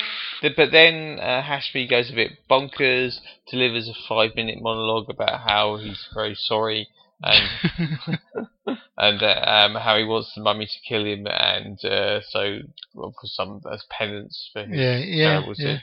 but 0.40 0.70
then 0.72 1.18
uh, 1.20 1.42
Hashmi 1.42 1.90
goes 1.90 2.11
a 2.11 2.14
bit 2.14 2.31
bonkers, 2.50 3.18
delivers 3.50 3.88
a 3.88 3.94
five-minute 4.09 4.59
monologue 4.61 5.11
about 5.11 5.40
how 5.46 5.76
he's 5.76 6.07
very 6.14 6.35
sorry 6.35 6.88
and 7.22 8.18
and 8.98 9.23
uh, 9.23 9.44
um, 9.46 9.75
how 9.75 9.96
he 9.98 10.04
wants 10.04 10.33
the 10.35 10.42
mummy 10.42 10.66
to 10.66 10.88
kill 10.88 11.04
him, 11.04 11.27
and 11.27 11.79
uh, 11.85 12.20
so 12.29 12.58
well, 12.94 13.14
for 13.20 13.27
some 13.27 13.60
as 13.73 13.85
penance 13.90 14.50
for 14.52 14.64
his 14.64 14.79
yeah, 14.79 14.98
yeah, 14.98 15.29
terrible 15.29 15.54
yeah. 15.56 15.64
sin. 15.64 15.81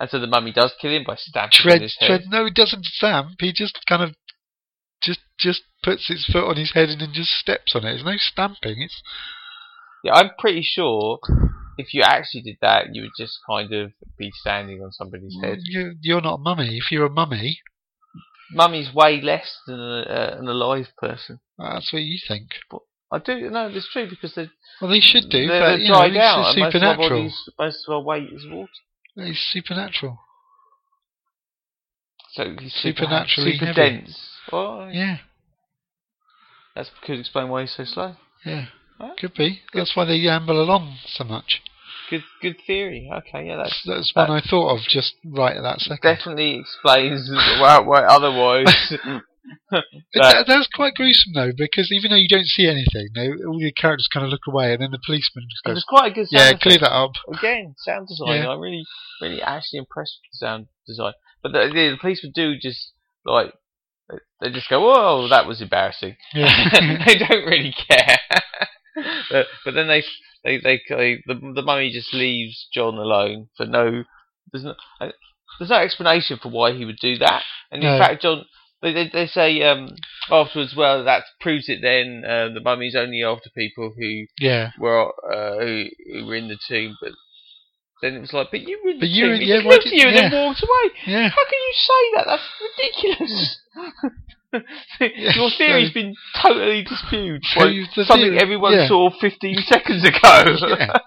And 0.00 0.10
so 0.10 0.18
the 0.18 0.26
mummy 0.26 0.52
does 0.52 0.74
kill 0.80 0.90
him 0.90 1.04
by 1.06 1.14
stabbing 1.16 1.50
tread, 1.52 1.82
his 1.82 1.96
head. 1.98 2.06
tread. 2.06 2.22
No, 2.28 2.44
he 2.44 2.50
doesn't 2.50 2.84
stamp. 2.84 3.36
He 3.38 3.52
just 3.52 3.78
kind 3.88 4.02
of 4.02 4.14
just 5.02 5.20
just 5.38 5.62
puts 5.82 6.08
his 6.08 6.26
foot 6.26 6.48
on 6.48 6.56
his 6.56 6.72
head 6.72 6.88
and 6.88 7.00
then 7.00 7.12
just 7.12 7.30
steps 7.30 7.74
on 7.74 7.84
it. 7.84 7.92
There's 7.92 8.04
no 8.04 8.16
stamping. 8.16 8.82
It's 8.82 9.02
Yeah, 10.02 10.14
I'm 10.14 10.30
pretty 10.38 10.62
sure 10.62 11.20
if 11.78 11.94
you 11.94 12.02
actually 12.02 12.42
did 12.42 12.58
that, 12.60 12.94
you 12.94 13.02
would 13.02 13.12
just 13.18 13.38
kind 13.48 13.72
of 13.72 13.92
be 14.18 14.30
standing 14.34 14.82
on 14.82 14.92
somebody's 14.92 15.36
head. 15.42 15.58
you're 16.00 16.20
not 16.20 16.34
a 16.34 16.38
mummy. 16.38 16.78
If 16.78 16.90
you're 16.90 17.06
a 17.06 17.10
mummy, 17.10 17.60
Mummy's 18.50 18.92
way 18.94 19.20
less 19.20 19.56
than 19.66 19.78
a, 19.80 20.02
uh, 20.08 20.36
an 20.40 20.48
alive 20.48 20.88
person. 20.98 21.40
that's 21.58 21.92
what 21.92 22.02
you 22.02 22.18
think. 22.26 22.48
But 22.70 22.80
I 23.10 23.18
do 23.18 23.50
no, 23.50 23.68
it's 23.68 23.88
true 23.92 24.08
because 24.08 24.34
they're, 24.34 24.50
Well, 24.80 24.90
they 24.90 25.00
should 25.00 25.28
do, 25.30 25.46
they're, 25.46 25.60
but 25.60 25.66
they're 25.78 25.88
know, 25.88 25.94
dried 25.94 26.12
it's, 26.12 26.20
out. 26.20 26.38
most 26.38 26.56
of 26.56 26.62
our 26.62 26.70
supernatural. 26.72 27.08
bodies, 27.20 27.50
most 27.58 27.84
of 27.88 27.92
our 27.94 28.00
weight 28.02 28.32
is 28.32 28.46
water. 28.50 28.68
It's 29.16 29.38
supernatural. 29.52 30.18
So 32.32 32.54
he's 32.58 32.72
Supernaturally 32.74 33.52
super, 33.52 33.66
super 33.66 33.72
dense. 33.74 34.28
Well, 34.50 34.88
Yeah, 34.90 35.18
that 36.74 36.86
could 37.04 37.18
explain 37.20 37.48
why 37.50 37.62
he's 37.62 37.74
so 37.76 37.84
slow. 37.84 38.16
yeah, 38.44 38.66
Huh? 38.98 39.10
could 39.18 39.34
be. 39.34 39.60
That's 39.74 39.94
why 39.94 40.04
they 40.06 40.26
amble 40.28 40.60
along 40.62 40.96
so 41.06 41.24
much. 41.24 41.60
Good 42.12 42.24
good 42.40 42.56
theory. 42.66 43.10
Okay, 43.12 43.46
yeah, 43.48 43.56
That's, 43.56 43.82
that's 43.86 44.12
one 44.14 44.30
I 44.30 44.40
thought 44.40 44.76
of 44.76 44.80
just 44.88 45.14
right 45.24 45.56
at 45.56 45.62
that 45.62 45.80
second. 45.80 46.02
definitely 46.02 46.60
explains 46.60 47.30
why, 47.60 47.80
why 47.80 48.02
otherwise. 48.04 48.94
That- 49.72 49.84
that, 50.14 50.44
that's 50.46 50.68
quite 50.72 50.94
gruesome 50.94 51.32
though, 51.34 51.50
because 51.56 51.90
even 51.90 52.10
though 52.10 52.16
you 52.24 52.28
don't 52.28 52.46
see 52.46 52.68
anything, 52.68 53.08
they, 53.14 53.26
all 53.44 53.58
the 53.58 53.72
characters 53.72 54.08
kind 54.12 54.24
of 54.24 54.30
look 54.30 54.46
away, 54.46 54.72
and 54.72 54.80
then 54.82 54.92
the 54.92 55.00
policeman 55.04 55.44
just 55.50 55.64
goes, 55.64 55.74
was 55.74 55.84
quite 55.88 56.12
a 56.12 56.14
good. 56.14 56.28
"Yeah, 56.30 56.50
sound 56.50 56.60
clear 56.60 56.78
that 56.78 56.92
up." 56.92 57.12
again, 57.34 57.74
sound 57.78 58.06
design. 58.06 58.42
Yeah. 58.42 58.50
I'm 58.50 58.60
really, 58.60 58.84
really 59.20 59.42
actually 59.42 59.78
impressed 59.80 60.18
with 60.22 60.30
the 60.32 60.46
sound 60.46 60.66
design. 60.86 61.14
But 61.42 61.52
the, 61.52 61.58
the, 61.74 61.90
the 61.90 61.98
policemen 62.00 62.32
do 62.34 62.54
just 62.56 62.92
like 63.24 63.52
they- 64.08 64.18
they 64.40 64.50
just 64.52 64.68
go, 64.70 64.80
"Whoa, 64.80 65.26
that 65.28 65.46
was 65.48 65.60
embarrassing." 65.60 66.16
Yeah. 66.34 67.00
they 67.06 67.18
don't 67.18 67.44
really 67.44 67.74
care. 67.88 68.18
but, 69.30 69.46
but 69.64 69.74
then 69.74 69.88
they, 69.88 70.04
they, 70.44 70.58
they, 70.58 70.80
they, 70.88 71.22
the, 71.26 71.34
the 71.54 71.62
mummy 71.62 71.90
just 71.92 72.12
leaves 72.14 72.68
John 72.72 72.94
alone 72.94 73.48
for 73.56 73.66
no. 73.66 74.04
There's 74.52 74.64
no, 74.64 74.74
there's 75.58 75.70
no 75.70 75.76
explanation 75.76 76.38
for 76.42 76.50
why 76.50 76.72
he 76.72 76.84
would 76.84 76.98
do 77.00 77.16
that. 77.18 77.42
And 77.70 77.82
in 77.82 77.88
No. 77.90 77.98
fact, 77.98 78.22
John, 78.22 78.44
they, 78.82 78.92
they, 78.92 79.10
they 79.12 79.26
say 79.26 79.62
um, 79.62 79.88
afterwards, 80.30 80.74
well, 80.76 81.04
that 81.04 81.24
proves 81.40 81.68
it. 81.68 81.80
Then 81.80 82.24
uh, 82.26 82.48
the 82.52 82.60
mummy's 82.60 82.96
only 82.96 83.22
after 83.22 83.50
people 83.56 83.92
who 83.96 84.26
yeah, 84.38 84.70
were 84.78 85.12
uh, 85.32 85.58
who, 85.64 85.84
who 86.12 86.26
were 86.26 86.34
in 86.34 86.48
the 86.48 86.58
tomb, 86.68 86.96
but 87.00 87.12
then 88.02 88.14
it 88.14 88.20
was 88.20 88.32
like, 88.32 88.48
but 88.50 88.60
you 88.60 88.78
the 88.84 89.00
But 89.00 89.08
you 89.08 89.26
tomb. 89.30 89.40
He 89.40 89.46
yeah, 89.46 89.62
looked 89.64 89.86
at 89.86 89.92
you 89.92 90.08
and 90.08 90.16
then 90.16 90.32
walked 90.32 90.62
away. 90.62 90.92
yeah. 91.06 91.28
How 91.30 91.44
can 91.48 91.60
you 91.62 91.74
say 91.88 92.02
that? 92.16 92.24
That's 92.26 92.48
ridiculous. 92.60 93.58
Yeah, 94.52 95.32
Your 95.34 95.50
theory's 95.56 95.88
so- 95.88 95.94
been 95.94 96.14
totally 96.42 96.82
disputed 96.82 97.42
So 97.54 97.60
by 97.60 97.66
the 97.96 98.04
something 98.04 98.16
theory- 98.36 98.38
everyone 98.40 98.72
yeah. 98.74 98.88
saw 98.88 99.08
15 99.18 99.56
seconds 99.66 100.04
ago. 100.04 100.76
Yeah. 100.78 100.98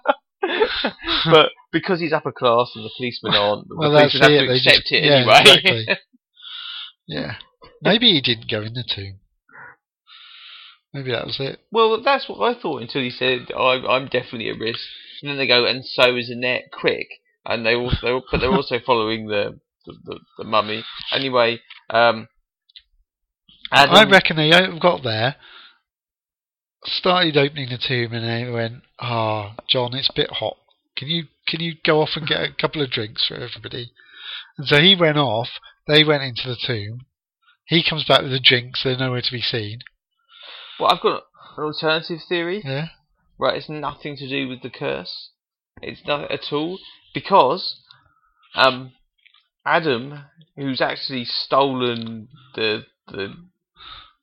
but 1.32 1.50
because 1.72 2.00
he's 2.00 2.14
upper 2.14 2.32
class 2.32 2.72
and 2.76 2.86
the 2.86 2.92
policemen 2.98 3.34
aren't, 3.36 3.68
Well, 3.70 3.92
the 3.92 3.98
policemen 4.00 4.22
have 4.24 4.32
it, 4.32 4.42
to 4.42 4.48
they 4.48 4.56
accept 4.58 4.76
just- 4.78 4.92
it 4.94 5.04
yeah, 5.04 5.12
anyway. 5.18 5.40
exactly. 5.42 5.86
Yeah, 7.08 7.36
maybe 7.84 8.12
he 8.14 8.22
didn't 8.22 8.50
go 8.50 8.62
in 8.62 8.74
the 8.74 8.84
tomb. 8.88 9.20
Maybe 10.96 11.12
that 11.12 11.26
was 11.26 11.42
it. 11.42 11.60
Well, 11.74 12.02
that's 12.02 12.30
what 12.30 12.40
I 12.40 12.58
thought 12.58 12.82
until 12.82 13.02
he 13.02 13.10
said, 13.10 13.52
I'm, 13.52 13.86
I'm 13.86 14.06
definitely 14.06 14.48
at 14.48 14.58
risk. 14.58 14.80
And 15.22 15.30
then 15.30 15.38
they 15.38 15.46
go, 15.46 15.66
and 15.66 15.86
so 15.86 16.16
is 16.16 16.30
Annette, 16.30 16.72
quick. 16.72 17.10
And 17.46 17.66
they 17.66 17.76
also, 17.76 18.22
but 18.32 18.40
they're 18.40 18.50
also 18.50 18.80
following 18.80 19.28
the, 19.28 19.60
the, 19.86 19.94
the, 20.06 20.20
the 20.38 20.44
mummy. 20.46 20.86
Anyway, 21.12 21.60
um, 21.90 22.30
Adam, 23.74 23.94
I 23.94 24.10
reckon 24.10 24.38
they 24.38 24.50
got 24.80 25.04
there, 25.04 25.36
started 26.86 27.36
opening 27.36 27.68
the 27.68 27.78
tomb, 27.78 28.14
and 28.14 28.24
they 28.24 28.50
went, 28.50 28.84
"Ah, 28.98 29.56
John, 29.68 29.94
it's 29.96 30.10
a 30.10 30.16
bit 30.16 30.30
hot. 30.32 30.56
Can 30.96 31.10
you 31.10 31.26
can 31.46 31.60
you 31.60 31.74
go 31.84 32.02
off 32.02 32.12
and 32.16 32.26
get 32.26 32.42
a 32.42 32.54
couple 32.54 32.82
of 32.82 32.90
drinks 32.90 33.26
for 33.28 33.36
everybody?" 33.36 33.92
And 34.58 34.66
so 34.66 34.80
he 34.80 34.96
went 34.96 35.18
off. 35.18 35.50
They 35.88 36.06
went 36.06 36.24
into 36.24 36.48
the 36.48 36.56
tomb. 36.56 37.02
He 37.68 37.84
comes 37.84 38.06
back 38.06 38.22
with 38.22 38.32
the 38.32 38.40
drinks. 38.40 38.84
They're 38.84 38.98
nowhere 38.98 39.22
to 39.22 39.32
be 39.32 39.42
seen. 39.42 39.80
Well, 40.80 40.92
I've 40.92 41.02
got 41.02 41.24
an 41.58 41.64
alternative 41.64 42.20
theory. 42.28 42.62
Yeah. 42.64 42.88
Right, 43.38 43.58
it's 43.58 43.70
nothing 43.70 44.16
to 44.18 44.28
do 44.30 44.48
with 44.48 44.62
the 44.62 44.70
curse. 44.70 45.30
It's 45.82 46.02
nothing 46.08 46.28
at 46.32 46.54
all 46.54 46.80
because 47.14 47.82
um, 48.56 48.94
Adam, 49.66 50.24
who's 50.56 50.80
actually 50.82 51.26
stolen 51.26 52.30
the 52.56 52.84
the 53.08 53.34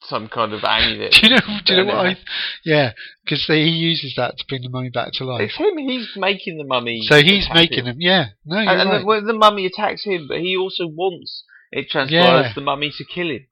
some 0.01 0.29
kind 0.29 0.53
of 0.53 0.65
amulet. 0.65 1.13
Do 1.21 1.29
you 1.29 1.35
know? 1.37 1.41
Do 1.65 1.75
you 1.75 1.85
know 1.85 1.95
what 1.95 2.07
I? 2.07 2.17
Yeah, 2.65 2.93
because 3.25 3.45
he 3.47 3.69
uses 3.69 4.15
that 4.17 4.37
to 4.39 4.45
bring 4.49 4.63
the 4.63 4.69
mummy 4.71 4.89
back 4.91 5.11
to 5.15 5.25
life. 5.25 5.43
It's 5.43 5.57
him. 5.57 5.77
He's 5.79 6.09
making 6.17 6.59
the 6.59 6.65
mummy. 6.65 7.03
So 7.03 7.23
he's 7.23 7.49
making 7.55 7.81
him. 7.81 7.85
them. 7.85 7.97
Yeah. 8.01 8.27
No, 8.45 8.57
And, 8.59 8.69
and 8.69 8.91
right. 8.91 9.01
the, 9.01 9.07
well, 9.07 9.25
the 9.25 9.33
mummy 9.33 9.67
attacks 9.67 10.05
him, 10.05 10.27
but 10.29 10.39
he 10.39 10.57
also 10.57 10.87
wants 10.87 11.45
it 11.71 11.89
transpires 11.89 12.47
Yeah. 12.47 12.53
the 12.55 12.61
mummy 12.63 12.91
to 12.97 13.05
kill 13.05 13.29
him. 13.31 13.47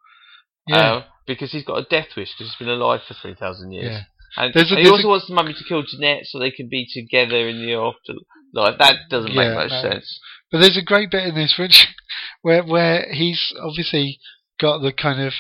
yeah. 0.67 0.77
Uh, 0.93 1.05
because 1.35 1.53
he's 1.53 1.65
got 1.65 1.79
a 1.79 1.87
death 1.89 2.09
wish 2.17 2.31
because 2.37 2.51
he's 2.53 2.59
been 2.67 2.69
alive 2.75 3.01
for 3.07 3.15
3,000 3.15 3.73
years. 3.73 3.85
yeah. 3.93 4.03
And, 4.37 4.55
There's 4.55 4.71
a- 4.71 4.75
and 4.77 4.85
he 4.85 4.91
also 4.91 5.09
a- 5.09 5.11
wants 5.11 5.27
the 5.27 5.35
mummy 5.35 5.55
to 5.55 5.65
kill 5.69 5.83
Jeanette 5.83 6.27
so 6.27 6.39
they 6.39 6.51
can 6.53 6.69
be 6.69 6.87
together 6.93 7.49
in 7.49 7.65
the 7.67 7.75
afterlife. 7.75 8.79
That 8.79 8.97
doesn't 9.11 9.33
Yeah, 9.33 9.49
make 9.49 9.55
much 9.57 9.71
no. 9.71 9.83
sense. 9.91 10.21
But 10.53 10.59
there's 10.61 10.77
a 10.77 10.83
great 10.83 11.11
bit 11.11 11.27
in 11.27 11.35
this 11.35 11.57
which 11.59 11.89
where 12.43 12.63
where 12.63 13.07
he's 13.13 13.53
obviously 13.61 14.19
got 14.61 14.79
the 14.83 14.93
kind 14.93 15.21
of 15.21 15.33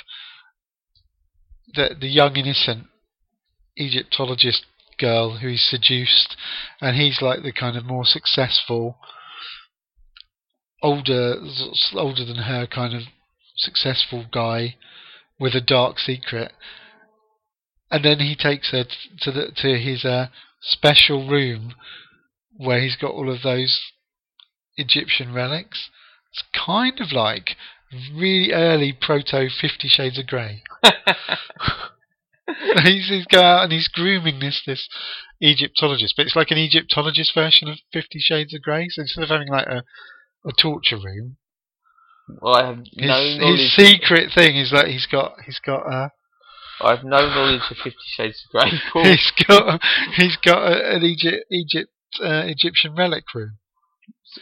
the 1.74 1.94
the 2.00 2.08
young 2.08 2.34
innocent 2.36 2.86
Egyptologist 3.76 4.64
girl 4.98 5.38
who 5.38 5.48
he's 5.48 5.62
seduced 5.68 6.36
and 6.80 6.96
he's 6.96 7.22
like 7.22 7.42
the 7.42 7.52
kind 7.52 7.76
of 7.76 7.84
more 7.84 8.04
successful 8.04 8.98
older 10.82 11.36
older 11.94 12.24
than 12.24 12.36
her 12.36 12.66
kind 12.66 12.94
of 12.94 13.02
successful 13.56 14.26
guy 14.32 14.74
with 15.40 15.54
a 15.54 15.60
dark 15.60 15.98
secret 15.98 16.52
and 17.90 18.04
then 18.04 18.20
he 18.20 18.36
takes 18.36 18.70
her 18.70 18.84
to 19.20 19.32
the 19.32 19.50
to 19.56 19.78
his 19.78 20.04
uh, 20.04 20.26
special 20.60 21.28
room 21.28 21.74
where 22.56 22.80
he's 22.80 22.96
got 22.96 23.12
all 23.12 23.32
of 23.32 23.42
those 23.42 23.80
Egyptian 24.76 25.34
relics. 25.34 25.90
It's 26.32 26.44
kind 26.54 27.00
of 27.00 27.12
like 27.12 27.56
really 28.14 28.52
early 28.52 28.92
proto 28.98 29.48
Fifty 29.48 29.88
Shades 29.88 30.18
of 30.18 30.26
Grey. 30.28 30.62
he's, 32.84 33.08
he's 33.08 33.26
go 33.26 33.40
out 33.40 33.64
and 33.64 33.72
he's 33.72 33.88
grooming 33.88 34.38
this 34.38 34.62
this 34.64 34.88
Egyptologist, 35.40 36.14
but 36.16 36.26
it's 36.26 36.36
like 36.36 36.52
an 36.52 36.58
Egyptologist 36.58 37.34
version 37.34 37.68
of 37.68 37.78
Fifty 37.92 38.20
Shades 38.20 38.54
of 38.54 38.62
Grey. 38.62 38.86
So 38.90 39.02
instead 39.02 39.24
of 39.24 39.30
having 39.30 39.48
like 39.48 39.66
a 39.66 39.82
a 40.44 40.52
torture 40.52 40.96
room, 40.96 41.36
Well, 42.40 42.54
I 42.56 42.66
have 42.66 42.78
his, 42.78 42.88
no 42.96 43.36
knowledge. 43.38 43.60
his 43.60 43.74
secret 43.76 44.32
thing 44.34 44.56
is 44.56 44.70
that 44.70 44.88
he's 44.88 45.06
got 45.06 45.34
he's 45.44 45.60
got 45.64 45.86
a 45.86 46.12
I 46.82 46.94
have 46.96 47.04
no 47.04 47.18
knowledge 47.28 47.62
of 47.70 47.76
Fifty 47.76 47.98
Shades 48.16 48.42
of 48.44 48.50
Grey. 48.50 48.72
Paul. 48.92 49.04
he's 49.10 49.32
got 49.46 49.80
he's 50.16 50.36
got 50.36 50.62
a, 50.62 50.96
an 50.96 51.02
Egypt 51.02 51.44
Egypt 51.50 51.90
uh, 52.22 52.42
Egyptian 52.46 52.94
relic 52.94 53.24
room. 53.34 53.58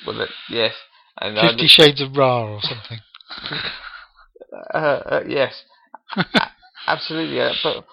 well, 0.07 0.16
that, 0.18 0.28
yes, 0.49 0.74
and 1.20 1.36
uh, 1.36 1.49
Fifty 1.51 1.66
Shades 1.66 2.01
of 2.01 2.16
Ra 2.16 2.45
or 2.45 2.61
something. 2.62 2.99
uh, 4.74 4.76
uh, 4.76 5.20
yes, 5.26 5.62
absolutely. 6.86 7.36
Yeah, 7.36 7.53
but 7.62 7.84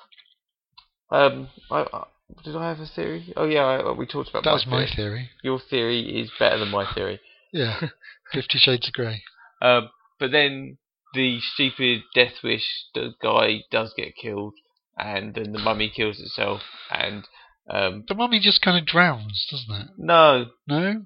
um, 1.10 1.48
I, 1.72 1.86
I, 1.92 2.04
did 2.44 2.56
I 2.56 2.70
have 2.70 2.80
a 2.80 2.88
theory? 2.88 3.34
Oh 3.36 3.46
yeah, 3.46 3.64
I, 3.64 3.92
we 3.92 4.06
talked 4.06 4.30
about 4.30 4.44
That 4.44 4.50
my 4.52 4.56
was 4.56 4.68
my 4.68 4.78
theory. 4.86 4.96
theory. 4.96 5.30
Your 5.44 5.60
theory 5.60 6.22
is 6.22 6.32
better 6.38 6.60
than 6.60 6.70
my 6.70 6.86
theory. 6.94 7.20
Yeah, 7.52 7.80
Fifty 8.32 8.60
Shades 8.60 8.88
of 8.88 8.94
Grey. 8.94 9.24
Um, 9.62 9.90
but 10.20 10.32
then 10.32 10.78
the 11.14 11.40
stupid 11.54 12.04
death 12.14 12.34
wish 12.44 12.64
the 12.94 13.14
guy 13.22 13.64
does 13.72 13.94
get 13.96 14.16
killed, 14.16 14.54
and 14.98 15.34
then 15.34 15.52
the 15.54 15.60
mummy 15.60 15.90
kills 15.90 16.20
itself, 16.20 16.62
and 16.92 17.24
um, 17.70 18.04
The 18.08 18.16
mummy 18.16 18.40
just 18.40 18.62
kind 18.62 18.78
of 18.78 18.86
drowns, 18.86 19.46
doesn't 19.50 19.82
it? 19.82 19.88
no, 19.98 20.46
No, 20.68 21.04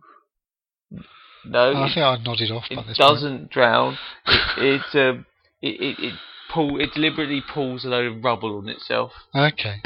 no, 1.46 1.72
I 1.84 1.88
think 1.88 1.98
I 2.06 2.18
nodded 2.18 2.52
off 2.52 2.66
by 2.70 2.82
it 2.82 2.88
this 2.88 2.98
point. 2.98 2.98
doesn't 2.98 3.50
drown. 3.52 3.98
It 4.28 4.82
it, 4.94 5.10
um, 5.10 5.26
it 5.62 5.80
it 5.82 6.00
it 6.00 6.14
pull 6.54 6.80
it 6.82 6.94
deliberately 6.94 7.42
pulls 7.54 7.86
a 7.86 7.90
load 7.90 8.12
of 8.12 8.24
rubble 8.24 8.58
on 8.58 8.68
itself. 8.70 9.12
Okay. 9.36 9.82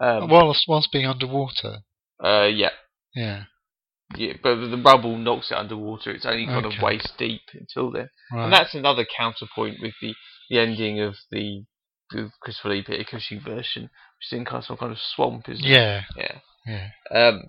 Um, 0.00 0.28
whilst 0.30 0.64
whilst 0.66 0.90
being 0.92 1.06
underwater. 1.06 1.78
uh, 2.22 2.44
yeah, 2.46 2.70
Yeah. 3.14 3.44
Yeah, 4.16 4.34
but 4.42 4.56
the 4.56 4.80
rubble 4.84 5.16
knocks 5.18 5.50
it 5.50 5.56
underwater. 5.56 6.10
It's 6.10 6.26
only 6.26 6.46
kind 6.46 6.64
Okay. 6.66 6.76
of 6.76 6.82
waist 6.82 7.12
deep 7.18 7.42
until 7.52 7.90
then. 7.90 8.08
Right. 8.32 8.44
And 8.44 8.52
that's 8.52 8.74
another 8.74 9.04
counterpoint 9.04 9.76
with 9.80 9.94
the, 10.00 10.14
the 10.50 10.58
ending 10.58 11.00
of 11.00 11.14
the, 11.30 11.64
the 12.10 12.30
Christopher 12.40 12.70
Lee 12.70 12.82
Peter 12.82 13.04
Cushing 13.04 13.40
version, 13.40 13.82
which 13.84 14.26
is 14.30 14.32
in 14.38 14.44
kind 14.44 14.58
of 14.58 14.64
some 14.64 14.76
kind 14.76 14.92
of 14.92 14.98
swamp, 14.98 15.48
isn't 15.48 15.64
it? 15.64 15.68
yeah. 15.68 16.02
Yeah. 16.16 16.38
Yeah. 16.66 16.88
Um, 17.10 17.42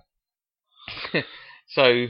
so, 1.68 2.06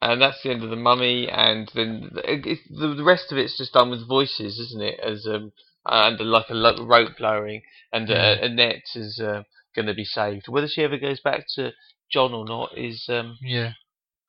and 0.00 0.20
that's 0.22 0.42
the 0.42 0.50
end 0.50 0.62
of 0.62 0.70
the 0.70 0.76
Mummy, 0.76 1.28
and 1.28 1.70
then 1.74 2.10
it, 2.24 2.46
it, 2.46 2.58
the, 2.70 2.94
the 2.94 3.04
rest 3.04 3.30
of 3.32 3.38
it's 3.38 3.56
just 3.56 3.72
done 3.72 3.90
with 3.90 4.06
voices, 4.08 4.58
isn't 4.58 4.82
it? 4.82 5.00
As 5.00 5.26
um, 5.26 5.52
and 5.86 6.20
like 6.20 6.48
a 6.50 6.54
lo- 6.54 6.84
rope 6.86 7.18
lowering, 7.20 7.62
and 7.92 8.10
uh, 8.10 8.14
Yeah. 8.14 8.44
Annette 8.46 8.82
is 8.94 9.20
uh, 9.22 9.42
going 9.74 9.86
to 9.86 9.94
be 9.94 10.04
saved. 10.04 10.48
Whether 10.48 10.68
she 10.68 10.82
ever 10.82 10.98
goes 10.98 11.20
back 11.20 11.44
to 11.56 11.72
John 12.12 12.32
or 12.34 12.44
not 12.44 12.76
is 12.76 13.04
um, 13.08 13.38
Yeah. 13.42 13.72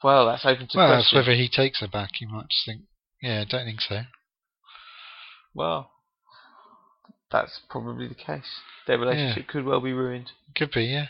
Well, 0.03 0.25
that's 0.27 0.45
open 0.45 0.67
to 0.69 0.77
Well, 0.77 0.89
that's 0.89 1.09
question. 1.09 1.19
whether 1.19 1.33
he 1.33 1.47
takes 1.49 1.79
her 1.81 1.87
back. 1.87 2.19
You 2.21 2.27
might 2.29 2.49
just 2.49 2.65
think. 2.65 2.81
Yeah, 3.21 3.41
I 3.41 3.45
don't 3.49 3.65
think 3.65 3.81
so. 3.81 4.01
Well, 5.53 5.91
that's 7.31 7.61
probably 7.69 8.07
the 8.07 8.15
case. 8.15 8.59
Their 8.87 8.97
relationship 8.99 9.47
could 9.47 9.65
well 9.65 9.79
be 9.79 9.93
ruined, 9.93 10.31
Could 10.55 10.71
be. 10.71 10.85
Yeah. 10.85 11.07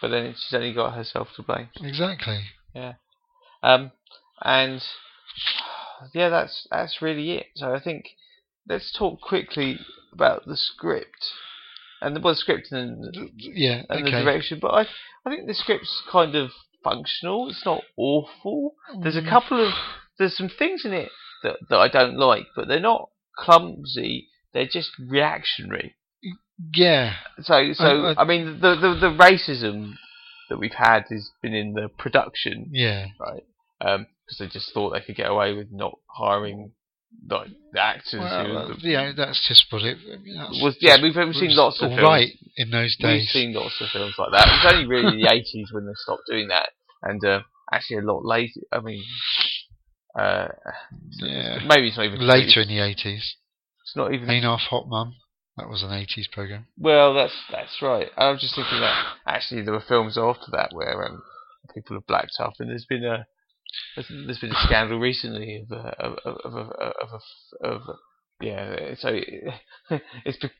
but 0.00 0.08
then 0.08 0.34
she's 0.36 0.54
only 0.54 0.72
got 0.72 0.94
herself 0.94 1.28
to 1.36 1.42
blame. 1.42 1.68
Exactly. 1.80 2.40
Yeah. 2.74 2.94
Um, 3.62 3.90
and 4.42 4.82
yeah, 6.14 6.28
that's 6.28 6.66
that's 6.70 7.00
really 7.02 7.32
it. 7.32 7.46
So 7.56 7.74
I 7.74 7.80
think 7.80 8.04
let's 8.68 8.92
talk 8.96 9.20
quickly 9.20 9.78
about 10.12 10.44
the 10.46 10.56
script 10.56 11.32
and 12.00 12.14
the, 12.14 12.20
well, 12.20 12.34
the 12.34 12.38
script 12.38 12.70
and, 12.72 13.04
Yeah. 13.38 13.82
and 13.88 14.06
the 14.06 14.10
direction. 14.10 14.58
But 14.60 14.68
I 14.74 14.80
I 15.26 15.30
think 15.30 15.46
the 15.46 15.54
script's 15.54 16.02
kind 16.10 16.34
of 16.34 16.50
functional. 16.84 17.48
It's 17.48 17.64
not 17.64 17.82
awful. 17.96 18.74
There's 19.02 19.16
a 19.16 19.22
Mm. 19.22 19.28
couple 19.30 19.66
of 19.66 19.72
there's 20.18 20.36
some 20.36 20.48
things 20.48 20.84
in 20.84 20.92
it 20.92 21.10
that 21.42 21.56
that 21.70 21.78
I 21.78 21.88
don't 21.88 22.16
like, 22.16 22.46
but 22.54 22.68
they're 22.68 22.78
not 22.80 23.08
clumsy. 23.36 24.28
They're 24.52 24.66
just 24.66 24.90
reactionary. 24.98 25.96
Yeah, 26.72 27.14
So 27.42 27.72
so 27.72 27.84
I- 28.06 28.12
I, 28.12 28.20
I- 28.22 28.24
mean 28.24 28.60
the, 28.60 28.74
the 28.76 28.94
the 28.94 29.10
racism 29.10 29.94
that 30.48 30.58
we've 30.58 30.74
had 30.74 31.04
has 31.10 31.30
been 31.42 31.54
in 31.54 31.72
the 31.72 31.88
production, 31.88 32.68
yeah, 32.70 33.06
right? 33.18 33.42
Um, 33.80 34.06
Because 34.24 34.38
they 34.38 34.46
just 34.46 34.72
thought 34.72 34.90
they 34.90 35.00
could 35.00 35.16
get 35.16 35.28
away 35.30 35.52
with 35.54 35.68
not 35.72 35.98
hiring 36.06 36.72
like 37.28 37.48
the 37.72 37.80
actors 37.80 38.20
well, 38.20 38.46
who 38.46 38.72
uh, 38.72 38.76
yeah. 38.80 39.12
That's 39.16 39.46
just 39.48 39.66
what 39.70 39.82
it 39.82 39.98
I 39.98 40.16
mean, 40.18 40.36
that's 40.36 40.62
was. 40.62 40.76
Yeah, 40.80 40.96
we've, 41.02 41.14
seen 41.34 41.56
lots 41.56 41.80
of 41.80 41.90
films. 41.90 42.02
right 42.02 42.30
in 42.56 42.70
those 42.70 42.96
days. 42.96 43.22
We've 43.22 43.42
seen 43.42 43.54
lots 43.54 43.80
of 43.80 43.88
films 43.90 44.14
like 44.18 44.30
that. 44.32 44.46
It 44.46 44.64
was 44.64 44.72
only 44.72 44.86
really 44.86 45.22
the 45.22 45.32
eighties 45.32 45.68
when 45.72 45.86
they 45.86 45.92
stopped 45.96 46.22
doing 46.28 46.48
that, 46.48 46.70
and 47.02 47.24
uh, 47.24 47.40
actually 47.72 47.98
a 47.98 48.02
lot 48.02 48.24
later. 48.24 48.60
I 48.72 48.80
mean, 48.80 49.02
uh, 50.18 50.48
Yeah. 51.18 51.58
maybe 51.66 51.88
it's 51.88 51.96
not 51.96 52.06
even 52.06 52.26
Later 52.26 52.62
in 52.62 52.68
the 52.68 52.80
eighties, 52.80 53.36
It's 53.82 53.96
not 53.96 54.12
even. 54.12 54.30
Ain't 54.30 54.44
Half 54.44 54.68
Hot 54.70 54.88
Mum. 54.88 55.14
That 55.56 55.68
was 55.68 55.82
an 55.82 55.92
eighties 55.92 56.28
program. 56.28 56.66
Well, 56.76 57.14
that's 57.14 57.34
that's 57.50 57.80
right. 57.80 58.10
I 58.16 58.30
was 58.30 58.40
just 58.40 58.56
thinking 58.56 58.80
that 58.80 59.14
actually 59.26 59.62
there 59.62 59.72
were 59.72 59.84
films 59.86 60.18
after 60.18 60.50
that 60.52 60.70
where 60.72 61.06
um, 61.06 61.22
people 61.74 61.96
have 61.96 62.06
blacked 62.06 62.36
up, 62.40 62.54
and 62.58 62.68
there's 62.68 62.86
been 62.86 63.04
a 63.04 63.26
there's, 63.96 64.08
there's 64.26 64.38
been 64.38 64.52
a 64.52 64.62
scandal 64.66 64.98
recently 64.98 65.64
of 65.68 65.70
a, 65.76 65.88
of 66.00 66.18
of 66.24 66.36
of 66.44 66.54
a, 66.54 66.58
of, 66.60 67.08
a, 67.12 67.66
of 67.66 67.82
a, 67.88 67.94
yeah. 68.44 68.94
So 68.98 69.08
it's 70.24 70.38
be, 70.38 70.50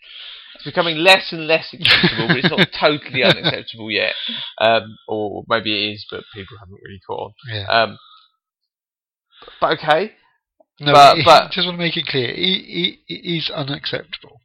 it's 0.55 0.65
becoming 0.65 0.97
less 0.99 1.33
and 1.33 1.47
less 1.47 1.73
acceptable, 1.73 2.29
but 2.29 2.37
it's 2.39 2.51
not 2.51 2.69
totally 2.81 3.23
unacceptable 3.25 3.91
yet. 3.91 4.15
Um, 4.61 4.97
or 5.09 5.45
maybe 5.49 5.73
it 5.89 5.93
is, 5.95 6.07
but 6.11 6.23
people 6.35 6.57
haven't 6.59 6.79
really 6.85 7.01
caught 7.07 7.27
on. 7.27 7.33
Yeah. 7.53 7.67
Um, 7.69 7.99
but 9.61 9.79
okay, 9.79 10.13
No, 10.81 10.93
but- 10.93 11.19
it- 11.19 11.25
but- 11.25 11.51
just 11.51 11.67
want 11.67 11.77
to 11.79 11.83
make 11.85 11.97
it 11.97 12.07
clear. 12.07 12.29
It, 12.31 12.39
it, 12.39 12.99
it 13.09 13.37
is 13.37 13.51
unacceptable. 13.51 14.41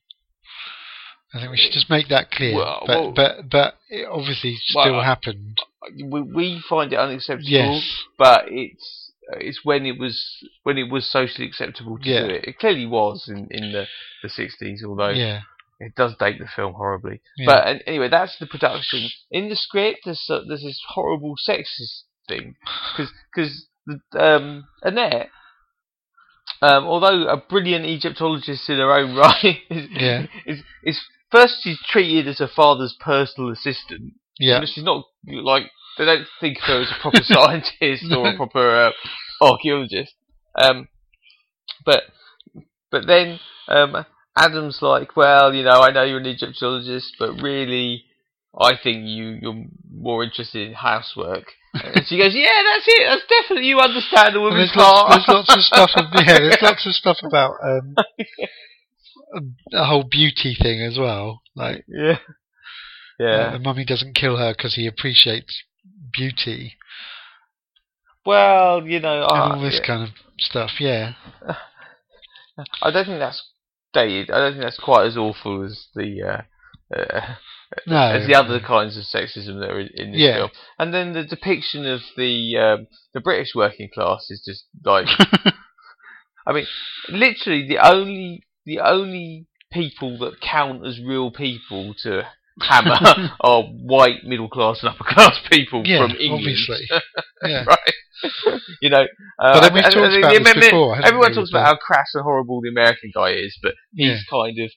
I 1.34 1.40
think 1.40 1.52
we 1.52 1.58
should 1.58 1.72
just 1.74 1.92
make 1.92 2.08
that 2.10 2.32
clear. 2.32 2.56
Well, 2.56 2.84
but 2.88 3.00
well- 3.00 3.12
but 3.16 3.50
but 3.52 3.74
it 3.90 4.08
obviously 4.10 4.56
still 4.58 5.00
I- 5.00 5.06
happened. 5.06 5.60
We, 6.06 6.22
we 6.22 6.64
find 6.70 6.92
it 6.94 7.00
unacceptable. 7.00 7.50
Yes. 7.50 7.90
but 8.18 8.46
it's 8.48 9.12
it's 9.40 9.60
when 9.64 9.86
it 9.86 10.00
was 10.00 10.22
when 10.64 10.78
it 10.78 10.92
was 10.92 11.10
socially 11.10 11.48
acceptable 11.48 11.98
to 12.00 12.10
Yeah. 12.10 12.28
do 12.28 12.34
it. 12.34 12.46
It 12.46 12.60
clearly 12.60 12.86
was 12.86 13.28
in, 13.28 13.48
in 13.52 13.72
the 13.72 13.86
the 14.24 14.30
sixties, 14.30 14.84
although 14.86 15.10
Yeah. 15.10 15.42
it 15.80 15.94
does 15.96 16.16
date 16.20 16.40
the 16.40 16.48
film 16.56 16.74
horribly. 16.74 17.22
Yeah. 17.38 17.46
But 17.46 17.68
an- 17.68 17.82
anyway, 17.88 18.10
that's 18.10 18.38
the 18.40 18.48
production. 18.48 19.10
In 19.32 19.50
the 19.50 19.56
script, 19.56 20.00
there's 20.06 20.26
uh, 20.30 20.42
there's 20.48 20.64
this 20.64 20.82
horrible 20.90 21.36
sexist 21.48 22.04
thing 22.28 22.56
because 22.98 23.66
um, 24.18 24.68
Annette. 24.84 25.30
Um, 26.62 26.86
although 26.86 27.28
a 27.28 27.38
brilliant 27.38 27.86
Egyptologist 27.86 28.70
in 28.70 28.80
her 28.80 28.92
own 28.92 29.16
right, 29.16 29.60
is, 29.70 29.88
is, 30.46 30.60
is 30.84 31.00
first 31.32 31.60
she's 31.62 31.80
treated 31.88 32.28
as 32.28 32.40
her 32.40 32.50
father's 32.54 32.96
personal 33.00 33.50
assistant, 33.52 34.14
Yeah. 34.40 34.60
and 34.60 34.70
she's 34.70 34.84
not 34.84 35.06
like 35.26 35.64
they 35.98 36.06
don't 36.06 36.26
think 36.40 36.58
of 36.58 36.64
her 36.64 36.82
as 36.82 36.92
a 36.92 37.02
proper 37.02 37.20
scientist 37.24 38.06
or 38.12 38.30
a 38.30 38.36
proper 38.36 38.88
uh, 38.88 38.92
archaeologist. 39.46 40.14
Um, 40.56 40.88
but 41.86 42.04
but 42.92 43.06
then 43.06 43.40
um, 43.68 44.06
Adam's 44.36 44.80
like, 44.82 45.16
well, 45.16 45.54
you 45.54 45.64
know, 45.64 45.82
I 45.82 45.92
know 45.92 46.04
you're 46.04 46.20
an 46.20 46.26
Egyptologist, 46.26 47.16
but 47.20 47.42
really, 47.42 48.06
I 48.58 48.72
think 48.82 49.06
you 49.06 49.38
you're 49.42 49.66
more 49.92 50.24
interested 50.24 50.68
in 50.68 50.74
housework. 50.74 51.46
and 51.74 52.06
she 52.08 52.18
goes, 52.18 52.34
yeah, 52.34 52.64
that's 52.66 52.86
it. 52.88 53.06
That's 53.06 53.28
definitely 53.28 53.68
you 53.68 53.80
understand 53.80 54.36
the 54.36 54.42
woman's 54.42 54.72
heart. 54.72 55.12
there's 55.12 55.28
lots 55.28 55.56
of 55.56 55.62
stuff. 55.62 55.92
Of, 55.96 56.06
yeah, 56.16 56.40
there's 56.40 56.58
lots 56.62 56.88
of 56.88 56.94
stuff 56.94 57.18
about 57.24 57.56
um, 57.64 57.96
a 59.74 59.86
whole 59.86 60.04
beauty 60.04 60.56
thing 60.60 60.82
as 60.82 60.98
well. 60.98 61.42
Like 61.56 61.86
yeah, 61.88 62.18
uh, 63.20 63.24
yeah. 63.24 63.52
the 63.52 63.60
mummy 63.60 63.86
doesn't 63.86 64.16
kill 64.16 64.38
her 64.38 64.54
because 64.56 64.76
he 64.76 64.88
appreciates 64.88 65.64
beauty 66.14 66.76
Well, 68.26 68.86
you 68.88 69.00
know, 69.00 69.24
and 69.24 69.32
all 69.54 69.62
this 69.62 69.76
Uh, 69.76 69.82
yeah. 69.82 69.88
kind 69.88 70.04
of 70.04 70.10
stuff. 70.40 70.72
Yeah. 70.80 71.14
I 72.82 72.92
don't 72.92 73.06
think 73.06 73.20
that's 73.20 73.42
dated. 73.94 74.30
I 74.32 74.40
don't 74.40 74.54
think 74.54 74.64
that's 74.64 74.80
quite 74.80 75.06
as 75.08 75.18
awful 75.18 75.64
as 75.66 75.88
the 75.96 76.22
uh, 76.24 76.42
uh, 76.98 77.36
No. 77.88 77.98
as 78.12 78.28
the 78.28 78.36
other 78.36 78.60
kinds 78.60 78.98
of 78.98 79.04
sexism 79.04 79.60
that 79.60 79.70
are 79.70 79.80
in, 79.80 79.90
in 79.96 80.12
this 80.12 80.22
Yeah. 80.22 80.36
film. 80.38 80.50
And 80.78 80.94
then 80.94 81.14
the 81.14 81.24
depiction 81.24 81.86
of 81.86 82.02
the 82.18 82.58
um, 82.58 82.88
the 83.14 83.22
British 83.22 83.54
working 83.56 83.90
class 83.94 84.28
is 84.30 84.44
just 84.46 84.66
like, 84.84 85.08
I 86.48 86.54
mean, 86.54 86.68
literally 87.10 87.68
the 87.68 87.78
only 87.80 88.44
the 88.66 88.80
only 88.80 89.48
people 89.72 90.18
that 90.20 90.42
count 90.42 90.86
as 90.86 91.00
real 91.00 91.32
people 91.32 91.94
to 92.04 92.24
hammer 92.62 93.32
are 93.42 93.64
white 93.64 94.24
middle 94.24 94.50
class 94.50 94.80
and 94.84 94.90
upper 94.90 95.04
class 95.04 95.38
people 95.52 95.84
yeah. 95.86 96.00
from 96.08 96.12
England. 96.18 96.46
Obviously. 96.46 96.88
Yeah. 97.46 97.64
right? 97.64 97.94
you 98.82 98.90
know, 98.90 99.04
uh, 99.42 99.62
But 99.62 99.74
we've 99.74 99.84
and- 99.84 99.94
talked 99.94 100.14
and 100.14 100.24
about 100.26 100.44
this 100.44 100.66
before, 100.66 101.02
Everyone 101.02 101.34
talks 101.34 101.50
about 101.52 101.66
how 101.66 101.76
crass 101.78 102.12
and 102.14 102.24
horrible 102.24 102.60
the 102.62 102.68
American 102.70 103.12
guy 103.16 103.30
is, 103.32 103.58
but 103.64 103.76
he's 103.94 104.10
Yeah. 104.10 104.18
kind 104.30 104.60
of 104.60 104.72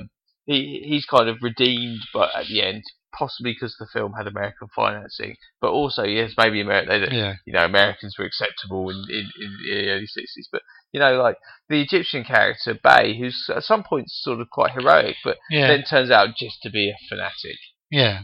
um, 0.00 0.08
he 0.46 0.82
he's 0.84 1.04
kind 1.04 1.28
of 1.28 1.38
redeemed, 1.42 2.00
but 2.14 2.30
at 2.36 2.46
the 2.46 2.62
end, 2.62 2.84
possibly 3.12 3.52
because 3.52 3.74
the 3.78 3.86
film 3.92 4.12
had 4.16 4.26
American 4.28 4.68
financing, 4.74 5.34
but 5.60 5.70
also 5.70 6.04
yes, 6.04 6.34
maybe 6.38 6.60
America, 6.60 7.08
Yeah. 7.12 7.34
you 7.46 7.52
know, 7.52 7.64
Americans 7.64 8.14
were 8.18 8.24
acceptable 8.26 8.90
in, 8.90 9.04
in, 9.10 9.28
in 9.42 9.56
the 9.64 9.90
early 9.90 10.06
sixties, 10.06 10.48
but 10.52 10.62
you 10.92 11.00
know, 11.00 11.20
like 11.22 11.36
the 11.68 11.80
Egyptian 11.82 12.24
character 12.24 12.74
Bey, 12.82 13.18
who's 13.18 13.48
at 13.54 13.62
some 13.64 13.82
points 13.82 14.20
sort 14.22 14.40
of 14.40 14.48
quite 14.50 14.72
heroic, 14.72 15.16
but 15.24 15.36
Yeah. 15.50 15.68
then 15.68 15.84
turns 15.84 16.10
out 16.10 16.30
just 16.36 16.62
to 16.62 16.70
be 16.70 16.90
a 16.90 16.96
fanatic. 17.08 17.58
Yeah. 17.90 18.20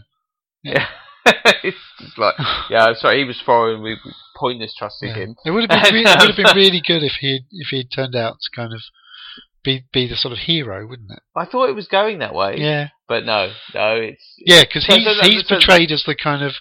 Yeah. 0.63 0.87
it's 1.27 1.77
just 2.01 2.19
like, 2.19 2.35
yeah, 2.71 2.93
sorry, 2.95 3.19
he 3.19 3.25
was 3.25 3.41
foreign. 3.45 3.83
We 3.83 3.93
we 4.05 4.13
pointless 4.37 4.75
trusting 4.77 5.11
Yeah. 5.11 5.15
him. 5.17 5.35
It 5.45 5.51
would 5.51 5.71
have 5.71 5.83
been 5.83 5.95
re- 5.95 6.03
it 6.03 6.19
would 6.21 6.31
have 6.31 6.37
been 6.37 6.57
really 6.57 6.83
good 6.87 7.03
if 7.03 7.13
he 7.21 7.41
if 7.53 7.69
he 7.69 7.85
turned 7.85 8.17
out 8.17 8.37
to 8.41 8.51
kind 8.57 8.73
of 8.73 8.81
be 9.63 9.85
be 9.93 10.07
the 10.09 10.17
sort 10.17 10.33
of 10.33 10.39
hero, 10.41 10.87
wouldn't 10.87 11.11
it? 11.11 11.21
I 11.37 11.45
thought 11.47 11.69
it 11.71 11.75
was 11.75 11.87
going 11.89 12.19
that 12.19 12.35
way, 12.35 12.57
Yeah. 12.59 12.89
but 13.09 13.25
no, 13.25 13.53
no, 13.75 13.97
it's 13.97 14.25
Yeah, 14.39 14.63
because 14.65 14.85
he's 14.87 15.05
so 15.05 15.23
he's 15.23 15.47
so- 15.49 15.55
portrayed 15.57 15.91
as 15.93 16.05
the 16.05 16.15
kind 16.15 16.43
of 16.43 16.53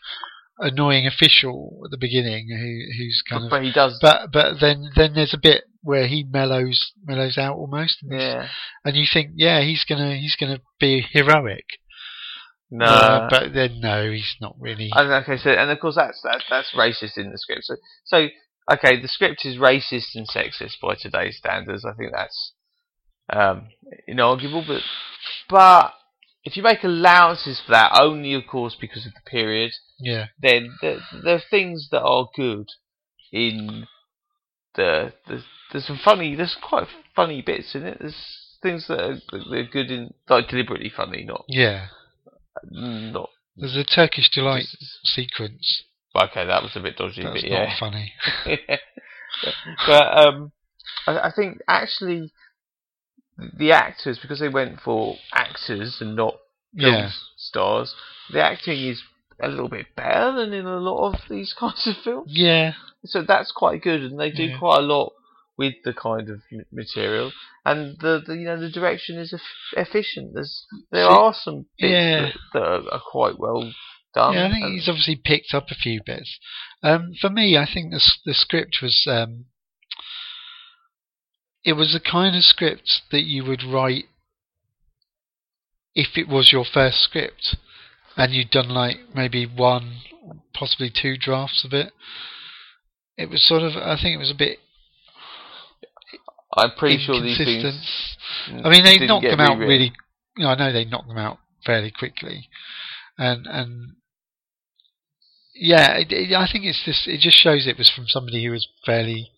annoying 0.59 1.07
official 1.07 1.81
at 1.85 1.91
the 1.91 1.97
beginning 1.97 2.47
who 2.49 2.97
who's 2.97 3.21
kind 3.27 3.43
of 3.45 3.49
but 3.49 3.63
he 3.63 3.71
does. 3.71 3.97
but 4.01 4.31
but 4.31 4.59
then 4.61 4.89
then 4.95 5.13
there's 5.15 5.33
a 5.33 5.37
bit 5.41 5.63
where 5.83 6.07
he 6.07 6.23
mellows 6.23 6.93
mellows 7.05 7.37
out 7.37 7.55
almost 7.55 7.97
and, 8.01 8.19
yeah, 8.19 8.47
and 8.83 8.95
you 8.95 9.05
think 9.11 9.31
yeah 9.35 9.61
he's 9.61 9.83
gonna 9.83 10.15
he's 10.15 10.35
gonna 10.35 10.59
be 10.79 11.05
heroic 11.11 11.65
no. 12.71 12.85
Uh, 12.85 13.29
but 13.29 13.53
then 13.53 13.79
no 13.81 14.11
he's 14.11 14.35
not 14.41 14.55
really 14.59 14.89
And, 14.95 15.11
okay, 15.23 15.37
so 15.37 15.51
and 15.51 15.69
of 15.69 15.79
course 15.79 15.95
that's 15.95 16.19
that's 16.23 16.43
that's 16.49 16.73
racist 16.75 17.17
in 17.17 17.31
the 17.31 17.37
script. 17.37 17.65
So 17.65 17.75
so 18.03 18.27
okay, 18.71 18.99
the 18.99 19.07
script 19.07 19.45
is 19.45 19.57
racist 19.57 20.15
and 20.15 20.27
sexist 20.27 20.79
by 20.81 20.95
today's 20.95 21.37
standards. 21.37 21.85
I 21.85 21.93
think 21.93 22.11
that's 22.13 22.53
um, 23.29 23.67
inarguable. 24.09 24.65
But 24.67 24.81
but 25.49 25.93
if 26.43 26.57
you 26.57 26.63
make 26.63 26.83
allowances 26.83 27.61
for 27.63 27.73
that, 27.73 27.97
only 28.01 28.33
of 28.33 28.43
course 28.49 28.75
because 28.79 29.05
of 29.05 29.13
the 29.13 29.29
period, 29.29 29.71
yeah 29.99 30.27
then 30.41 30.75
there, 30.81 30.97
there 31.23 31.35
are 31.35 31.43
things 31.51 31.89
that 31.91 32.01
are 32.01 32.27
good 32.35 32.69
in 33.31 33.85
the, 34.75 35.13
the 35.27 35.43
there's 35.71 35.87
some 35.87 35.99
funny 36.03 36.35
there's 36.35 36.57
quite 36.61 36.87
funny 37.15 37.41
bits 37.41 37.75
in 37.75 37.83
it. 37.83 37.97
There's 37.99 38.15
things 38.61 38.87
that 38.87 38.99
are, 38.99 39.15
that 39.31 39.57
are 39.57 39.63
good 39.71 39.91
in 39.91 40.13
like 40.29 40.47
deliberately 40.47 40.91
funny, 40.95 41.23
not 41.23 41.45
yeah 41.47 41.87
not. 42.71 43.29
there's 43.57 43.75
a 43.75 43.83
Turkish 43.83 44.29
delight 44.31 44.65
sequence 45.03 45.83
okay, 46.15 46.45
that 46.45 46.61
was 46.61 46.75
a 46.75 46.79
bit 46.79 46.97
dodgy, 46.97 47.23
that's 47.23 47.41
but 47.41 47.49
not 47.49 47.51
yeah. 47.51 47.79
funny 47.79 48.13
but 49.87 50.27
um, 50.27 50.51
I, 51.07 51.19
I 51.19 51.31
think 51.35 51.59
actually 51.67 52.31
the 53.57 53.71
actors, 53.71 54.19
because 54.21 54.39
they 54.39 54.49
went 54.49 54.79
for 54.79 55.15
actors 55.33 55.97
and 55.99 56.15
not 56.15 56.35
film 56.77 56.93
yeah 56.93 57.09
stars, 57.37 57.93
the 58.31 58.41
acting 58.41 58.79
is 58.79 59.01
a 59.45 59.49
little 59.49 59.69
bit 59.69 59.87
better 59.95 60.31
than 60.35 60.53
in 60.53 60.65
a 60.65 60.77
lot 60.77 61.13
of 61.13 61.21
these 61.29 61.53
kinds 61.59 61.87
of 61.87 61.95
films. 62.03 62.31
yeah 62.33 62.73
So 63.05 63.23
that's 63.23 63.51
quite 63.51 63.81
good, 63.81 64.01
and 64.01 64.19
they 64.19 64.31
do 64.31 64.43
Yeah. 64.45 64.59
quite 64.59 64.79
a 64.79 64.81
lot 64.81 65.13
with 65.57 65.75
the 65.83 65.93
kind 65.93 66.29
of 66.29 66.41
material. 66.71 67.31
And 67.65 67.97
the, 67.99 68.21
the 68.25 68.35
you 68.35 68.45
know 68.45 68.59
the 68.59 68.69
direction 68.71 69.17
is 69.19 69.33
eff- 69.33 69.77
efficient. 69.77 70.33
There's 70.33 70.65
there 70.91 71.05
are 71.05 71.33
some 71.33 71.67
bits 71.79 71.91
yeah. 71.91 72.21
that, 72.21 72.33
that 72.53 72.63
are, 72.63 72.93
are 72.93 73.01
quite 73.11 73.37
well 73.39 73.71
done. 74.15 74.33
yeah 74.33 74.47
I 74.47 74.51
think 74.51 74.65
he's 74.73 74.89
obviously 74.89 75.15
picked 75.23 75.53
up 75.53 75.67
a 75.71 75.75
few 75.75 76.01
bits 76.05 76.37
um, 76.83 77.13
for 77.19 77.29
me 77.29 77.57
I 77.57 77.65
think 77.71 77.91
the 77.91 78.01
the 78.25 78.33
script 78.33 78.77
was 78.81 79.05
um, 79.09 79.45
it 81.63 81.73
was 81.73 81.93
the 81.93 81.99
kind 81.99 82.35
of 82.35 82.43
script 82.43 83.01
that 83.11 83.23
you 83.23 83.43
would 83.45 83.63
write 83.63 84.05
if 85.95 86.17
it 86.17 86.27
was 86.27 86.51
your 86.51 86.65
first 86.65 86.99
script 87.01 87.55
and 88.17 88.33
you'd 88.33 88.51
done 88.51 88.69
like 88.69 88.97
maybe 89.13 89.45
one, 89.45 90.01
possibly 90.53 90.91
two 90.93 91.15
drafts 91.17 91.65
of 91.65 91.73
it. 91.73 91.91
It 93.17 93.29
was 93.29 93.47
sort 93.47 93.61
of, 93.61 93.73
I 93.75 93.95
think 94.01 94.15
it 94.15 94.19
was 94.19 94.31
a 94.31 94.37
bit 94.37 94.59
I'm 96.55 96.71
pretty 96.77 97.03
sure 97.03 97.21
these 97.21 97.37
things. 97.37 98.15
Mm, 98.49 98.65
I 98.65 98.69
mean, 98.69 98.83
they 98.83 99.05
knocked 99.05 99.25
them 99.25 99.39
out 99.39 99.57
really. 99.57 99.91
You 100.37 100.45
know, 100.45 100.49
I 100.49 100.55
know 100.55 100.73
they 100.73 100.85
knocked 100.85 101.07
them 101.07 101.17
out 101.17 101.39
fairly 101.65 101.91
quickly, 101.91 102.49
and 103.17 103.45
and 103.47 103.95
yeah, 105.55 105.97
it, 105.97 106.11
it, 106.11 106.33
I 106.33 106.47
think 106.51 106.65
it's 106.65 106.83
just 106.85 107.07
it 107.07 107.19
just 107.19 107.37
shows 107.37 107.67
it 107.67 107.77
was 107.77 107.91
from 107.93 108.05
somebody 108.07 108.45
who 108.45 108.51
was 108.51 108.67
fairly 108.85 109.31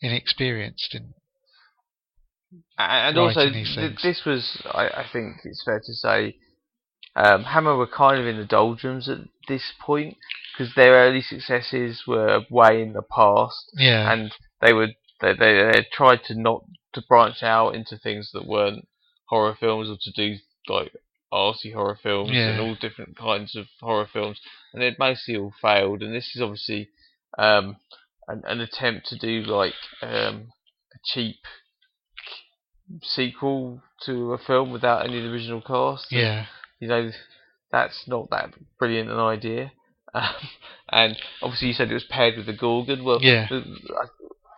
inexperienced 0.00 0.94
in. 0.94 1.14
And 2.78 3.16
also, 3.18 3.48
th- 3.50 3.98
this 4.02 4.22
was, 4.24 4.60
I, 4.64 4.88
I 4.88 5.06
think 5.12 5.36
it's 5.44 5.62
fair 5.64 5.78
to 5.78 5.92
say, 5.92 6.36
um, 7.16 7.44
Hammer 7.44 7.76
were 7.76 7.86
kind 7.86 8.20
of 8.20 8.26
in 8.26 8.36
the 8.36 8.44
doldrums 8.44 9.08
at 9.08 9.18
this 9.48 9.72
point 9.80 10.16
because 10.56 10.74
their 10.74 10.92
early 10.94 11.22
successes 11.22 12.02
were 12.06 12.42
way 12.50 12.82
in 12.82 12.92
the 12.92 13.02
past, 13.02 13.70
Yeah, 13.74 14.12
and 14.12 14.32
they 14.60 14.72
would 14.72 14.94
they, 15.20 15.32
they 15.34 15.54
they 15.72 15.86
tried 15.92 16.24
to 16.24 16.34
not 16.34 16.64
to 16.94 17.02
branch 17.08 17.42
out 17.42 17.74
into 17.74 17.96
things 17.98 18.30
that 18.32 18.46
weren't 18.46 18.86
horror 19.26 19.56
films 19.58 19.88
or 19.88 19.96
to 20.00 20.10
do 20.12 20.36
like 20.68 20.92
arty 21.32 21.70
horror 21.72 21.98
films 22.02 22.30
Yeah. 22.32 22.48
and 22.50 22.60
all 22.60 22.74
different 22.74 23.16
kinds 23.16 23.54
of 23.56 23.66
horror 23.80 24.08
films, 24.12 24.40
and 24.72 24.82
they'd 24.82 24.98
mostly 24.98 25.36
all 25.36 25.52
failed. 25.60 26.02
And 26.02 26.14
this 26.14 26.34
is 26.34 26.42
obviously 26.42 26.88
um, 27.38 27.76
an, 28.28 28.42
an 28.46 28.60
attempt 28.60 29.06
to 29.08 29.18
do 29.18 29.42
like 29.42 29.74
um, 30.02 30.48
a 30.94 30.98
cheap 31.04 31.36
sequel 33.02 33.82
to 34.04 34.32
a 34.32 34.38
film 34.38 34.72
without 34.72 35.04
any 35.06 35.18
of 35.18 35.24
the 35.24 35.30
original 35.30 35.60
cast. 35.60 36.10
Yeah, 36.10 36.46
you 36.80 36.88
know, 36.88 37.10
that's 37.70 38.04
not 38.08 38.30
that 38.30 38.54
brilliant 38.78 39.10
an 39.10 39.18
idea. 39.18 39.72
Um, 40.12 40.34
and 40.90 41.16
obviously, 41.40 41.68
you 41.68 41.74
said 41.74 41.88
it 41.88 41.94
was 41.94 42.02
paired 42.02 42.36
with 42.36 42.46
the 42.46 42.52
Gorgon. 42.52 43.04
Well, 43.04 43.22
Yeah. 43.22 43.46
the, 43.48 43.58
I, 43.94 44.06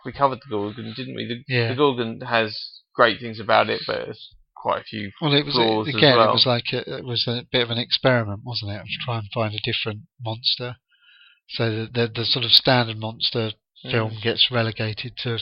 we 0.03 0.11
covered 0.11 0.39
the 0.39 0.49
Gorgon, 0.49 0.95
didn't 0.97 1.13
we? 1.15 1.27
The, 1.27 1.53
Yeah. 1.53 1.67
the 1.67 1.75
Gorgon 1.75 2.21
has 2.21 2.57
great 2.95 3.19
things 3.19 3.39
about 3.39 3.69
it, 3.69 3.81
but 3.85 3.99
it's 4.09 4.33
quite 4.55 4.81
a 4.81 4.83
few. 4.83 5.11
Well, 5.21 5.31
it 5.35 5.45
was 5.45 5.53
flaws 5.53 5.87
again. 5.89 6.15
well. 6.17 6.29
It 6.29 6.33
was 6.33 6.47
like 6.47 6.63
a, 6.73 6.97
it 6.97 7.05
was 7.05 7.27
a 7.27 7.43
bit 7.51 7.61
of 7.61 7.69
an 7.69 7.77
experiment, 7.77 8.39
wasn't 8.43 8.71
it? 8.71 8.79
To 8.79 9.05
try 9.05 9.19
and 9.19 9.27
find 9.31 9.53
a 9.53 9.59
different 9.59 9.99
monster. 10.19 10.77
So 11.49 11.69
the 11.69 11.85
the, 11.93 12.07
the 12.15 12.25
sort 12.25 12.45
of 12.45 12.51
standard 12.51 12.97
monster 12.97 13.51
Mm. 13.85 13.91
film 13.91 14.13
gets 14.23 14.49
relegated 14.49 15.17
to 15.17 15.37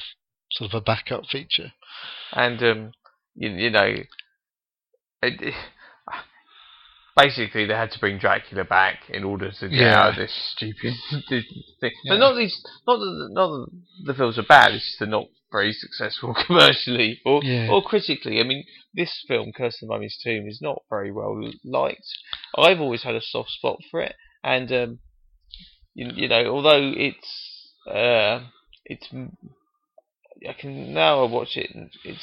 sort 0.52 0.74
of 0.74 0.78
a 0.78 0.82
backup 0.82 1.26
feature. 1.28 1.72
And 2.34 2.62
um, 2.64 2.92
you, 3.36 3.50
you 3.52 3.70
know, 3.70 3.96
it- 5.24 5.54
basically 7.18 7.66
they 7.66 7.74
had 7.74 7.92
to 7.92 8.00
bring 8.00 8.18
Dracula 8.18 8.64
back 8.64 9.10
in 9.10 9.24
order 9.24 9.52
to 9.52 9.70
get 9.70 9.78
Yeah. 9.80 10.00
out 10.02 10.10
of 10.12 10.16
this 10.16 10.54
stupid 10.56 10.94
thing. 11.30 11.44
Yeah. 11.82 12.10
But 12.14 12.18
not 12.18 12.36
these, 12.36 12.64
not 12.88 12.98
that 12.98 13.28
not 13.32 13.50
that 13.50 13.68
the 14.06 14.14
films 14.14 14.38
are 14.40 14.44
bad. 14.44 14.74
It's 14.74 14.86
just 14.86 15.00
they're 15.00 15.08
not 15.08 15.26
very 15.52 15.74
successful 15.74 16.34
commercially 16.48 17.20
or 17.26 17.44
Yeah. 17.44 17.70
or 17.70 17.82
critically. 17.84 18.40
I 18.40 18.44
mean, 18.44 18.64
this 18.94 19.24
film, 19.28 19.52
Curse 19.56 19.82
of 19.82 19.88
the 19.90 19.94
Mummy's 19.94 20.18
Tomb, 20.24 20.48
is 20.48 20.60
not 20.62 20.82
very 20.90 21.12
well 21.12 21.42
liked. 21.66 22.08
I've 22.58 22.80
always 22.80 23.04
had 23.04 23.16
a 23.16 23.22
soft 23.22 23.50
spot 23.52 23.80
for 23.90 24.02
it, 24.02 24.16
and 24.44 24.72
um, 24.72 25.00
you, 25.94 26.10
you 26.16 26.28
know, 26.30 26.46
although 26.46 26.92
it's 26.96 27.74
uh, 27.88 28.46
it's 28.86 29.08
I 30.48 30.54
can 30.54 30.94
now 30.94 31.24
I 31.26 31.30
watch 31.30 31.56
it 31.58 31.70
and 31.76 31.90
it 32.04 32.18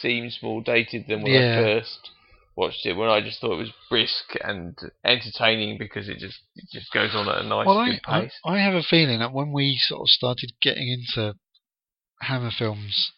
seems 0.00 0.38
more 0.42 0.62
dated 0.62 1.04
than 1.08 1.22
when. 1.22 1.32
I 1.36 1.62
first 1.80 2.10
watched 2.56 2.84
it. 2.84 2.94
When 2.94 3.08
I 3.08 3.20
just 3.20 3.40
thought 3.40 3.54
it 3.54 3.58
was 3.58 3.72
brisk 3.88 4.36
and 4.42 4.76
entertaining 5.04 5.78
because 5.78 6.08
it 6.08 6.18
just 6.18 6.38
it 6.56 6.66
just 6.72 6.92
goes 6.92 7.14
on 7.14 7.28
at 7.28 7.44
a 7.44 7.48
nice 7.48 7.66
well, 7.66 7.78
I, 7.78 7.90
good 7.90 8.00
I 8.06 8.20
pace. 8.22 8.32
I 8.44 8.58
have 8.58 8.74
a 8.74 8.82
feeling 8.82 9.20
that 9.20 9.32
when 9.32 9.52
we 9.52 9.78
sort 9.80 10.02
of 10.02 10.08
started 10.08 10.52
getting 10.62 10.88
into 10.88 11.34
Hammer 12.20 12.50
films 12.56 13.12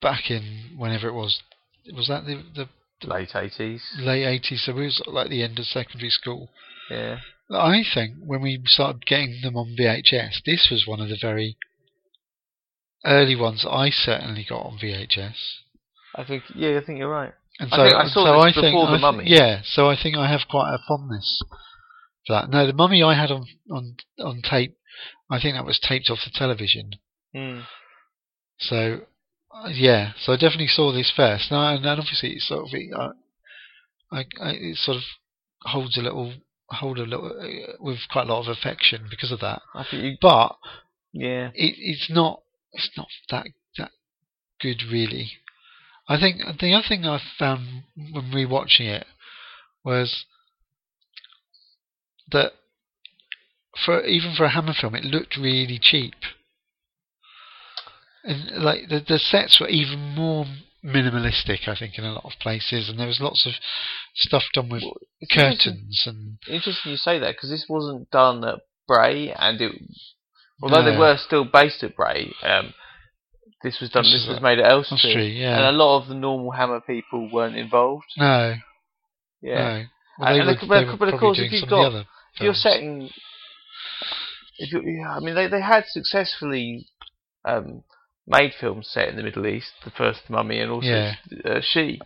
back 0.00 0.30
in 0.30 0.76
whenever 0.76 1.08
it 1.08 1.14
was, 1.14 1.42
was 1.94 2.08
that 2.08 2.24
the 2.24 2.42
the 2.54 2.68
Late 3.02 3.34
eighties, 3.34 3.82
late 3.98 4.26
eighties? 4.26 4.64
So 4.64 4.74
we 4.74 4.84
was 4.84 5.02
like 5.06 5.30
the 5.30 5.42
end 5.42 5.58
of 5.58 5.64
secondary 5.64 6.10
school. 6.10 6.50
yeah. 6.90 7.20
I 7.50 7.82
think 7.94 8.14
when 8.20 8.42
we 8.42 8.62
started 8.66 9.06
getting 9.06 9.40
them 9.42 9.56
on 9.56 9.74
VHS, 9.76 10.42
this 10.44 10.68
was 10.70 10.84
one 10.86 11.00
of 11.00 11.08
the 11.08 11.18
very 11.20 11.56
early 13.04 13.34
ones 13.34 13.66
I 13.68 13.90
certainly 13.90 14.46
got 14.48 14.66
on 14.66 14.78
VHS. 14.78 15.34
I 16.14 16.24
think 16.24 16.44
yeah, 16.54 16.78
I 16.78 16.84
think 16.84 16.98
you're 16.98 17.08
right. 17.08 17.32
And 17.60 17.72
I 17.72 17.76
so, 17.76 17.82
think 17.82 17.94
I 17.94 18.08
saw 18.08 18.24
so 18.24 18.32
this 18.32 18.56
I 18.56 18.60
think, 18.60 18.74
before 18.74 18.86
The 18.86 18.92
I 18.94 18.98
Mummy. 18.98 19.24
yeah, 19.26 19.60
so 19.64 19.90
I 19.90 19.96
think 20.02 20.16
I 20.16 20.30
have 20.30 20.48
quite 20.50 20.72
a 20.72 20.78
fondness 20.88 21.42
for 22.26 22.32
that. 22.32 22.48
No, 22.48 22.66
the 22.66 22.72
mummy 22.72 23.02
I 23.02 23.14
had 23.14 23.30
on 23.30 23.46
on 23.70 23.96
on 24.18 24.40
tape. 24.42 24.76
I 25.30 25.40
think 25.40 25.54
that 25.54 25.66
was 25.66 25.78
taped 25.78 26.10
off 26.10 26.20
the 26.24 26.30
television. 26.34 26.92
Mm. 27.36 27.64
So 28.58 29.02
yeah, 29.68 30.12
so 30.18 30.32
I 30.32 30.36
definitely 30.36 30.68
saw 30.68 30.92
this 30.92 31.12
first. 31.14 31.50
Now, 31.50 31.74
and 31.74 31.84
then 31.84 31.98
obviously 31.98 32.30
it's 32.30 32.48
sort 32.48 32.66
of 32.66 32.68
it, 32.72 32.88
uh, 32.96 33.12
I, 34.10 34.20
I, 34.40 34.50
it 34.52 34.76
sort 34.76 34.96
of 34.96 35.02
holds 35.62 35.98
a 35.98 36.02
little 36.02 36.32
hold 36.70 36.98
a 36.98 37.02
little 37.02 37.26
uh, 37.26 37.72
with 37.78 37.98
quite 38.10 38.26
a 38.26 38.32
lot 38.32 38.46
of 38.46 38.56
affection 38.56 39.06
because 39.10 39.32
of 39.32 39.40
that. 39.40 39.60
I 39.74 39.84
you 39.92 40.16
But 40.20 40.56
yeah. 41.12 41.48
it, 41.54 41.74
it's 41.78 42.08
not 42.10 42.40
it's 42.72 42.90
not 42.96 43.08
that 43.30 43.46
that 43.76 43.90
good 44.60 44.82
really. 44.90 45.32
I 46.10 46.18
think 46.18 46.40
the 46.58 46.74
other 46.74 46.84
thing 46.88 47.06
I 47.06 47.20
found 47.38 47.84
when 47.94 48.32
rewatching 48.32 48.88
it 48.88 49.06
was 49.84 50.24
that 52.32 52.52
for 53.84 54.04
even 54.04 54.34
for 54.34 54.44
a 54.44 54.50
Hammer 54.50 54.74
film, 54.78 54.96
it 54.96 55.04
looked 55.04 55.36
really 55.36 55.78
cheap, 55.80 56.14
and 58.24 58.62
like 58.62 58.88
the 58.88 58.98
the 59.06 59.20
sets 59.20 59.60
were 59.60 59.68
even 59.68 60.00
more 60.16 60.46
minimalistic. 60.84 61.68
I 61.68 61.76
think 61.76 61.96
in 61.96 62.04
a 62.04 62.12
lot 62.12 62.24
of 62.24 62.40
places, 62.40 62.88
and 62.88 62.98
there 62.98 63.06
was 63.06 63.20
lots 63.20 63.46
of 63.46 63.52
stuff 64.16 64.42
done 64.52 64.68
with 64.68 64.82
Well, 64.82 64.96
it's 65.20 65.32
interesting- 65.32 65.72
curtains 65.72 66.02
and 66.06 66.38
Interesting 66.48 66.90
you 66.90 66.96
say 66.96 67.20
that 67.20 67.36
because 67.36 67.50
this 67.50 67.66
wasn't 67.68 68.10
done 68.10 68.42
at 68.44 68.58
Bray, 68.88 69.32
and 69.32 69.60
it 69.60 69.72
although 70.60 70.82
they 70.82 70.98
were 70.98 71.16
still 71.16 71.44
based 71.44 71.84
at 71.84 71.94
Bray, 71.94 72.32
um, 72.42 72.74
this 73.62 73.80
was 73.80 73.90
done. 73.90 74.04
This 74.04 74.12
This 74.12 74.22
is 74.22 74.28
was 74.28 74.40
made 74.42 74.58
at 74.58 74.70
Elstree, 74.70 74.96
Elstree, 75.02 75.40
yeah. 75.40 75.56
and 75.58 75.66
a 75.66 75.72
lot 75.72 76.00
of 76.02 76.08
the 76.08 76.14
normal 76.14 76.50
Hammer 76.50 76.80
people 76.80 77.28
weren't 77.32 77.56
involved. 77.56 78.06
no, 78.16 78.54
Yeah, 79.42 79.54
no. 79.54 79.84
Well, 80.18 80.28
And- 80.28 80.46
were, 80.46 80.54
but- 80.54 80.68
they 80.68 80.84
were 80.84 80.96
but 80.96 81.14
of 81.14 81.20
course, 81.20 81.38
if 81.38 81.52
you've 81.52 81.68
got- 81.68 81.86
of 81.86 81.92
the 81.92 81.98
other 82.00 82.08
if 82.34 82.40
you're 82.42 82.54
setting, 82.54 83.10
if 84.58 84.72
you, 84.72 84.82
yeah, 84.82 85.16
I 85.16 85.20
mean, 85.20 85.34
they 85.34 85.46
they 85.48 85.60
had 85.60 85.84
successfully 85.86 86.86
um, 87.44 87.82
made 88.26 88.52
films 88.60 88.88
set 88.88 89.08
in 89.08 89.16
the 89.16 89.22
Middle 89.22 89.46
East, 89.46 89.72
the 89.84 89.90
first 89.90 90.28
Mummy, 90.28 90.60
and 90.60 90.70
also 90.70 90.86
Yeah. 90.88 91.14
uh, 91.44 91.60
She, 91.62 92.00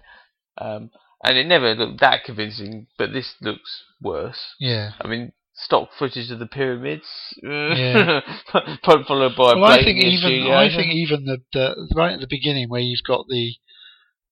um, 0.59 0.91
and 1.25 1.37
it 1.37 1.47
never 1.47 1.75
looked 1.75 2.01
that 2.01 2.25
convincing, 2.25 2.87
but 2.99 3.13
this 3.13 3.35
looks 3.41 3.83
worse. 4.01 4.55
yeah. 4.61 4.93
I 5.01 5.09
mean, 5.09 5.33
stock 5.57 5.89
footage 5.99 6.31
of 6.31 6.39
the 6.39 6.47
pyramids, 6.47 7.07
Yeah. 7.43 8.21
followed 8.85 9.37
by 9.37 9.55
well, 9.55 9.65
I 9.65 9.83
think 9.85 9.99
even 10.03 10.19
studio. 10.19 10.55
I 10.55 10.69
think 10.69 10.93
even 10.93 11.25
the, 11.25 11.39
the 11.53 11.89
right 11.95 12.13
at 12.13 12.21
the 12.21 12.27
beginning 12.29 12.69
where 12.69 12.81
you've 12.81 13.07
got 13.07 13.27
the 13.29 13.53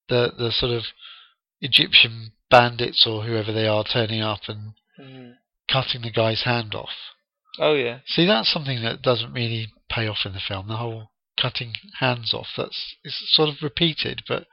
the 0.09 0.31
the 0.37 0.51
sort 0.51 0.71
of 0.73 0.83
Egyptian 1.61 2.31
bandits 2.49 3.05
or 3.07 3.23
whoever 3.23 3.51
they 3.53 3.67
are 3.67 3.83
turning 3.83 4.21
up 4.21 4.41
and 4.47 4.73
Mm. 4.99 5.33
cutting 5.71 6.03
the 6.03 6.11
guy's 6.11 6.43
hand 6.43 6.75
off. 6.75 6.91
Oh 7.59 7.73
yeah, 7.73 7.99
See, 8.05 8.27
that's 8.27 8.51
something 8.53 8.83
that 8.83 9.01
doesn't 9.01 9.33
really 9.33 9.69
pay 9.89 10.07
off 10.07 10.19
in 10.23 10.33
the 10.33 10.39
film. 10.39 10.67
The 10.67 10.77
whole 10.77 11.09
cutting 11.41 11.73
hands 11.99 12.31
off. 12.31 12.49
That's 12.55 12.95
it's 13.03 13.23
sort 13.35 13.49
of 13.49 13.55
repeated, 13.63 14.21
but 14.27 14.45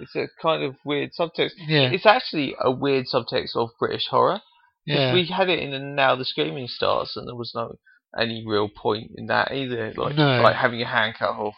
it's 0.00 0.16
a 0.16 0.28
kind 0.40 0.62
of 0.62 0.76
weird 0.86 1.10
subtext. 1.18 1.50
yeah, 1.66 1.90
It's 1.90 2.06
actually 2.06 2.54
a 2.58 2.70
weird 2.70 3.06
subtext 3.12 3.54
of 3.56 3.68
British 3.78 4.06
horror. 4.08 4.40
Yeah, 4.88 5.12
We 5.12 5.26
had 5.26 5.48
it 5.48 5.58
in 5.58 5.72
and 5.74 5.96
Now 5.96 6.16
the 6.16 6.24
Screaming 6.24 6.68
Starts, 6.68 7.16
and 7.16 7.26
there 7.26 7.34
was 7.34 7.52
no 7.54 7.76
any 8.18 8.44
real 8.46 8.68
point 8.68 9.12
in 9.16 9.26
that 9.26 9.52
either. 9.52 9.92
Like, 9.96 10.16
No. 10.16 10.40
like 10.40 10.56
having 10.56 10.78
your 10.78 10.88
hand 10.88 11.14
cut 11.18 11.30
off, 11.30 11.54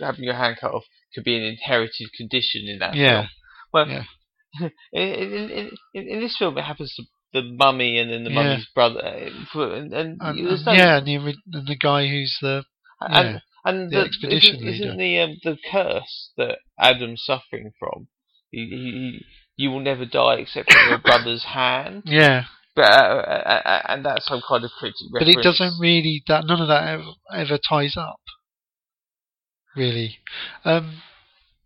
having 0.00 0.24
your 0.24 0.34
hand 0.34 0.56
cut 0.60 0.72
off 0.72 0.84
could 1.14 1.24
be 1.24 1.36
an 1.36 1.42
inherited 1.42 2.12
condition 2.16 2.62
in 2.66 2.78
that 2.80 2.94
yeah, 2.94 3.22
film. 3.22 3.28
Well, 3.72 3.88
yeah. 3.88 4.04
in, 4.92 5.02
in, 5.02 5.70
in, 5.94 6.08
in, 6.08 6.20
this 6.20 6.36
film, 6.36 6.58
it 6.58 6.62
happens 6.64 6.94
to 6.96 7.04
the 7.32 7.42
mummy 7.42 7.98
and 7.98 8.10
then 8.10 8.24
the 8.24 8.30
Yeah. 8.30 8.42
mummy's 8.42 8.66
brother, 8.74 9.00
uh, 9.02 9.60
and, 9.60 9.92
and, 9.92 10.18
and, 10.20 10.46
there's 10.46 10.66
no, 10.66 10.72
yeah, 10.72 10.98
and 10.98 11.06
the 11.06 11.14
and 11.16 11.66
the 11.66 11.76
guy 11.76 12.06
who's 12.08 12.36
the 12.42 12.64
and, 13.00 13.34
yeah. 13.34 13.38
and 13.64 13.90
the 13.90 13.96
the, 13.96 14.04
expedition 14.04 14.56
isn't, 14.56 14.68
isn't 14.68 14.96
the 14.98 15.18
um, 15.20 15.36
the 15.42 15.56
curse 15.70 16.32
that 16.36 16.58
Adam's 16.78 17.22
suffering 17.24 17.72
from? 17.78 18.08
He, 18.50 18.66
he, 18.68 18.76
he, 18.76 19.24
you 19.56 19.70
will 19.70 19.80
never 19.80 20.04
die 20.04 20.36
except 20.36 20.70
from 20.70 20.88
your 20.90 20.98
brother's 20.98 21.44
hand. 21.44 22.02
yeah, 22.04 22.44
But 22.74 22.84
uh, 22.84 22.86
uh, 22.86 23.62
uh, 23.64 23.82
and 23.88 24.04
that's 24.04 24.26
some 24.26 24.40
kind 24.48 24.64
of 24.64 24.70
cryptic 24.78 25.08
but 25.12 25.28
it 25.28 25.42
doesn't 25.42 25.78
really 25.78 26.22
that 26.26 26.46
none 26.46 26.60
of 26.60 26.68
that 26.68 26.88
ever, 26.88 27.04
ever 27.34 27.58
ties 27.58 27.96
up. 27.98 28.20
Really, 29.76 30.18
um, 30.64 31.02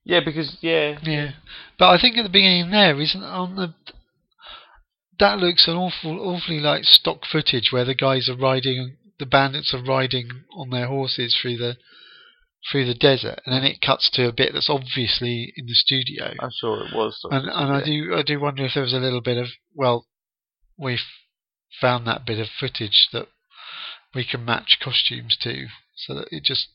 Yeah, 0.05 0.21
because 0.25 0.57
yeah, 0.61 0.99
Yeah, 1.03 1.33
but 1.79 1.91
I 1.91 2.01
think 2.01 2.17
at 2.17 2.23
the 2.23 2.29
beginning 2.29 2.71
there 2.71 3.01
isn't 3.01 3.23
on 3.23 3.57
the 3.57 3.75
that 5.19 5.39
looks 5.39 5.67
an 5.67 5.77
awful, 5.77 6.21
awfully 6.21 6.61
like 6.61 6.85
stock 6.85 7.25
footage 7.25 7.71
where 7.73 7.85
the 7.85 7.95
guys 7.95 8.29
are 8.29 8.37
riding, 8.37 8.97
the 9.19 9.27
bandits 9.27 9.73
are 9.73 9.83
riding 9.83 10.29
on 10.55 10.71
their 10.71 10.89
horses 10.89 11.37
through 11.41 11.57
the 11.57 11.77
through 12.71 12.85
the 12.85 12.95
desert, 12.95 13.41
and 13.47 13.55
then 13.55 13.65
it 13.65 13.81
cuts 13.81 14.11
to 14.11 14.27
a 14.27 14.33
bit 14.33 14.53
that's 14.53 14.69
obviously 14.69 15.53
in 15.57 15.67
the 15.67 15.75
studio. 15.75 16.35
I'm 16.41 16.51
sure 16.61 16.85
it 16.85 16.95
was. 16.95 17.19
And 17.31 17.49
and 17.49 17.73
I 17.73 17.85
do 17.85 18.15
I 18.15 18.23
do 18.23 18.41
wonder 18.41 18.65
if 18.65 18.75
there 18.75 18.83
was 18.83 18.93
a 18.93 18.99
little 18.99 19.21
bit 19.21 19.39
of 19.39 19.49
well, 19.75 20.07
we've 20.79 20.99
found 21.81 22.07
that 22.07 22.27
bit 22.27 22.39
of 22.39 22.49
footage 22.59 23.09
that 23.13 23.27
we 24.15 24.25
can 24.25 24.45
match 24.45 24.79
costumes 24.83 25.37
to, 25.43 25.67
so 25.97 26.15
that 26.15 26.29
it 26.31 26.43
just 26.45 26.69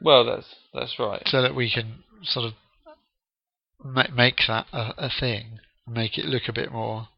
Well, 0.00 0.24
that's 0.24 0.54
that's 0.74 0.98
right. 0.98 1.22
so 1.26 1.42
that 1.42 1.54
we 1.54 1.70
can 1.72 2.04
sort 2.22 2.46
of 2.46 2.52
ma- 3.82 4.10
make 4.14 4.40
that 4.48 4.66
a, 4.72 4.94
a 5.06 5.10
thing, 5.20 5.58
make 5.86 6.18
it 6.18 6.26
look 6.26 6.42
a 6.48 6.52
bit 6.52 6.70
more 6.72 7.08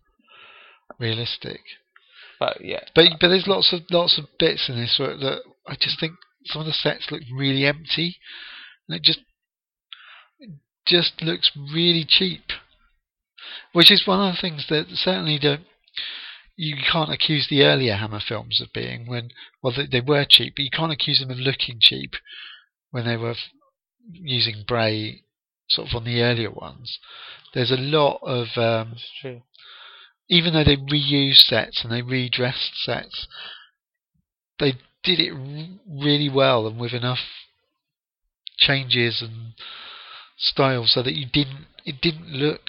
realistic. 0.98 1.60
But 2.38 2.58
yeah, 2.64 2.84
But 2.94 3.06
but 3.20 3.28
there's 3.28 3.48
lots 3.48 3.72
of 3.72 3.80
lots 3.90 4.18
of 4.18 4.26
bits 4.38 4.68
in 4.68 4.76
this 4.76 4.96
where 4.98 5.16
that 5.16 5.42
I 5.66 5.74
just 5.74 5.98
think 5.98 6.12
some 6.46 6.60
of 6.60 6.66
the 6.66 6.72
sets 6.72 7.08
look 7.10 7.22
really 7.36 7.66
empty, 7.66 8.16
and 8.88 8.96
it 8.96 9.02
just 9.02 9.20
it 10.38 10.50
just 10.86 11.20
looks 11.20 11.50
really 11.56 12.06
cheap. 12.08 12.42
Which 13.72 13.90
is 13.90 14.06
one 14.06 14.20
of 14.26 14.34
the 14.34 14.40
things 14.40 14.66
that 14.68 14.86
certainly 14.90 15.38
don't 15.38 15.64
you 16.56 16.74
can't 16.90 17.12
accuse 17.12 17.46
the 17.48 17.62
earlier 17.62 17.94
Hammer 17.94 18.20
films 18.20 18.60
of 18.60 18.72
being 18.72 19.06
when 19.06 19.30
well 19.62 19.72
they, 19.76 19.86
they 19.86 20.00
were 20.00 20.26
cheap, 20.28 20.54
but 20.56 20.64
you 20.64 20.70
can't 20.70 20.92
accuse 20.92 21.20
them 21.20 21.30
of 21.30 21.38
looking 21.38 21.78
cheap 21.80 22.14
when 22.90 23.06
they 23.06 23.16
were 23.16 23.30
f- 23.30 23.36
using 24.10 24.64
Bray 24.66 25.22
sort 25.68 25.88
of 25.88 25.94
on 25.94 26.04
the 26.04 26.20
earlier 26.20 26.50
ones. 26.50 26.98
There's 27.54 27.70
a 27.70 27.76
lot 27.76 28.20
of 28.22 28.48
um, 28.56 28.96
true. 29.20 29.42
even 30.28 30.52
though 30.52 30.64
they 30.64 30.76
reused 30.76 31.46
sets 31.46 31.84
and 31.84 31.92
they 31.92 32.02
redressed 32.02 32.72
sets, 32.82 33.28
they 34.58 34.72
did 35.04 35.20
it 35.20 35.32
r- 35.32 35.78
really 35.88 36.28
well 36.28 36.66
and 36.66 36.80
with 36.80 36.92
enough 36.92 37.20
changes 38.56 39.22
and 39.22 39.52
styles 40.36 40.92
so 40.92 41.02
that 41.02 41.14
you 41.14 41.26
didn't 41.32 41.66
it 41.84 42.00
didn't 42.00 42.28
look 42.28 42.62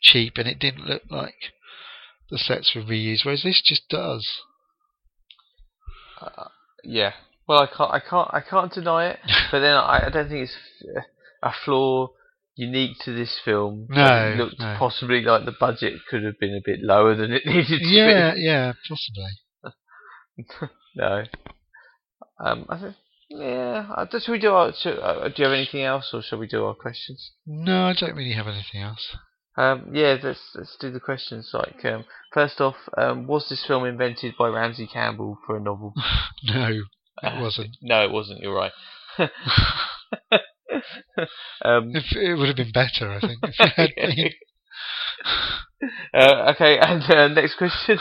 cheap 0.00 0.34
and 0.36 0.48
it 0.48 0.58
didn't 0.58 0.86
look 0.86 1.02
like 1.10 1.52
the 2.30 2.38
sets 2.38 2.74
were 2.74 2.82
reused. 2.82 3.24
Whereas 3.24 3.42
this 3.42 3.62
just 3.64 3.88
does. 3.88 4.26
Uh, 6.20 6.48
yeah. 6.84 7.12
Well, 7.48 7.60
I 7.60 7.66
can't, 7.66 7.92
I 7.92 8.00
can't, 8.00 8.28
I 8.32 8.40
can't 8.40 8.72
deny 8.72 9.08
it. 9.08 9.18
but 9.50 9.60
then 9.60 9.74
I, 9.74 10.06
I 10.06 10.10
don't 10.10 10.28
think 10.28 10.48
it's 10.48 10.56
a 11.42 11.52
flaw 11.64 12.08
unique 12.56 12.96
to 13.04 13.14
this 13.14 13.38
film. 13.44 13.86
No, 13.90 14.32
it 14.32 14.36
looked 14.36 14.58
no. 14.58 14.76
possibly 14.78 15.22
like 15.22 15.44
the 15.44 15.54
budget 15.58 15.94
could 16.10 16.24
have 16.24 16.38
been 16.40 16.54
a 16.54 16.64
bit 16.64 16.80
lower 16.82 17.14
than 17.14 17.32
it 17.32 17.42
needed 17.46 17.66
to 17.66 17.78
be. 17.78 17.86
Yeah, 17.86 18.34
yeah, 18.34 18.72
possibly. 18.88 19.30
No. 20.96 21.24
Um, 22.40 22.64
I 22.70 22.78
think. 22.78 22.94
Yeah. 23.28 23.86
Uh, 23.94 24.18
should 24.18 24.32
we 24.32 24.38
do 24.38 24.52
our? 24.52 24.72
Should, 24.74 24.98
uh, 24.98 25.28
do 25.28 25.34
you 25.38 25.44
have 25.44 25.52
anything 25.52 25.82
else, 25.82 26.10
or 26.14 26.22
shall 26.22 26.38
we 26.38 26.46
do 26.46 26.64
our 26.64 26.74
questions? 26.74 27.32
No, 27.46 27.86
I 27.86 27.92
don't 27.92 28.16
really 28.16 28.32
have 28.32 28.46
anything 28.46 28.80
else. 28.80 29.16
Um, 29.56 29.90
yeah, 29.92 30.16
let's 30.22 30.50
let's 30.54 30.76
do 30.78 30.90
the 30.90 31.00
questions. 31.00 31.50
Like, 31.52 31.84
um, 31.84 32.04
first 32.32 32.60
off, 32.60 32.76
um, 32.96 33.26
was 33.26 33.48
this 33.48 33.64
film 33.66 33.84
invented 33.86 34.34
by 34.38 34.48
Ramsey 34.48 34.86
Campbell 34.86 35.38
for 35.46 35.56
a 35.56 35.60
novel? 35.60 35.94
No, 36.44 36.68
it 36.68 36.82
Uh, 37.22 37.38
wasn't. 37.40 37.76
No, 37.82 38.02
it 38.04 38.10
wasn't. 38.10 38.40
You're 38.40 38.54
right. 38.54 38.72
um, 41.64 41.92
If, 41.94 42.12
it 42.16 42.34
would 42.36 42.48
have 42.48 42.56
been 42.56 42.72
better, 42.72 43.10
I 43.12 43.20
think. 43.20 43.38
If 43.42 43.54
it 43.58 43.72
had 43.76 43.90
been. 43.96 44.30
uh, 46.14 46.52
okay, 46.54 46.78
and 46.78 47.02
uh, 47.10 47.28
next 47.28 47.56
question. 47.56 47.98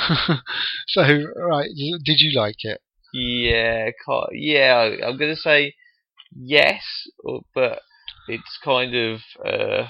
so, 0.88 1.02
right, 1.38 1.70
did 1.70 2.20
you 2.20 2.38
like 2.40 2.64
it? 2.64 2.82
yeah, 3.14 3.90
yeah, 4.34 4.96
I'm 5.06 5.18
gonna 5.18 5.38
say 5.38 5.74
yes, 6.36 6.84
but 7.54 7.80
it's 8.28 8.60
kind 8.64 8.94
of 8.94 9.20
uh, 9.46 9.88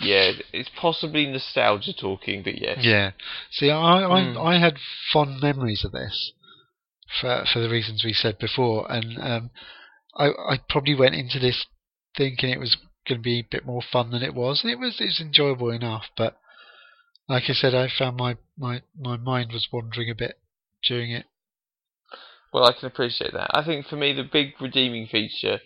yeah, 0.00 0.32
it's 0.52 0.70
possibly 0.80 1.26
nostalgia 1.26 1.92
talking, 1.92 2.42
but 2.42 2.60
yes. 2.60 2.78
Yeah. 2.80 3.12
See, 3.50 3.70
I 3.70 4.02
I, 4.02 4.20
Mm. 4.20 4.46
I 4.46 4.58
had 4.58 4.78
fond 5.12 5.40
memories 5.40 5.84
of 5.84 5.92
this 5.92 6.32
for 7.20 7.44
for 7.52 7.60
the 7.60 7.68
reasons 7.68 8.04
we 8.04 8.12
said 8.12 8.38
before, 8.38 8.90
and 8.90 9.18
um, 9.18 9.50
I 10.16 10.26
I 10.26 10.60
probably 10.68 10.94
went 10.94 11.14
into 11.14 11.38
this 11.38 11.66
thinking 12.16 12.50
it 12.50 12.60
was 12.60 12.76
going 13.06 13.20
to 13.20 13.22
be 13.22 13.40
a 13.40 13.48
bit 13.50 13.64
more 13.64 13.82
fun 13.82 14.10
than 14.10 14.22
it 14.22 14.34
was, 14.34 14.62
and 14.62 14.70
it 14.72 14.78
was 14.78 15.00
it 15.00 15.06
was 15.06 15.20
enjoyable 15.20 15.70
enough. 15.70 16.06
But 16.16 16.38
like 17.28 17.44
I 17.48 17.52
said, 17.52 17.74
I 17.74 17.88
found 17.88 18.16
my 18.16 18.36
my 18.56 18.82
my 18.98 19.16
mind 19.16 19.52
was 19.52 19.68
wandering 19.72 20.10
a 20.10 20.14
bit 20.14 20.38
during 20.86 21.10
it. 21.10 21.26
Well, 22.52 22.64
I 22.64 22.72
can 22.72 22.86
appreciate 22.86 23.32
that. 23.32 23.50
I 23.52 23.64
think 23.64 23.86
for 23.86 23.96
me, 23.96 24.12
the 24.12 24.22
big 24.22 24.60
redeeming 24.60 25.06
feature, 25.06 25.60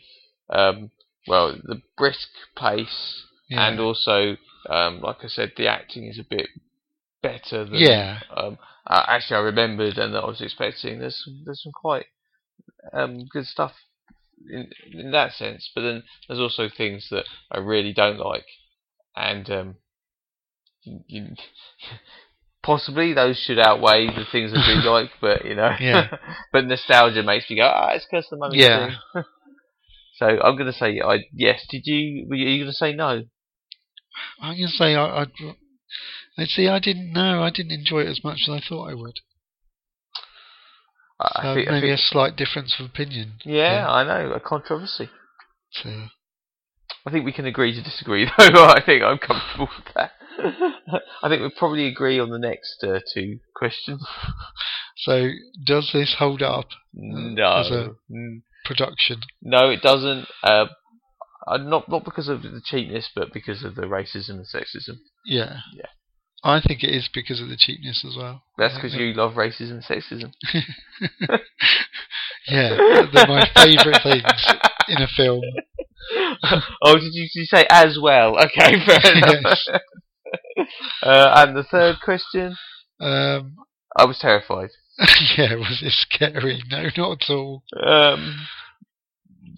um, 0.51 0.91
well, 1.29 1.57
the 1.63 1.81
brisk 1.97 2.29
pace, 2.57 3.25
Yeah. 3.53 3.69
and 3.69 3.81
also, 3.81 4.37
um, 4.69 5.01
like 5.01 5.19
I 5.25 5.29
said, 5.29 5.53
the 5.57 5.69
acting 5.69 6.05
is 6.07 6.19
a 6.19 6.25
bit 6.29 6.49
better 7.23 7.65
than. 7.65 7.75
Yeah. 7.81 8.21
Um, 8.37 8.59
uh, 8.87 9.05
actually, 9.07 9.37
I 9.37 9.41
remembered 9.41 9.99
and 9.99 10.17
I 10.17 10.25
was 10.25 10.41
expecting. 10.41 10.99
There's 10.99 11.23
some, 11.25 11.43
there's 11.45 11.63
some 11.63 11.73
quite 11.73 12.07
um, 12.93 13.27
good 13.31 13.47
stuff 13.47 13.73
in 14.51 14.71
in 14.93 15.11
that 15.13 15.33
sense, 15.33 15.71
but 15.75 15.83
then 15.83 16.03
there's 16.27 16.41
also 16.41 16.69
things 16.69 17.09
that 17.11 17.25
I 17.51 17.59
really 17.59 17.93
don't 17.93 18.19
like, 18.19 18.47
and 19.17 19.49
um, 19.51 19.77
you, 20.83 21.01
you, 21.07 21.27
possibly 22.63 23.13
those 23.13 23.39
should 23.39 23.59
outweigh 23.59 24.07
the 24.07 24.25
things 24.31 24.53
I 24.55 24.83
do 24.83 24.89
like. 24.91 25.11
But 25.21 25.45
you 25.45 25.55
know, 25.55 25.71
Yeah. 25.81 26.09
but 26.53 26.67
nostalgia 26.67 27.23
makes 27.23 27.49
me 27.49 27.57
go, 27.57 27.71
ah, 27.73 27.91
it's 27.93 28.07
because 28.11 28.27
the 28.31 28.37
mummy 28.37 28.59
Yeah. 28.59 28.97
so 30.19 30.27
I'm 30.27 30.57
gonna 30.57 30.73
say 30.73 31.01
I 31.01 31.21
yes. 31.33 31.65
Did 31.71 31.83
you? 31.85 32.27
Were 32.29 32.37
you, 32.37 32.49
you 32.49 32.65
gonna 32.65 32.73
say 32.73 32.93
no? 32.95 33.23
I'm 34.41 34.55
gonna 34.57 34.69
say 34.69 34.95
I. 34.95 35.23
I'd, 35.23 35.31
I'd 36.39 36.49
see. 36.49 36.69
I 36.69 36.79
didn't 36.79 37.13
know. 37.13 37.43
I 37.43 37.51
didn't 37.51 37.73
enjoy 37.73 38.01
it 38.01 38.09
as 38.09 38.23
much 38.25 38.41
as 38.47 38.49
I 38.51 38.61
thought 38.67 38.91
I 38.91 38.95
would. 38.95 39.21
I, 41.21 41.31
I 41.37 41.43
So 41.43 41.55
think, 41.55 41.69
I 41.69 41.71
maybe 41.73 41.87
think- 41.89 41.99
a 42.01 42.03
slight 42.03 42.37
difference 42.37 42.77
of 42.79 42.87
opinion. 42.87 43.35
yeah, 43.45 43.87
I 43.89 44.05
know 44.05 44.33
a 44.33 44.41
controversy. 44.41 45.09
So, 45.73 45.89
I 47.07 47.11
think 47.11 47.25
we 47.25 47.33
can 47.33 47.47
agree 47.47 47.75
to 47.75 47.83
disagree, 47.83 48.25
though. 48.39 48.65
I 48.67 48.83
think 48.85 49.03
I'm 49.03 49.19
comfortable 49.19 49.69
with 49.77 49.95
that. 49.95 50.13
I 51.23 51.29
think 51.29 51.41
we'll 51.41 51.51
probably 51.51 51.87
agree 51.87 52.19
on 52.19 52.31
the 52.31 52.39
next 52.39 52.83
uh, 52.83 53.01
two 53.15 53.39
questions. 53.55 54.05
so 54.99 55.29
does 55.65 55.91
this 55.93 56.17
hold 56.19 56.43
up 56.43 56.67
No, 56.95 57.53
as 57.59 57.71
a- 57.71 57.91
Mm, 58.11 58.43
production? 58.65 59.21
no, 59.43 59.71
it 59.71 59.83
doesn't. 59.83 60.27
Uh, 60.43 60.67
uh, 61.47 61.57
not 61.59 61.89
not 61.89 62.05
because 62.05 62.29
of 62.29 62.43
the 62.43 62.61
cheapness, 62.65 63.09
but 63.15 63.33
because 63.33 63.63
of 63.65 63.75
the 63.75 63.83
racism 63.83 64.31
and 64.31 64.47
sexism. 64.47 64.99
Yeah. 65.27 65.59
Yeah. 65.75 65.87
I 66.45 66.61
think 66.61 66.83
it 66.83 66.91
is 66.91 67.09
because 67.13 67.41
of 67.41 67.49
the 67.49 67.57
cheapness 67.57 68.05
as 68.05 68.17
well. 68.17 68.43
That's 68.59 68.75
because 68.75 68.95
you 68.95 69.13
love 69.15 69.35
racism 69.35 69.81
and 69.81 69.85
sexism. 69.85 70.33
Yeah, 72.49 72.77
they're 73.13 73.27
my 73.29 73.49
favourite 73.55 74.03
things 74.03 74.47
in 74.89 75.01
a 75.01 75.07
film. 75.17 75.43
oh, 76.83 76.95
did 76.99 77.11
you, 77.15 77.23
did 77.33 77.41
you 77.41 77.45
say 77.47 77.65
as 77.71 77.99
well? 78.03 78.37
Okay, 78.37 78.85
fair 78.85 79.15
enough. 79.39 79.59
uh, 81.05 81.33
and 81.37 81.57
the 81.57 81.63
third 81.63 81.97
question, 82.05 82.57
Um, 83.01 83.57
I 83.97 84.05
was 84.07 84.19
terrified. 84.19 84.71
yeah, 85.39 85.55
was 85.55 85.81
it 85.83 85.93
scary? 85.93 86.63
No, 86.69 86.89
not 86.97 87.23
at 87.23 87.31
all. 87.31 87.63
Um, 87.81 88.47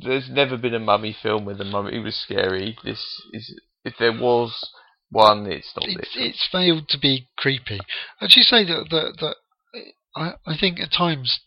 there's 0.03 0.29
never 0.31 0.57
been 0.57 0.75
a 0.75 0.81
mummy 0.81 1.17
film 1.21 1.45
where 1.45 1.55
the 1.55 1.65
mummy 1.65 1.97
it 1.97 2.01
was 2.05 2.17
scary. 2.17 2.77
This 2.85 3.03
is 3.33 3.61
if 3.85 3.95
there 3.99 4.13
was 4.13 4.71
one, 5.11 5.47
it's 5.47 5.73
not 5.77 5.87
It's, 5.89 5.97
this. 5.97 6.09
it's 6.17 6.49
failed 6.51 6.89
to 6.89 6.99
be 6.99 7.29
creepy. 7.37 7.81
I'd 8.21 8.35
you 8.35 8.43
say 8.43 8.65
that 8.65 8.87
that, 8.91 9.17
that 9.21 9.37
I 10.17 10.33
I 10.47 10.57
think 10.59 10.81
at 10.81 10.93
times 10.93 11.41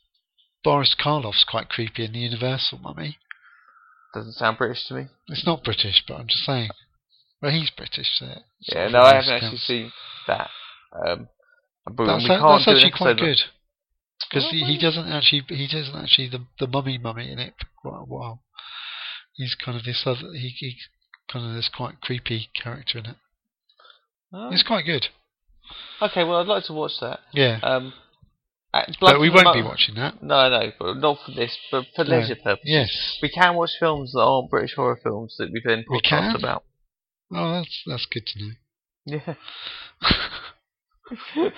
Boris 0.63 0.95
Karloff's 0.99 1.45
quite 1.47 1.69
creepy 1.69 2.05
in 2.05 2.13
the 2.13 2.19
Universal 2.19 2.79
Mummy. 2.79 3.17
Doesn't 4.13 4.33
sound 4.33 4.57
British 4.57 4.87
to 4.87 4.93
me. 4.95 5.07
It's 5.27 5.45
not 5.45 5.63
British, 5.63 6.03
but 6.07 6.15
I'm 6.15 6.27
just 6.27 6.45
saying. 6.45 6.69
Well, 7.41 7.51
he's 7.51 7.69
British, 7.69 8.07
so 8.17 8.25
Yeah, 8.61 8.87
no, 8.87 8.99
I 8.99 9.15
haven't 9.15 9.33
actually 9.33 9.57
seen 9.57 9.91
that. 10.27 10.49
Um, 10.91 11.27
but 11.85 12.07
That's, 12.07 12.23
we 12.23 12.29
can't 12.29 12.41
that's 12.41 12.65
do 12.65 12.71
actually 12.71 12.91
quite 12.97 13.17
good 13.17 13.37
because 14.29 14.49
he, 14.51 14.59
he 14.63 14.77
doesn't 14.77 15.07
actually 15.07 15.43
he 15.47 15.67
doesn't 15.67 15.95
actually 15.95 16.29
the 16.29 16.45
the 16.59 16.67
mummy 16.67 16.97
mummy 16.97 17.31
in 17.31 17.39
it 17.39 17.53
for 17.59 17.67
quite 17.89 18.01
a 18.01 18.05
while. 18.05 18.43
He's 19.35 19.55
kind 19.55 19.77
of 19.77 19.83
this 19.83 20.03
other 20.05 20.33
he, 20.33 20.49
he 20.57 20.77
kind 21.31 21.45
of 21.45 21.53
this 21.55 21.69
quite 21.75 22.01
creepy 22.01 22.49
character 22.61 22.99
in 22.99 23.05
it. 23.05 23.15
Oh, 24.33 24.49
It's 24.51 24.63
quite 24.63 24.85
good. 24.85 25.07
Okay, 26.01 26.23
well, 26.23 26.37
I'd 26.37 26.47
like 26.47 26.65
to 26.65 26.73
watch 26.73 26.93
that. 27.01 27.19
Yeah, 27.33 27.59
Um, 27.61 27.93
but 28.99 29.19
we 29.19 29.29
won't 29.29 29.53
be 29.53 29.61
watching 29.61 29.95
that. 29.95 30.21
No, 30.21 30.49
no, 30.49 30.71
but 30.79 30.97
not 30.97 31.17
for 31.25 31.31
this, 31.31 31.57
but 31.71 31.85
for 31.95 32.03
No. 32.03 32.17
leisure 32.17 32.35
purposes. 32.35 32.65
Yes. 32.65 33.17
We 33.21 33.29
can 33.29 33.55
watch 33.55 33.71
films 33.79 34.11
that 34.13 34.21
aren't 34.21 34.49
British 34.49 34.75
horror 34.75 34.99
films 35.01 35.35
that 35.37 35.49
we 35.51 35.61
then 35.65 35.85
We 35.89 35.99
podcast 35.99 36.35
about. 36.37 36.63
Oh, 37.33 37.53
that's 37.53 37.83
that's 37.85 38.05
good 38.05 38.25
to 38.27 38.39
know. 38.39 38.53
Yeah. 39.05 39.33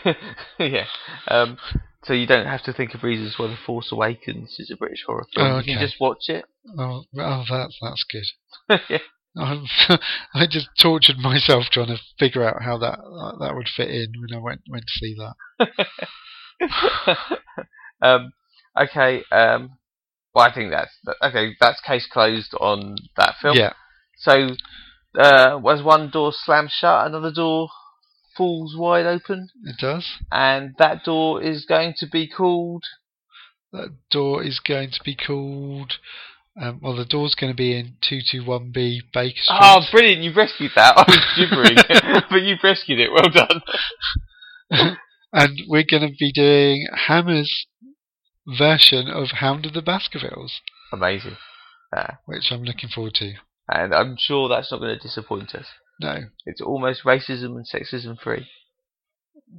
yeah. 0.59 0.85
Um, 1.27 1.57
so 2.03 2.13
you 2.13 2.25
don't 2.25 2.47
have 2.47 2.63
to 2.63 2.73
think 2.73 2.93
of 2.93 3.03
reasons 3.03 3.35
why 3.37 3.47
The 3.47 3.57
Force 3.65 3.91
Awakens 3.91 4.55
is 4.57 4.71
a 4.71 4.77
British 4.77 5.03
horror 5.05 5.25
film. 5.35 5.47
Oh, 5.47 5.57
You 5.57 5.63
can 5.75 5.79
just 5.79 5.99
watch 5.99 6.29
it. 6.29 6.45
Oh, 6.77 7.03
oh 7.17 7.43
that's 7.49 7.77
that's 7.81 8.05
good. 8.09 8.79
yeah. 8.89 8.99
I'm, 9.37 9.65
just 10.49 10.69
tortured 10.81 11.17
myself 11.17 11.65
trying 11.71 11.87
to 11.87 12.01
figure 12.17 12.43
out 12.43 12.63
how 12.63 12.77
that 12.79 12.99
that 13.39 13.55
would 13.55 13.69
fit 13.75 13.89
in 13.89 14.13
when 14.19 14.37
I 14.37 14.41
went 14.41 14.61
went 14.69 14.85
to 14.85 14.93
see 14.93 15.15
that. 15.59 17.37
um, 18.01 18.33
okay. 18.79 19.23
Um, 19.31 19.77
well, 20.33 20.47
I 20.47 20.53
think 20.53 20.71
that's 20.71 20.91
okay. 21.23 21.55
That's 21.59 21.81
case 21.81 22.07
closed 22.11 22.53
on 22.59 22.95
that 23.17 23.35
film. 23.41 23.57
Yeah, 23.57 23.73
So, 24.17 24.55
uh, 25.17 25.59
was 25.61 25.83
one 25.83 26.09
door 26.09 26.31
slammed 26.33 26.71
shut, 26.71 27.07
another 27.07 27.31
door 27.31 27.69
falls 28.39 28.73
wide 28.75 29.05
open, 29.05 29.49
it 29.65 29.75
does. 29.79 30.05
and 30.31 30.73
that 30.79 31.03
door 31.03 31.43
is 31.43 31.65
going 31.65 31.93
to 31.97 32.07
be 32.07 32.27
called. 32.27 32.83
That 33.73 33.89
door 34.09 34.41
is 34.43 34.59
going 34.59 34.91
to 34.91 34.99
be 35.03 35.15
called. 35.15 35.93
Um, 36.59 36.79
well, 36.81 36.95
the 36.95 37.05
door's 37.05 37.35
going 37.35 37.53
to 37.53 37.57
be 37.57 37.77
in 37.77 37.95
two 38.01 38.19
two 38.29 38.43
one 38.43 38.71
B 38.73 39.01
Baker 39.13 39.37
Street. 39.43 39.57
Oh, 39.61 39.81
brilliant! 39.91 40.23
You've 40.23 40.35
rescued 40.35 40.71
that. 40.75 40.93
I 40.97 41.03
was 41.07 41.25
gibbering, 41.37 42.23
but 42.31 42.41
you've 42.41 42.63
rescued 42.63 42.99
it. 42.99 43.11
Well 43.11 43.29
done. 43.29 43.61
and 45.33 45.59
we're 45.67 45.85
going 45.89 46.09
to 46.09 46.15
be 46.19 46.31
doing 46.31 46.87
Hammer's 47.07 47.67
version 48.57 49.07
of 49.09 49.27
Hound 49.39 49.65
of 49.67 49.73
the 49.73 49.81
Baskervilles, 49.81 50.61
Amazing. 50.91 51.37
Uh, 51.95 52.13
which 52.25 52.51
I'm 52.51 52.63
looking 52.63 52.89
forward 52.89 53.13
to. 53.15 53.33
and 53.71 53.93
I'm 53.93 54.15
sure 54.17 54.49
that's 54.49 54.71
not 54.71 54.79
going 54.79 54.97
to 54.97 55.01
disappoint 55.01 55.53
us. 55.55 55.67
No, 55.99 56.23
It's 56.45 56.61
almost 56.61 57.03
racism 57.03 57.57
and 57.57 57.65
sexism 57.67 58.17
free. 58.19 58.47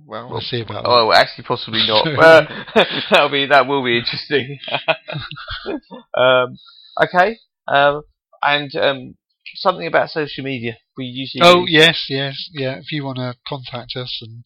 well, 0.07 0.30
we'll 0.30 0.41
see 0.41 0.61
about 0.62 0.84
that. 0.84 0.88
Oh, 0.91 1.12
actually, 1.12 1.45
possibly 1.45 1.86
not. 1.86 2.07
Uh, 2.18 2.64
that'll 3.11 3.28
be 3.28 3.47
that 3.47 3.66
will 3.66 3.84
be 3.84 3.99
interesting. 3.99 4.59
um, 6.16 6.57
okay, 7.03 7.38
um, 7.68 8.03
and 8.43 8.74
um, 8.76 9.14
something 9.57 9.86
about 9.86 10.11
social 10.11 10.45
media. 10.45 10.76
We 10.97 11.05
usually 11.05 11.43
Oh 11.43 11.66
do- 11.66 11.70
yes, 11.70 12.07
yes, 12.09 12.49
yeah. 12.53 12.76
If 12.78 12.93
you 12.93 13.05
want 13.05 13.18
to 13.18 13.34
contact 13.47 13.97
us 13.97 14.22
and 14.22 14.45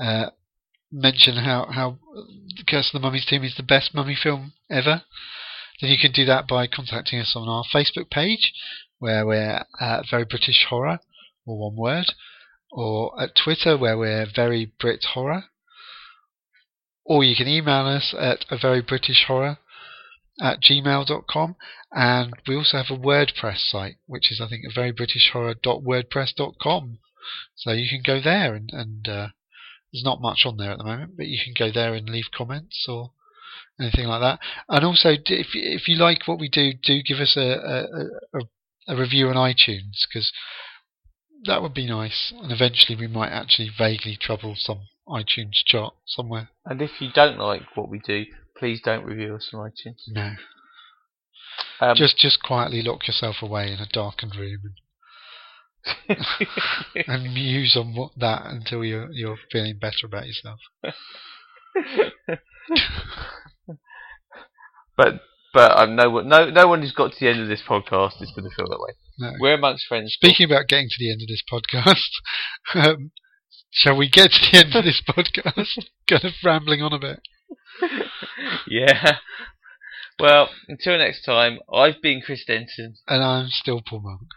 uh, 0.00 0.30
mention 0.92 1.36
how 1.36 1.66
how 1.72 1.98
Curse 2.68 2.90
of 2.94 3.00
the 3.00 3.06
Mummy's 3.06 3.26
Tomb 3.26 3.44
is 3.44 3.54
the 3.56 3.62
best 3.62 3.94
mummy 3.94 4.16
film 4.20 4.52
ever, 4.70 5.02
then 5.80 5.90
you 5.90 5.98
can 6.00 6.12
do 6.12 6.24
that 6.26 6.46
by 6.46 6.66
contacting 6.66 7.18
us 7.20 7.32
on 7.36 7.48
our 7.48 7.64
Facebook 7.74 8.10
page, 8.10 8.52
where 8.98 9.26
we're 9.26 9.64
uh, 9.80 10.02
Very 10.10 10.24
British 10.24 10.66
Horror, 10.68 11.00
or 11.46 11.70
one 11.70 11.76
word, 11.76 12.12
or 12.70 13.18
at 13.20 13.34
Twitter, 13.34 13.78
where 13.78 13.96
we're 13.96 14.26
Very 14.34 14.72
Brit 14.78 15.04
Horror, 15.14 15.44
or 17.04 17.24
you 17.24 17.36
can 17.36 17.48
email 17.48 17.86
us 17.86 18.14
at 18.18 18.44
a 18.50 18.58
Very 18.58 18.82
British 18.82 19.24
Horror 19.26 19.58
at 20.40 20.60
gmail.com 20.60 21.56
and 21.92 22.34
we 22.46 22.56
also 22.56 22.76
have 22.76 22.90
a 22.90 22.98
WordPress 22.98 23.70
site 23.70 23.96
which 24.06 24.30
is 24.30 24.38
I 24.40 24.48
think 24.48 24.64
a 24.64 24.70
verybritishhorror.wordpress.com 24.78 26.98
so 27.54 27.72
you 27.72 27.88
can 27.88 28.02
go 28.04 28.20
there 28.20 28.54
and, 28.54 28.68
and 28.72 29.08
uh, 29.08 29.28
there's 29.92 30.04
not 30.04 30.20
much 30.20 30.42
on 30.44 30.58
there 30.58 30.72
at 30.72 30.78
the 30.78 30.84
moment 30.84 31.16
but 31.16 31.26
you 31.26 31.38
can 31.42 31.54
go 31.58 31.72
there 31.72 31.94
and 31.94 32.06
leave 32.08 32.30
comments 32.36 32.84
or 32.88 33.12
anything 33.80 34.06
like 34.06 34.20
that. 34.20 34.38
And 34.68 34.84
also 34.84 35.08
if, 35.10 35.48
if 35.54 35.88
you 35.88 35.96
like 35.96 36.28
what 36.28 36.38
we 36.38 36.48
do 36.48 36.72
do 36.82 37.02
give 37.02 37.18
us 37.18 37.36
a, 37.36 37.40
a, 37.40 37.86
a, 38.34 38.40
a 38.88 38.96
review 38.96 39.28
on 39.28 39.36
iTunes 39.36 40.04
because 40.08 40.32
that 41.44 41.62
would 41.62 41.74
be 41.74 41.86
nice 41.86 42.32
and 42.40 42.50
eventually 42.50 42.98
we 42.98 43.06
might 43.06 43.30
actually 43.30 43.70
vaguely 43.76 44.16
trouble 44.16 44.54
some 44.56 44.80
iTunes 45.08 45.62
chart 45.64 45.94
somewhere 46.06 46.48
And 46.64 46.82
if 46.82 47.00
you 47.00 47.10
don't 47.14 47.38
like 47.38 47.62
what 47.76 47.88
we 47.88 48.00
do, 48.00 48.24
please 48.58 48.80
don't 48.84 49.04
review 49.04 49.36
us 49.36 49.50
on 49.52 49.70
iTunes. 49.70 50.02
no 50.08 50.32
Um, 51.80 51.94
just 51.94 52.16
just 52.18 52.42
quietly 52.42 52.82
lock 52.82 53.06
yourself 53.06 53.36
away 53.42 53.70
in 53.72 53.78
a 53.78 53.86
darkened 53.92 54.34
room 54.36 54.60
and 54.64 54.74
and 57.06 57.34
muse 57.34 57.76
on 57.76 57.94
what 57.94 58.12
that 58.16 58.46
until 58.46 58.84
you're 58.84 59.10
you're 59.12 59.38
feeling 59.50 59.78
better 59.78 60.06
about 60.06 60.26
yourself. 60.26 60.60
but 64.96 65.20
but 65.56 65.74
um, 65.74 65.96
no 65.96 66.10
one 66.10 66.28
no 66.28 66.50
no 66.50 66.68
one 66.68 66.82
who's 66.82 66.92
got 66.92 67.12
to 67.12 67.18
the 67.18 67.30
end 67.30 67.40
of 67.40 67.48
this 67.48 67.62
podcast 67.66 68.20
is 68.20 68.30
going 68.36 68.46
to 68.46 68.54
feel 68.54 68.68
that 68.68 68.78
way. 68.78 68.92
No. 69.18 69.32
We're 69.40 69.54
amongst 69.54 69.86
friends. 69.86 70.12
Speaking 70.12 70.44
about 70.44 70.68
getting 70.68 70.90
to 70.90 70.96
the 70.98 71.10
end 71.10 71.22
of 71.22 71.28
this 71.28 71.42
podcast, 71.50 72.10
um, 72.74 73.10
shall 73.70 73.96
we 73.96 74.10
get 74.10 74.32
to 74.32 74.50
the 74.52 74.58
end 74.58 74.76
of 74.76 74.84
this 74.84 75.00
podcast? 75.08 75.86
kind 76.06 76.24
of 76.26 76.32
rambling 76.44 76.82
on 76.82 76.92
a 76.92 76.98
bit. 76.98 77.20
yeah. 78.68 79.16
Well, 80.18 80.50
until 80.68 80.98
next 80.98 81.24
time, 81.24 81.60
I've 81.72 82.02
been 82.02 82.20
Chris 82.20 82.44
Denton. 82.46 82.96
And 83.08 83.24
I'm 83.24 83.48
still 83.48 83.80
Paul 83.80 84.02
Monk. 84.02 84.28